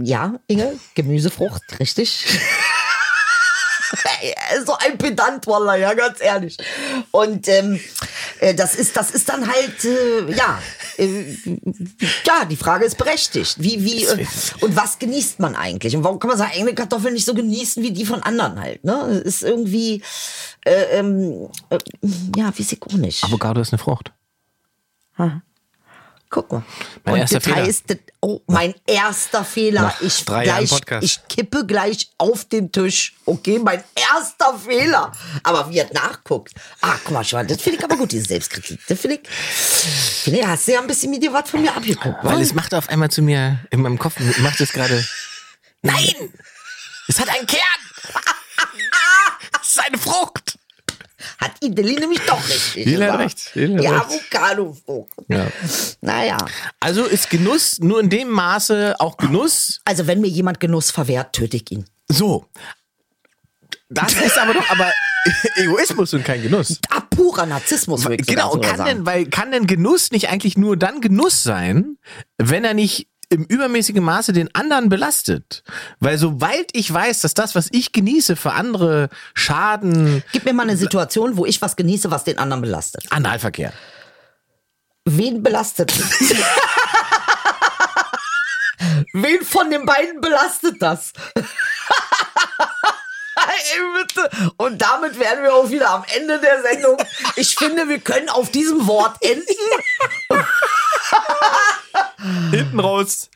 ja, 0.00 0.34
Inge, 0.46 0.74
Gemüsefrucht, 0.94 1.78
richtig. 1.80 2.26
Ist 4.56 4.66
so 4.66 4.74
ein 4.78 4.98
Pedant, 4.98 5.46
Wallah, 5.46 5.76
ja, 5.76 5.94
ganz 5.94 6.20
ehrlich. 6.20 6.56
Und 7.10 7.48
ähm, 7.48 7.80
äh, 8.40 8.54
das 8.54 8.74
ist, 8.74 8.96
das 8.96 9.10
ist 9.10 9.28
dann 9.28 9.46
halt, 9.48 9.84
äh, 9.84 10.32
ja, 10.32 10.60
äh, 10.96 11.34
ja, 12.26 12.44
die 12.44 12.56
Frage 12.56 12.84
ist 12.84 12.98
berechtigt. 12.98 13.56
Wie, 13.58 13.84
wie, 13.84 14.04
äh, 14.04 14.26
und 14.60 14.76
was 14.76 14.98
genießt 14.98 15.40
man 15.40 15.56
eigentlich? 15.56 15.96
Und 15.96 16.04
warum 16.04 16.18
kann 16.18 16.28
man 16.28 16.38
seine 16.38 16.52
eigene 16.52 16.74
Kartoffel 16.74 17.12
nicht 17.12 17.24
so 17.24 17.34
genießen 17.34 17.82
wie 17.82 17.92
die 17.92 18.06
von 18.06 18.22
anderen 18.22 18.60
halt? 18.60 18.84
Ne? 18.84 19.22
Ist 19.24 19.42
irgendwie, 19.42 20.02
äh, 20.64 20.98
ähm, 20.98 21.48
äh, 21.70 21.78
ja, 22.36 22.52
ich 22.56 22.82
auch 22.82 22.92
nicht. 22.92 23.24
Avocado 23.24 23.60
ist 23.60 23.72
eine 23.72 23.78
Frucht. 23.78 24.12
Guck 26.30 26.52
mal. 26.52 26.62
Mein 27.04 27.14
und 27.14 27.20
erster 27.20 27.38
das 27.40 27.44
Fehler. 27.44 27.66
das- 27.66 27.82
oh, 28.20 28.40
mein 28.46 28.74
erster 28.86 29.44
Fehler. 29.44 29.82
Nach 29.82 30.00
ich, 30.00 30.24
gleich, 30.24 30.70
ich 31.00 31.20
kippe 31.28 31.66
gleich 31.66 32.10
auf 32.18 32.44
den 32.44 32.72
Tisch. 32.72 33.14
Okay, 33.24 33.58
mein 33.58 33.82
erster 33.94 34.58
Fehler. 34.58 35.12
Aber 35.42 35.70
wie 35.70 35.78
er 35.78 35.92
nachguckt. 35.92 36.54
Ah, 36.80 36.96
guck 37.04 37.12
mal, 37.12 37.24
schon, 37.24 37.46
das 37.46 37.60
finde 37.62 37.78
ich 37.78 37.84
aber 37.84 37.96
gut, 37.96 38.12
diese 38.12 38.26
Selbstkritik. 38.26 38.80
Das 38.88 39.00
finde 39.00 39.20
ich, 39.22 39.28
finde 39.28 40.40
ich, 40.40 40.46
hast 40.46 40.66
du 40.68 40.72
ja 40.72 40.80
ein 40.80 40.86
bisschen 40.86 41.10
mit 41.10 41.22
dir 41.22 41.32
was 41.32 41.50
von 41.50 41.62
mir 41.62 41.74
abgeguckt. 41.74 42.18
Weil 42.22 42.36
wa? 42.36 42.40
es 42.40 42.54
macht 42.54 42.74
auf 42.74 42.88
einmal 42.88 43.10
zu 43.10 43.22
mir, 43.22 43.60
in 43.70 43.82
meinem 43.82 43.98
Kopf, 43.98 44.14
macht 44.38 44.60
es 44.60 44.72
gerade, 44.72 45.06
nein, 45.82 46.14
es 47.08 47.18
hat 47.20 47.28
einen 47.28 47.46
Kern. 47.46 47.60
es 49.62 49.68
ist 49.68 49.80
eine 49.80 49.98
Frucht. 49.98 50.37
Hat 51.38 51.52
Ideli 51.60 51.94
nämlich 51.94 52.20
doch 52.26 52.48
richtig. 52.48 52.86
Ideli 52.86 53.06
hat 53.06 53.18
recht, 53.20 53.50
Die 53.54 53.60
recht. 53.64 53.88
Avocado-Frucht. 53.88 55.12
Ja. 55.28 55.46
Naja. 56.00 56.36
Also 56.80 57.04
ist 57.04 57.30
Genuss 57.30 57.78
nur 57.80 58.00
in 58.00 58.10
dem 58.10 58.28
Maße 58.28 58.96
auch 58.98 59.16
Genuss? 59.16 59.80
Also, 59.84 60.06
wenn 60.06 60.20
mir 60.20 60.28
jemand 60.28 60.58
Genuss 60.60 60.90
verwehrt, 60.90 61.32
töte 61.34 61.56
ich 61.56 61.70
ihn. 61.70 61.84
So. 62.08 62.46
Das 63.90 64.12
ist 64.14 64.36
aber 64.38 64.52
doch 64.52 64.68
aber 64.70 64.92
Egoismus 65.56 66.12
und 66.12 66.24
kein 66.24 66.42
Genuss. 66.42 66.78
Ah, 66.90 67.00
purer 67.00 67.46
Narzissmus, 67.46 68.04
Genau, 68.26 68.58
kann 68.58 68.76
sagen. 68.78 68.84
denn, 68.98 69.06
weil 69.06 69.26
kann 69.30 69.50
denn 69.50 69.66
Genuss 69.66 70.10
nicht 70.10 70.28
eigentlich 70.28 70.58
nur 70.58 70.76
dann 70.76 71.00
Genuss 71.00 71.42
sein, 71.42 71.96
wenn 72.36 72.64
er 72.64 72.74
nicht 72.74 73.08
im 73.30 73.44
übermäßigen 73.44 74.02
Maße 74.02 74.32
den 74.32 74.54
anderen 74.54 74.88
belastet? 74.88 75.62
Weil 76.00 76.18
sobald 76.18 76.70
ich 76.72 76.92
weiß, 76.92 77.20
dass 77.20 77.34
das, 77.34 77.54
was 77.54 77.68
ich 77.72 77.92
genieße, 77.92 78.36
für 78.36 78.52
andere 78.52 79.08
Schaden, 79.34 80.22
Gib 80.32 80.44
mir 80.44 80.52
mal 80.52 80.62
eine 80.64 80.76
Situation, 80.76 81.36
wo 81.36 81.46
ich 81.46 81.60
was 81.62 81.76
genieße, 81.76 82.10
was 82.10 82.24
den 82.24 82.38
anderen 82.38 82.62
belastet. 82.62 83.04
Analverkehr. 83.10 83.72
Wen 85.04 85.42
belastet? 85.42 85.92
Wen 89.12 89.42
von 89.44 89.70
den 89.70 89.84
beiden 89.86 90.20
belastet 90.20 90.80
das? 90.80 91.12
Und 94.56 94.82
damit 94.82 95.18
wären 95.18 95.42
wir 95.42 95.54
auch 95.54 95.70
wieder 95.70 95.90
am 95.90 96.04
Ende 96.14 96.38
der 96.40 96.62
Sendung. 96.62 96.96
Ich 97.36 97.54
finde, 97.54 97.88
wir 97.88 98.00
können 98.00 98.28
auf 98.28 98.50
diesem 98.50 98.86
Wort 98.86 99.16
enden. 99.22 99.44
Hinten 102.50 102.80
raus. 102.80 103.30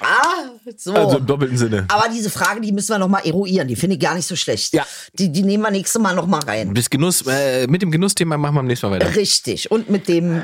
Ah, 0.00 0.50
so. 0.76 0.94
Also 0.94 1.18
im 1.18 1.26
doppelten 1.26 1.58
Sinne. 1.58 1.84
Aber 1.88 2.08
diese 2.08 2.30
Frage, 2.30 2.60
die 2.60 2.72
müssen 2.72 2.90
wir 2.90 2.98
noch 2.98 3.08
mal 3.08 3.20
eruieren. 3.26 3.66
Die 3.66 3.76
finde 3.76 3.96
ich 3.96 4.00
gar 4.00 4.14
nicht 4.14 4.26
so 4.26 4.36
schlecht. 4.36 4.72
Ja. 4.74 4.86
Die, 5.14 5.30
die 5.30 5.42
nehmen 5.42 5.62
wir 5.62 5.70
nächstes 5.70 6.00
Mal 6.00 6.14
noch 6.14 6.26
mal 6.26 6.40
rein. 6.40 6.72
Bis 6.72 6.88
Genuss, 6.88 7.24
äh, 7.26 7.66
mit 7.66 7.82
dem 7.82 7.90
Genussthema 7.90 8.36
machen 8.36 8.54
wir 8.54 8.60
am 8.60 8.66
nächsten 8.66 8.88
Mal 8.88 9.00
weiter. 9.00 9.16
Richtig. 9.16 9.70
Und 9.70 9.90
mit 9.90 10.08
dem 10.08 10.42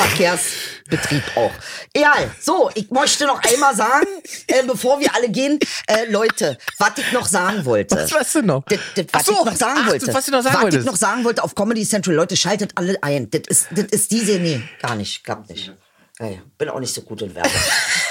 Verkehrsbetrieb 0.00 1.22
auch. 1.36 1.52
Egal. 1.92 2.30
So, 2.40 2.70
ich 2.74 2.90
möchte 2.90 3.26
noch 3.26 3.40
einmal 3.42 3.74
sagen, 3.74 4.06
äh, 4.46 4.62
bevor 4.66 5.00
wir 5.00 5.14
alle 5.14 5.28
gehen, 5.28 5.58
äh, 5.86 6.10
Leute, 6.10 6.56
was 6.78 6.92
ich 6.96 7.12
noch 7.12 7.26
sagen 7.26 7.64
wollte. 7.64 7.96
Was, 7.96 8.12
was 8.12 8.32
denn 8.32 8.46
noch? 8.46 8.64
Das, 8.64 8.78
das, 8.94 9.06
was 9.12 9.26
so, 9.26 9.32
ich 9.32 9.44
noch 9.44 9.56
sagen 9.56 9.80
ach, 9.82 9.90
wollte. 9.90 10.06
das, 10.06 10.14
was 10.14 10.26
du 10.26 10.32
noch 10.32 10.42
sagen 10.42 10.56
was 10.62 10.74
ich 10.74 10.84
noch 10.84 10.96
sagen 10.96 11.24
wollte 11.24 11.42
auf 11.42 11.54
Comedy 11.54 11.86
Central. 11.86 12.14
Leute, 12.14 12.36
schaltet 12.36 12.72
alle 12.76 13.02
ein. 13.02 13.30
Das 13.30 13.42
ist, 13.48 13.68
das 13.72 13.86
ist 13.86 14.10
diese, 14.10 14.38
nee, 14.38 14.62
gar 14.80 14.94
nicht, 14.94 15.24
klappt 15.24 15.50
nicht. 15.50 15.72
Ja, 16.18 16.26
ja, 16.26 16.38
bin 16.58 16.68
auch 16.68 16.80
nicht 16.80 16.94
so 16.94 17.02
gut 17.02 17.22
in 17.22 17.34
Werbung. 17.34 17.52